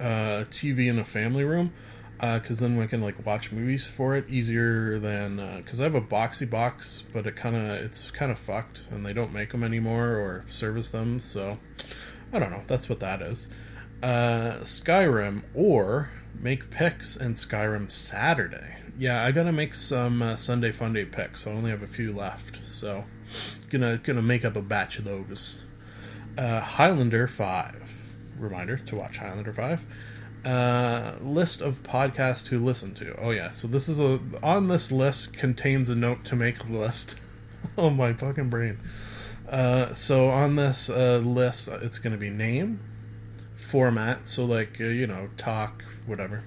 uh, 0.00 0.42
a 0.42 0.46
TV 0.50 0.88
in 0.88 0.98
a 0.98 1.04
family 1.04 1.44
room. 1.44 1.72
Uh, 2.20 2.38
because 2.38 2.60
then 2.60 2.76
we 2.76 2.86
can 2.86 3.02
like 3.02 3.26
watch 3.26 3.50
movies 3.50 3.86
for 3.86 4.16
it 4.16 4.28
easier 4.30 5.00
than 5.00 5.40
uh, 5.40 5.56
because 5.56 5.80
I 5.80 5.84
have 5.84 5.96
a 5.96 6.00
boxy 6.00 6.48
box, 6.48 7.02
but 7.12 7.26
it 7.26 7.34
kind 7.34 7.56
of 7.56 7.62
it's 7.84 8.12
kind 8.12 8.30
of 8.30 8.38
fucked, 8.38 8.82
and 8.90 9.04
they 9.04 9.12
don't 9.12 9.32
make 9.32 9.50
them 9.50 9.64
anymore 9.64 10.10
or 10.10 10.44
service 10.48 10.90
them. 10.90 11.18
So 11.18 11.58
I 12.34 12.40
don't 12.40 12.50
know. 12.50 12.64
That's 12.66 12.88
what 12.88 12.98
that 12.98 13.22
is. 13.22 13.46
Uh, 14.02 14.58
Skyrim 14.62 15.44
or 15.54 16.10
make 16.38 16.68
picks 16.68 17.16
and 17.16 17.36
Skyrim 17.36 17.90
Saturday. 17.90 18.74
Yeah, 18.98 19.24
I 19.24 19.30
gotta 19.30 19.52
make 19.52 19.72
some 19.72 20.20
uh, 20.20 20.34
Sunday 20.34 20.72
Funday 20.72 21.10
picks. 21.10 21.46
I 21.46 21.52
only 21.52 21.70
have 21.70 21.82
a 21.82 21.86
few 21.86 22.12
left, 22.12 22.66
so 22.66 23.04
gonna 23.70 23.98
gonna 23.98 24.20
make 24.20 24.44
up 24.44 24.56
a 24.56 24.62
batch 24.62 24.98
of 24.98 25.04
those. 25.04 25.60
Uh, 26.36 26.60
Highlander 26.60 27.28
Five. 27.28 27.88
Reminder 28.36 28.78
to 28.78 28.96
watch 28.96 29.18
Highlander 29.18 29.52
Five. 29.52 29.86
Uh, 30.44 31.14
list 31.22 31.60
of 31.62 31.84
podcasts 31.84 32.44
to 32.48 32.62
listen 32.62 32.94
to. 32.94 33.16
Oh 33.18 33.30
yeah, 33.30 33.50
so 33.50 33.68
this 33.68 33.88
is 33.88 34.00
a 34.00 34.18
on 34.42 34.66
this 34.66 34.90
list 34.90 35.34
contains 35.34 35.88
a 35.88 35.94
note 35.94 36.24
to 36.26 36.36
make 36.36 36.68
list. 36.68 37.14
oh 37.78 37.90
my 37.90 38.12
fucking 38.12 38.50
brain. 38.50 38.80
Uh, 39.54 39.94
so 39.94 40.30
on 40.30 40.56
this 40.56 40.90
uh, 40.90 41.18
list, 41.18 41.68
it's 41.68 42.00
going 42.00 42.12
to 42.12 42.18
be 42.18 42.28
name, 42.28 42.80
format. 43.54 44.26
So 44.26 44.44
like 44.44 44.80
uh, 44.80 44.84
you 44.84 45.06
know, 45.06 45.28
talk, 45.36 45.84
whatever, 46.06 46.42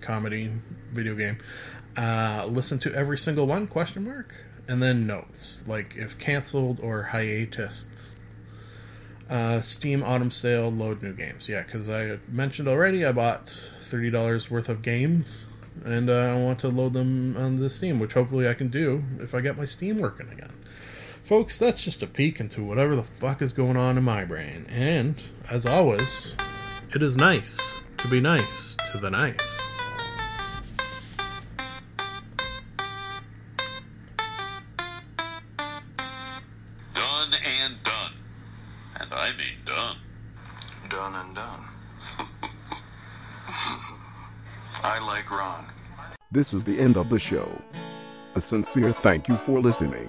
comedy, 0.00 0.50
video 0.92 1.14
game. 1.14 1.38
Uh, 1.96 2.46
listen 2.48 2.80
to 2.80 2.92
every 2.92 3.16
single 3.16 3.46
one? 3.46 3.68
Question 3.68 4.04
mark. 4.04 4.34
And 4.66 4.82
then 4.82 5.06
notes, 5.06 5.62
like 5.68 5.94
if 5.96 6.18
canceled 6.18 6.80
or 6.80 7.04
hiatus. 7.04 8.16
Uh, 9.30 9.60
Steam 9.60 10.02
Autumn 10.02 10.32
Sale, 10.32 10.72
load 10.72 11.00
new 11.00 11.12
games. 11.12 11.48
Yeah, 11.48 11.62
because 11.62 11.88
I 11.88 12.18
mentioned 12.26 12.66
already, 12.66 13.04
I 13.04 13.12
bought 13.12 13.50
thirty 13.82 14.10
dollars 14.10 14.50
worth 14.50 14.68
of 14.68 14.82
games, 14.82 15.46
and 15.84 16.10
uh, 16.10 16.12
I 16.12 16.34
want 16.34 16.58
to 16.60 16.68
load 16.68 16.94
them 16.94 17.36
on 17.36 17.60
the 17.60 17.70
Steam, 17.70 18.00
which 18.00 18.14
hopefully 18.14 18.48
I 18.48 18.54
can 18.54 18.68
do 18.68 19.04
if 19.20 19.32
I 19.32 19.42
get 19.42 19.56
my 19.56 19.64
Steam 19.64 19.98
working 19.98 20.28
again. 20.32 20.50
Folks, 21.28 21.58
that's 21.58 21.82
just 21.82 22.00
a 22.00 22.06
peek 22.06 22.40
into 22.40 22.64
whatever 22.64 22.96
the 22.96 23.02
fuck 23.02 23.42
is 23.42 23.52
going 23.52 23.76
on 23.76 23.98
in 23.98 24.04
my 24.04 24.24
brain. 24.24 24.64
And 24.70 25.14
as 25.50 25.66
always, 25.66 26.34
it 26.94 27.02
is 27.02 27.18
nice 27.18 27.82
to 27.98 28.08
be 28.08 28.18
nice 28.18 28.74
to 28.92 28.96
the 28.96 29.10
nice. 29.10 29.36
Done 36.94 37.34
and 37.34 37.74
done. 37.82 38.12
And 38.98 39.12
I 39.12 39.32
mean 39.36 39.58
done. 39.66 39.96
Done 40.88 41.14
and 41.14 41.34
done. 41.34 41.60
I 44.82 44.98
like 45.06 45.30
Ron. 45.30 45.66
This 46.32 46.54
is 46.54 46.64
the 46.64 46.80
end 46.80 46.96
of 46.96 47.10
the 47.10 47.18
show. 47.18 47.60
A 48.34 48.40
sincere 48.40 48.94
thank 48.94 49.28
you 49.28 49.36
for 49.36 49.60
listening. 49.60 50.08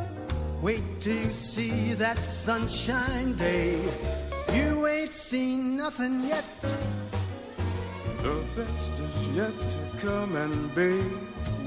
Wait 0.61 0.83
till 0.99 1.15
you 1.15 1.33
see 1.33 1.93
that 1.95 2.19
sunshine 2.19 3.33
day. 3.33 3.81
You 4.53 4.85
ain't 4.85 5.11
seen 5.11 5.75
nothing 5.75 6.21
yet. 6.27 6.45
The 8.21 8.45
best 8.55 8.99
is 8.99 9.27
yet 9.29 9.59
to 9.59 10.05
come, 10.05 10.35
and 10.35 10.75
babe, 10.75 11.17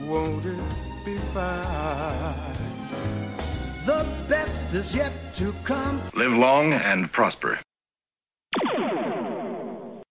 won't 0.06 0.46
it 0.46 0.58
be 1.04 1.16
fine? 1.34 2.34
The 3.84 4.06
best 4.28 4.72
is 4.72 4.94
yet 4.94 5.12
to 5.34 5.52
come. 5.64 6.00
Live 6.14 6.32
long 6.32 6.72
and 6.72 7.10
prosper. 7.10 7.58